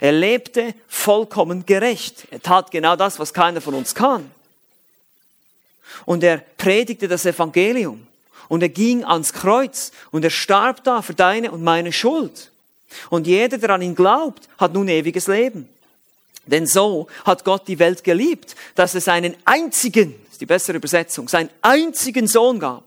Er 0.00 0.12
lebte 0.12 0.74
vollkommen 0.88 1.66
gerecht. 1.66 2.26
Er 2.30 2.42
tat 2.42 2.70
genau 2.70 2.96
das, 2.96 3.18
was 3.18 3.32
keiner 3.32 3.60
von 3.60 3.74
uns 3.74 3.94
kann. 3.94 4.30
Und 6.04 6.22
er 6.22 6.38
predigte 6.38 7.08
das 7.08 7.24
Evangelium. 7.24 8.06
Und 8.48 8.62
er 8.62 8.68
ging 8.68 9.04
ans 9.04 9.32
Kreuz. 9.32 9.92
Und 10.10 10.24
er 10.24 10.30
starb 10.30 10.84
da 10.84 11.02
für 11.02 11.14
deine 11.14 11.50
und 11.50 11.62
meine 11.62 11.92
Schuld. 11.92 12.50
Und 13.10 13.26
jeder, 13.26 13.58
der 13.58 13.70
an 13.70 13.82
ihn 13.82 13.94
glaubt, 13.94 14.48
hat 14.58 14.72
nun 14.72 14.88
ewiges 14.88 15.26
Leben. 15.26 15.68
Denn 16.46 16.66
so 16.66 17.08
hat 17.24 17.44
Gott 17.44 17.66
die 17.66 17.78
Welt 17.78 18.04
geliebt, 18.04 18.54
dass 18.76 18.94
es 18.94 19.08
einen 19.08 19.34
einzigen, 19.44 20.14
ist 20.36 20.40
die 20.42 20.46
bessere 20.46 20.76
Übersetzung, 20.76 21.28
seinen 21.28 21.48
einzigen 21.62 22.26
Sohn 22.26 22.58
gab. 22.58 22.84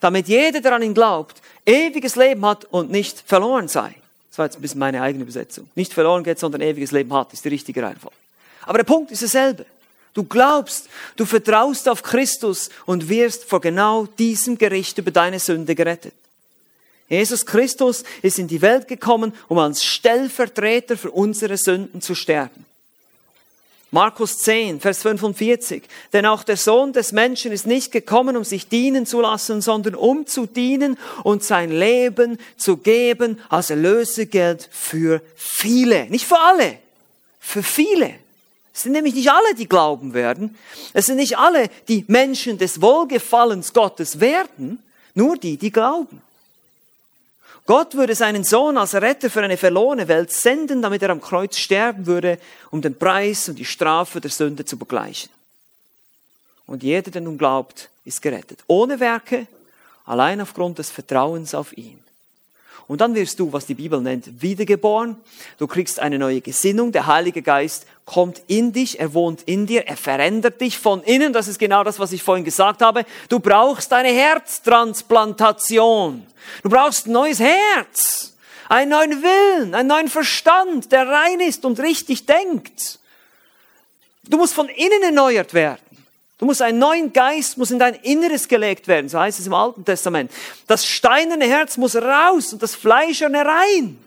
Damit 0.00 0.28
jeder, 0.28 0.60
der 0.60 0.76
an 0.76 0.82
ihn 0.82 0.94
glaubt, 0.94 1.42
ewiges 1.66 2.14
Leben 2.14 2.46
hat 2.46 2.66
und 2.66 2.90
nicht 2.90 3.20
verloren 3.26 3.66
sei. 3.66 3.96
Das 4.30 4.38
war 4.38 4.46
jetzt 4.46 4.56
ein 4.56 4.62
bisschen 4.62 4.78
meine 4.78 5.02
eigene 5.02 5.24
Übersetzung. 5.24 5.68
Nicht 5.74 5.92
verloren 5.92 6.22
geht, 6.22 6.38
sondern 6.38 6.60
ewiges 6.60 6.92
Leben 6.92 7.12
hat, 7.12 7.32
ist 7.32 7.44
die 7.44 7.48
richtige 7.48 7.82
Reihenfolge. 7.82 8.14
Aber 8.62 8.78
der 8.78 8.84
Punkt 8.84 9.10
ist 9.10 9.22
derselbe. 9.22 9.66
Du 10.14 10.22
glaubst, 10.22 10.88
du 11.16 11.24
vertraust 11.24 11.88
auf 11.88 12.04
Christus 12.04 12.70
und 12.86 13.08
wirst 13.08 13.44
vor 13.44 13.60
genau 13.60 14.06
diesem 14.06 14.56
Gericht 14.56 14.98
über 14.98 15.10
deine 15.10 15.40
Sünde 15.40 15.74
gerettet. 15.74 16.14
Jesus 17.08 17.44
Christus 17.44 18.04
ist 18.22 18.38
in 18.38 18.46
die 18.46 18.62
Welt 18.62 18.86
gekommen, 18.86 19.32
um 19.48 19.58
als 19.58 19.82
Stellvertreter 19.82 20.96
für 20.96 21.10
unsere 21.10 21.56
Sünden 21.56 22.00
zu 22.00 22.14
sterben. 22.14 22.67
Markus 23.90 24.38
10, 24.38 24.80
Vers 24.80 25.02
45. 25.02 25.82
Denn 26.12 26.26
auch 26.26 26.42
der 26.42 26.58
Sohn 26.58 26.92
des 26.92 27.12
Menschen 27.12 27.52
ist 27.52 27.66
nicht 27.66 27.90
gekommen, 27.90 28.36
um 28.36 28.44
sich 28.44 28.68
dienen 28.68 29.06
zu 29.06 29.20
lassen, 29.22 29.62
sondern 29.62 29.94
um 29.94 30.26
zu 30.26 30.46
dienen 30.46 30.98
und 31.24 31.42
sein 31.42 31.70
Leben 31.70 32.38
zu 32.56 32.76
geben 32.76 33.40
als 33.48 33.70
Erlösegeld 33.70 34.68
für 34.70 35.22
viele. 35.36 36.06
Nicht 36.06 36.26
für 36.26 36.38
alle, 36.38 36.78
für 37.40 37.62
viele. 37.62 38.14
Es 38.74 38.82
sind 38.82 38.92
nämlich 38.92 39.14
nicht 39.14 39.30
alle, 39.30 39.54
die 39.56 39.68
glauben 39.68 40.12
werden. 40.12 40.56
Es 40.92 41.06
sind 41.06 41.16
nicht 41.16 41.38
alle, 41.38 41.68
die 41.88 42.04
Menschen 42.06 42.58
des 42.58 42.80
Wohlgefallens 42.82 43.72
Gottes 43.72 44.20
werden, 44.20 44.82
nur 45.14 45.36
die, 45.36 45.56
die 45.56 45.72
glauben. 45.72 46.22
Gott 47.68 47.96
würde 47.96 48.14
seinen 48.14 48.44
Sohn 48.44 48.78
als 48.78 48.94
Retter 48.94 49.28
für 49.28 49.42
eine 49.42 49.58
verlorene 49.58 50.08
Welt 50.08 50.32
senden, 50.32 50.80
damit 50.80 51.02
er 51.02 51.10
am 51.10 51.20
Kreuz 51.20 51.58
sterben 51.58 52.06
würde, 52.06 52.38
um 52.70 52.80
den 52.80 52.98
Preis 52.98 53.46
und 53.46 53.58
die 53.58 53.66
Strafe 53.66 54.22
der 54.22 54.30
Sünde 54.30 54.64
zu 54.64 54.78
begleichen. 54.78 55.30
Und 56.66 56.82
jeder, 56.82 57.10
der 57.10 57.20
nun 57.20 57.36
glaubt, 57.36 57.90
ist 58.06 58.22
gerettet. 58.22 58.60
Ohne 58.68 59.00
Werke, 59.00 59.46
allein 60.06 60.40
aufgrund 60.40 60.78
des 60.78 60.90
Vertrauens 60.90 61.54
auf 61.54 61.76
ihn. 61.76 62.02
Und 62.86 63.00
dann 63.00 63.14
wirst 63.14 63.40
du, 63.40 63.50
was 63.52 63.66
die 63.66 63.74
Bibel 63.74 64.00
nennt, 64.00 64.42
wiedergeboren. 64.42 65.16
Du 65.58 65.66
kriegst 65.66 66.00
eine 66.00 66.18
neue 66.18 66.40
Gesinnung. 66.40 66.92
Der 66.92 67.06
Heilige 67.06 67.42
Geist 67.42 67.86
kommt 68.04 68.40
in 68.46 68.72
dich, 68.72 69.00
er 69.00 69.12
wohnt 69.12 69.42
in 69.42 69.66
dir, 69.66 69.86
er 69.86 69.98
verändert 69.98 70.62
dich 70.62 70.78
von 70.78 71.02
innen. 71.02 71.34
Das 71.34 71.48
ist 71.48 71.58
genau 71.58 71.84
das, 71.84 71.98
was 71.98 72.12
ich 72.12 72.22
vorhin 72.22 72.44
gesagt 72.44 72.80
habe. 72.80 73.04
Du 73.28 73.40
brauchst 73.40 73.92
eine 73.92 74.08
Herztransplantation. 74.08 76.26
Du 76.62 76.70
brauchst 76.70 77.06
ein 77.06 77.12
neues 77.12 77.40
Herz, 77.40 78.32
einen 78.68 78.92
neuen 78.92 79.22
Willen, 79.22 79.74
einen 79.74 79.88
neuen 79.88 80.08
Verstand, 80.08 80.90
der 80.92 81.06
rein 81.06 81.40
ist 81.40 81.66
und 81.66 81.80
richtig 81.80 82.24
denkt. 82.24 82.98
Du 84.24 84.38
musst 84.38 84.54
von 84.54 84.68
innen 84.68 85.02
erneuert 85.02 85.52
werden. 85.54 85.87
Du 86.38 86.46
musst 86.46 86.62
einen 86.62 86.78
neuen 86.78 87.12
Geist, 87.12 87.58
muss 87.58 87.72
in 87.72 87.80
dein 87.80 87.94
Inneres 87.94 88.46
gelegt 88.46 88.86
werden, 88.86 89.08
so 89.08 89.18
heißt 89.18 89.40
es 89.40 89.46
im 89.46 89.54
Alten 89.54 89.84
Testament. 89.84 90.30
Das 90.68 90.86
steinerne 90.86 91.46
Herz 91.46 91.76
muss 91.76 91.96
raus 91.96 92.52
und 92.52 92.62
das 92.62 92.76
Fleischerne 92.76 93.44
rein. 93.44 93.98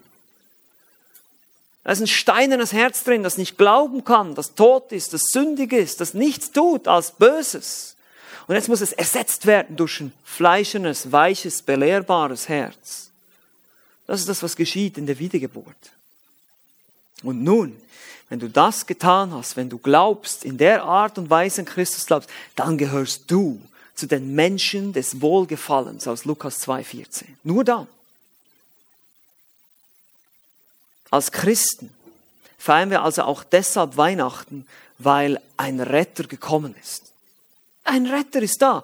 Da 1.84 1.91
ist 1.91 1.99
ein 1.99 2.07
steinernes 2.07 2.73
Herz 2.73 3.03
drin, 3.03 3.23
das 3.23 3.38
nicht 3.38 3.57
glauben 3.57 4.05
kann, 4.05 4.36
das 4.36 4.53
tot 4.53 4.91
ist, 4.91 5.13
das 5.13 5.23
sündig 5.32 5.73
ist, 5.73 5.99
das 5.99 6.13
nichts 6.13 6.51
tut 6.51 6.88
als 6.88 7.11
Böses. 7.11 7.95
Und 8.47 8.55
jetzt 8.55 8.69
muss 8.69 8.82
es 8.82 8.93
ersetzt 8.93 9.45
werden 9.45 9.75
durch 9.75 9.99
ein 9.99 10.13
fleischernes, 10.23 11.11
weiches, 11.11 11.61
belehrbares 11.61 12.47
Herz. 12.47 13.09
Das 14.07 14.19
ist 14.19 14.29
das, 14.29 14.43
was 14.43 14.55
geschieht 14.55 14.97
in 14.97 15.05
der 15.05 15.19
Wiedergeburt. 15.19 15.75
Und 17.23 17.43
nun 17.43 17.75
wenn 18.32 18.39
du 18.39 18.49
das 18.49 18.88
getan 18.88 19.34
hast, 19.34 19.57
wenn 19.57 19.67
du 19.67 19.77
glaubst, 19.77 20.45
in 20.45 20.57
der 20.57 20.86
Art 20.86 21.17
und 21.17 21.29
Weise 21.29 21.59
in 21.59 21.65
Christus 21.65 22.05
glaubst, 22.05 22.29
dann 22.55 22.77
gehörst 22.77 23.29
du 23.29 23.59
zu 23.93 24.07
den 24.07 24.34
Menschen 24.34 24.93
des 24.93 25.19
Wohlgefallens 25.19 26.07
aus 26.07 26.23
Lukas 26.23 26.65
2,14. 26.65 27.25
Nur 27.43 27.65
dann. 27.65 27.88
Als 31.09 31.34
Christen 31.34 31.89
feiern 32.57 32.89
wir 32.89 33.01
also 33.01 33.23
auch 33.23 33.43
deshalb 33.43 33.97
Weihnachten, 33.97 34.65
weil 34.97 35.41
ein 35.57 35.82
Retter 35.82 36.23
gekommen 36.23 36.73
ist. 36.82 37.11
Ein 37.84 38.05
Retter 38.05 38.41
ist 38.41 38.61
da. 38.61 38.82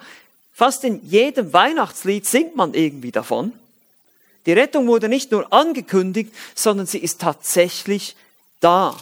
Fast 0.53 0.83
in 0.83 1.07
jedem 1.07 1.53
Weihnachtslied 1.53 2.25
singt 2.25 2.57
man 2.57 2.73
irgendwie 2.73 3.13
davon. 3.13 3.53
Die 4.45 4.51
Rettung 4.51 4.87
wurde 4.87 5.07
nicht 5.07 5.31
nur 5.31 5.53
angekündigt, 5.53 6.35
sondern 6.53 6.85
sie 6.85 6.99
ist 6.99 7.21
tatsächlich 7.21 8.17
da. 8.59 8.97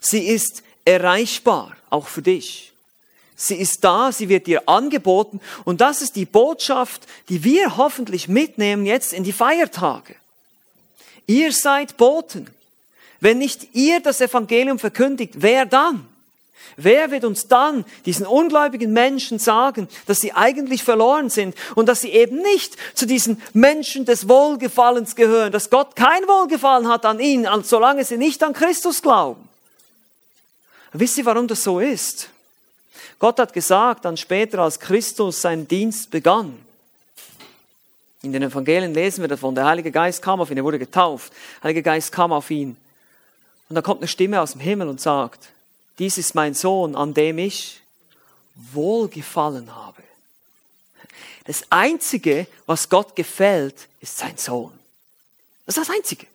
Sie 0.00 0.26
ist 0.26 0.62
erreichbar, 0.84 1.76
auch 1.90 2.08
für 2.08 2.22
dich. 2.22 2.72
Sie 3.36 3.54
ist 3.56 3.84
da, 3.84 4.12
sie 4.12 4.28
wird 4.28 4.46
dir 4.46 4.68
angeboten 4.68 5.40
und 5.64 5.80
das 5.80 6.02
ist 6.02 6.16
die 6.16 6.26
Botschaft, 6.26 7.06
die 7.30 7.42
wir 7.42 7.78
hoffentlich 7.78 8.28
mitnehmen 8.28 8.84
jetzt 8.84 9.14
in 9.14 9.24
die 9.24 9.32
Feiertage. 9.32 10.14
Ihr 11.26 11.52
seid 11.52 11.96
Boten. 11.96 12.50
Wenn 13.20 13.38
nicht 13.38 13.74
ihr 13.74 14.00
das 14.00 14.20
Evangelium 14.20 14.78
verkündigt, 14.78 15.34
wer 15.38 15.64
dann? 15.64 16.06
Wer 16.76 17.10
wird 17.10 17.24
uns 17.24 17.48
dann, 17.48 17.84
diesen 18.06 18.26
ungläubigen 18.26 18.92
Menschen, 18.92 19.38
sagen, 19.38 19.88
dass 20.06 20.20
sie 20.20 20.32
eigentlich 20.32 20.82
verloren 20.82 21.30
sind 21.30 21.54
und 21.74 21.88
dass 21.88 22.00
sie 22.00 22.10
eben 22.10 22.38
nicht 22.42 22.76
zu 22.94 23.06
diesen 23.06 23.40
Menschen 23.52 24.04
des 24.04 24.28
Wohlgefallens 24.28 25.16
gehören, 25.16 25.52
dass 25.52 25.70
Gott 25.70 25.96
kein 25.96 26.22
Wohlgefallen 26.26 26.88
hat 26.88 27.04
an 27.04 27.20
ihnen, 27.20 27.46
solange 27.64 28.04
sie 28.04 28.16
nicht 28.16 28.42
an 28.42 28.52
Christus 28.52 29.02
glauben? 29.02 29.48
Wisst 30.92 31.18
ihr, 31.18 31.24
warum 31.24 31.46
das 31.46 31.62
so 31.62 31.80
ist? 31.80 32.28
Gott 33.18 33.38
hat 33.38 33.52
gesagt, 33.52 34.04
dann 34.04 34.16
später, 34.16 34.60
als 34.60 34.80
Christus 34.80 35.42
seinen 35.42 35.68
Dienst 35.68 36.10
begann, 36.10 36.58
in 38.22 38.32
den 38.32 38.42
Evangelien 38.42 38.92
lesen 38.92 39.22
wir 39.22 39.28
davon, 39.28 39.54
der 39.54 39.64
Heilige 39.64 39.90
Geist 39.90 40.20
kam 40.20 40.40
auf 40.40 40.50
ihn, 40.50 40.58
er 40.58 40.64
wurde 40.64 40.78
getauft, 40.78 41.32
der 41.58 41.64
Heilige 41.64 41.82
Geist 41.82 42.12
kam 42.12 42.32
auf 42.32 42.50
ihn. 42.50 42.76
Und 43.68 43.76
da 43.76 43.82
kommt 43.82 44.00
eine 44.00 44.08
Stimme 44.08 44.40
aus 44.40 44.52
dem 44.52 44.60
Himmel 44.60 44.88
und 44.88 45.00
sagt, 45.00 45.50
dies 45.98 46.18
ist 46.18 46.34
mein 46.34 46.54
Sohn, 46.54 46.96
an 46.96 47.14
dem 47.14 47.38
ich 47.38 47.80
wohlgefallen 48.72 49.74
habe. 49.74 50.02
Das 51.44 51.64
Einzige, 51.70 52.46
was 52.66 52.88
Gott 52.88 53.16
gefällt, 53.16 53.88
ist 54.00 54.18
sein 54.18 54.36
Sohn. 54.36 54.72
Das 55.66 55.76
ist 55.76 55.88
das 55.88 55.96
Einzige. 55.96 56.26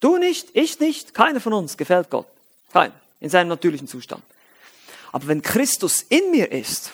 Du 0.00 0.16
nicht, 0.16 0.48
ich 0.54 0.80
nicht, 0.80 1.14
keiner 1.14 1.40
von 1.40 1.52
uns 1.52 1.76
gefällt 1.76 2.08
Gott. 2.10 2.26
Keiner. 2.72 2.94
In 3.20 3.30
seinem 3.30 3.48
natürlichen 3.48 3.86
Zustand. 3.86 4.22
Aber 5.12 5.26
wenn 5.26 5.42
Christus 5.42 6.02
in 6.08 6.30
mir 6.30 6.50
ist, 6.52 6.90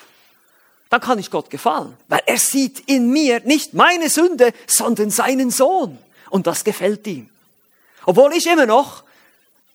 dann 0.89 1.01
kann 1.01 1.19
ich 1.19 1.31
Gott 1.31 1.49
gefallen. 1.49 1.95
Weil 2.07 2.21
er 2.25 2.37
sieht 2.37 2.81
in 2.89 3.11
mir 3.11 3.41
nicht 3.41 3.73
meine 3.73 4.09
Sünde, 4.09 4.53
sondern 4.65 5.09
seinen 5.09 5.51
Sohn. 5.51 5.97
Und 6.29 6.47
das 6.47 6.63
gefällt 6.63 7.05
ihm. 7.07 7.29
Obwohl 8.05 8.33
ich 8.33 8.47
immer 8.47 8.65
noch 8.65 9.03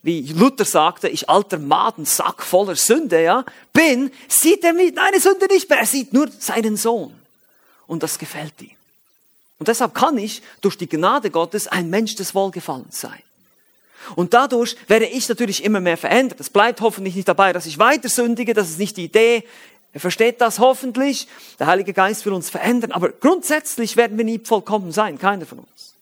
wie 0.02 0.20
Luther 0.32 0.64
sagte, 0.64 1.08
ich 1.08 1.28
alter 1.28 1.58
Madensack 1.58 2.42
voller 2.42 2.74
Sünde, 2.74 3.22
ja, 3.22 3.44
bin, 3.72 4.10
sieht 4.28 4.64
er 4.64 4.72
meine 4.72 5.20
Sünde 5.20 5.46
nicht 5.46 5.70
mehr, 5.70 5.78
er 5.78 5.86
sieht 5.86 6.12
nur 6.12 6.28
seinen 6.38 6.76
Sohn. 6.76 7.14
Und 7.86 8.02
das 8.02 8.18
gefällt 8.18 8.60
ihm. 8.60 8.72
Und 9.58 9.68
deshalb 9.68 9.94
kann 9.94 10.18
ich 10.18 10.42
durch 10.60 10.76
die 10.76 10.88
Gnade 10.88 11.30
Gottes 11.30 11.68
ein 11.68 11.88
Mensch 11.88 12.16
des 12.16 12.34
Wohlgefallens 12.34 13.00
sein. 13.00 13.22
Und 14.16 14.34
dadurch 14.34 14.76
werde 14.88 15.06
ich 15.06 15.28
natürlich 15.28 15.64
immer 15.64 15.80
mehr 15.80 15.96
verändert. 15.96 16.40
Es 16.40 16.50
bleibt 16.50 16.80
hoffentlich 16.80 17.14
nicht 17.14 17.28
dabei, 17.28 17.52
dass 17.52 17.66
ich 17.66 17.78
weiter 17.78 18.08
sündige, 18.08 18.54
das 18.54 18.70
ist 18.70 18.78
nicht 18.78 18.96
die 18.96 19.04
Idee. 19.04 19.44
Er 19.92 20.00
versteht 20.00 20.40
das 20.40 20.58
hoffentlich. 20.58 21.28
Der 21.58 21.66
Heilige 21.66 21.92
Geist 21.92 22.24
will 22.24 22.32
uns 22.32 22.50
verändern. 22.50 22.92
Aber 22.92 23.10
grundsätzlich 23.10 23.96
werden 23.96 24.16
wir 24.16 24.24
nie 24.24 24.40
vollkommen 24.42 24.92
sein, 24.92 25.18
keiner 25.18 25.46
von 25.46 25.60
uns. 25.60 25.94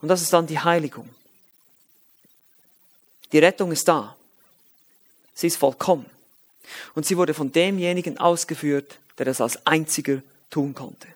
Und 0.00 0.08
das 0.08 0.22
ist 0.22 0.32
dann 0.32 0.46
die 0.46 0.58
Heiligung. 0.58 1.08
Die 3.32 3.38
Rettung 3.38 3.72
ist 3.72 3.88
da. 3.88 4.16
Sie 5.34 5.46
ist 5.46 5.56
vollkommen. 5.56 6.06
Und 6.94 7.06
sie 7.06 7.16
wurde 7.16 7.34
von 7.34 7.50
demjenigen 7.52 8.18
ausgeführt, 8.18 8.98
der 9.18 9.26
das 9.26 9.40
als 9.40 9.66
einziger 9.66 10.22
tun 10.50 10.74
konnte. 10.74 11.08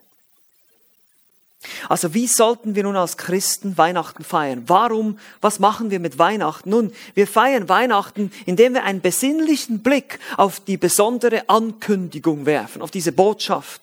Also 1.88 2.14
wie 2.14 2.26
sollten 2.26 2.74
wir 2.74 2.82
nun 2.82 2.96
als 2.96 3.16
Christen 3.16 3.78
Weihnachten 3.78 4.24
feiern? 4.24 4.64
Warum? 4.66 5.18
Was 5.40 5.58
machen 5.58 5.90
wir 5.90 6.00
mit 6.00 6.18
Weihnachten? 6.18 6.70
Nun, 6.70 6.92
wir 7.14 7.26
feiern 7.26 7.68
Weihnachten, 7.68 8.32
indem 8.46 8.74
wir 8.74 8.84
einen 8.84 9.00
besinnlichen 9.00 9.80
Blick 9.80 10.18
auf 10.36 10.60
die 10.60 10.76
besondere 10.76 11.48
Ankündigung 11.48 12.46
werfen, 12.46 12.82
auf 12.82 12.90
diese 12.90 13.12
Botschaft. 13.12 13.80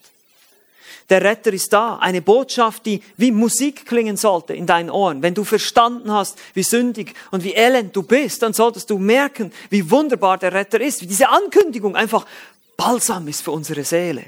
Der 1.10 1.22
Retter 1.22 1.52
ist 1.52 1.72
da. 1.72 1.96
Eine 1.96 2.22
Botschaft, 2.22 2.86
die 2.86 3.02
wie 3.16 3.32
Musik 3.32 3.84
klingen 3.84 4.16
sollte 4.16 4.54
in 4.54 4.66
deinen 4.66 4.90
Ohren. 4.90 5.22
Wenn 5.22 5.34
du 5.34 5.42
verstanden 5.42 6.12
hast, 6.12 6.38
wie 6.54 6.62
sündig 6.62 7.14
und 7.32 7.42
wie 7.42 7.52
elend 7.52 7.96
du 7.96 8.04
bist, 8.04 8.42
dann 8.42 8.52
solltest 8.52 8.90
du 8.90 8.98
merken, 8.98 9.52
wie 9.70 9.90
wunderbar 9.90 10.38
der 10.38 10.52
Retter 10.52 10.80
ist. 10.80 11.02
Wie 11.02 11.08
diese 11.08 11.28
Ankündigung 11.28 11.96
einfach 11.96 12.26
Balsam 12.76 13.26
ist 13.26 13.42
für 13.42 13.50
unsere 13.50 13.84
Seele. 13.84 14.24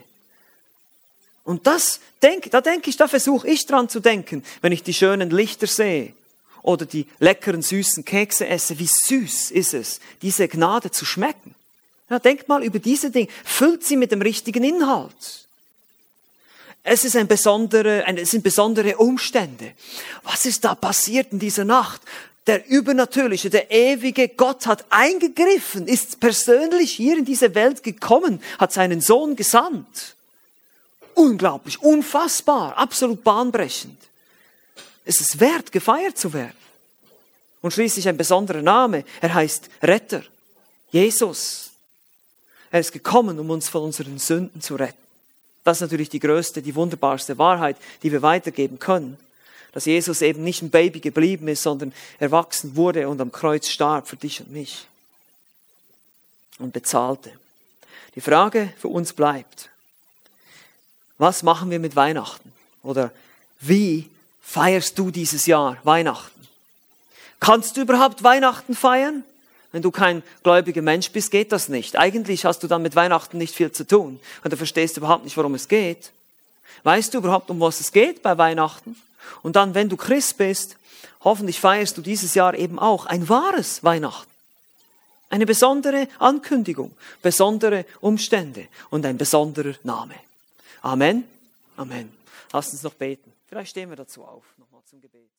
Und 1.45 1.67
das 1.67 2.01
denk, 2.23 2.51
da 2.51 2.61
denke 2.61 2.89
ich, 2.91 2.97
da 2.97 3.09
versuche 3.09 3.49
ich 3.49 3.67
dran 3.67 3.89
zu 3.89 4.01
denken, 4.01 4.45
wenn 4.61 4.73
ich 4.73 4.83
die 4.83 4.95
schönen 4.95 5.31
Lichter 5.31 5.67
sehe 5.67 6.15
oder 6.63 6.87
die 6.87 7.07
leckeren 7.19 7.63
süßen 7.63 8.05
Kekse 8.05 8.47
esse. 8.47 8.79
Wie 8.79 8.87
süß 8.87 9.51
ist 9.51 9.75
es, 9.75 10.01
diese 10.23 10.47
Gnade 10.47 10.91
zu 10.91 11.05
schmecken. 11.05 11.55
Ja, 12.09 12.19
denk 12.19 12.47
mal 12.49 12.63
über 12.63 12.79
diese 12.79 13.11
Dinge. 13.11 13.29
Füllt 13.45 13.85
sie 13.85 13.97
mit 13.97 14.13
dem 14.13 14.23
richtigen 14.23 14.63
Inhalt. 14.63 15.47
Es, 16.85 17.05
ist 17.05 17.17
ein 17.17 17.29
besondere, 17.29 18.05
es 18.17 18.33
sind 18.33 18.43
besondere 18.43 18.97
Umstände. 18.97 19.73
Was 20.25 20.47
ist 20.47 20.65
da 20.65 20.75
passiert 20.75 21.33
in 21.33 21.39
dieser 21.39 21.65
Nacht? 21.65 22.03
Der 22.49 22.69
übernatürliche, 22.69 23.51
der 23.51 23.71
ewige 23.71 24.29
Gott 24.29 24.67
hat 24.67 24.85
eingegriffen, 24.91 25.87
ist 25.87 26.19
persönlich 26.19 26.91
hier 26.93 27.19
in 27.19 27.25
diese 27.25 27.55
Welt 27.55 27.85
gekommen, 27.85 28.43
hat 28.59 28.73
seinen 28.73 29.01
Sohn 29.01 29.37
gesandt. 29.37 30.17
Unglaublich, 31.15 31.81
unfassbar, 31.81 32.77
absolut 32.77 33.23
bahnbrechend. 33.23 33.99
Es 35.05 35.21
ist 35.21 35.41
wert, 35.41 35.73
gefeiert 35.73 36.17
zu 36.17 36.33
werden. 36.33 36.57
Und 37.61 37.73
schließlich 37.73 38.09
ein 38.09 38.17
besonderer 38.17 38.63
Name. 38.63 39.05
Er 39.21 39.35
heißt 39.35 39.69
Retter. 39.83 40.23
Jesus. 40.91 41.71
Er 42.71 42.81
ist 42.81 42.93
gekommen, 42.93 43.39
um 43.39 43.51
uns 43.51 43.69
von 43.69 43.83
unseren 43.83 44.19
Sünden 44.19 44.61
zu 44.61 44.77
retten. 44.77 44.99
Das 45.65 45.77
ist 45.79 45.83
natürlich 45.83 46.09
die 46.09 46.19
größte, 46.19 46.61
die 46.61 46.75
wunderbarste 46.75 47.39
Wahrheit, 47.39 47.77
die 48.03 48.11
wir 48.11 48.23
weitergeben 48.23 48.79
können. 48.79 49.17
Dass 49.73 49.85
Jesus 49.87 50.23
eben 50.23 50.43
nicht 50.43 50.63
ein 50.63 50.71
Baby 50.71 51.01
geblieben 51.01 51.49
ist, 51.49 51.63
sondern 51.63 51.93
erwachsen 52.19 52.77
wurde 52.77 53.09
und 53.09 53.21
am 53.21 53.33
Kreuz 53.33 53.69
starb 53.69 54.09
für 54.09 54.17
dich 54.17 54.41
und 54.41 54.51
mich. 54.51 54.87
Und 56.59 56.73
bezahlte. 56.73 57.33
Die 58.15 58.21
Frage 58.21 58.73
für 58.79 58.89
uns 58.89 59.13
bleibt, 59.13 59.71
was 61.23 61.45
machen 61.45 61.71
wir 61.71 61.79
mit 61.79 61.95
Weihnachten? 61.95 62.53
Oder 62.83 63.13
wie 63.61 64.11
feierst 64.41 64.99
du 64.99 65.13
dieses 65.13 65.47
Jahr 65.47 65.77
Weihnachten? 65.85 66.49
Kannst 67.39 67.77
du 67.77 67.83
überhaupt 67.83 68.25
Weihnachten 68.25 68.75
feiern? 68.75 69.23
Wenn 69.71 69.83
du 69.83 69.93
kein 69.93 70.25
gläubiger 70.43 70.83
Mensch 70.83 71.13
bist, 71.13 71.31
geht 71.31 71.53
das 71.53 71.69
nicht. 71.69 71.97
Eigentlich 71.97 72.45
hast 72.45 72.65
du 72.65 72.67
dann 72.67 72.83
mit 72.83 72.97
Weihnachten 72.97 73.39
nicht 73.39 73.55
viel 73.55 73.71
zu 73.71 73.87
tun 73.87 74.19
und 74.43 74.53
du 74.53 74.57
verstehst 74.57 74.97
überhaupt 74.97 75.23
nicht, 75.23 75.37
worum 75.37 75.55
es 75.55 75.69
geht. 75.69 76.11
Weißt 76.83 77.15
du 77.15 77.19
überhaupt, 77.19 77.51
um 77.51 77.61
was 77.61 77.79
es 77.79 77.93
geht 77.93 78.21
bei 78.25 78.37
Weihnachten? 78.37 78.97
Und 79.45 79.55
dann, 79.55 79.75
wenn 79.77 79.89
du 79.89 79.97
Christ 79.97 80.39
bist, 80.39 80.77
hoffentlich 81.23 81.61
feierst 81.61 81.97
du 81.97 82.03
dieses 82.03 82.35
Jahr 82.35 82.55
eben 82.55 82.81
auch 82.81 83.07
ein 83.07 83.29
wahres 83.29 83.85
Weihnachten. 83.85 84.29
Eine 85.31 85.47
besondere 85.47 86.09
Ankündigung, 86.19 86.91
besondere 87.23 87.87
Umstände 88.01 88.67
und 88.91 89.07
ein 89.07 89.19
besonderer 89.19 89.75
Name. 89.85 90.15
Amen. 90.83 91.25
Amen. 91.77 92.13
Lass 92.53 92.73
uns 92.73 92.83
noch 92.83 92.95
beten. 92.95 93.33
Vielleicht 93.47 93.71
stehen 93.71 93.89
wir 93.89 93.97
dazu 93.97 94.25
auf, 94.25 94.45
nochmal 94.59 94.83
zum 94.85 95.01
Gebet. 95.01 95.31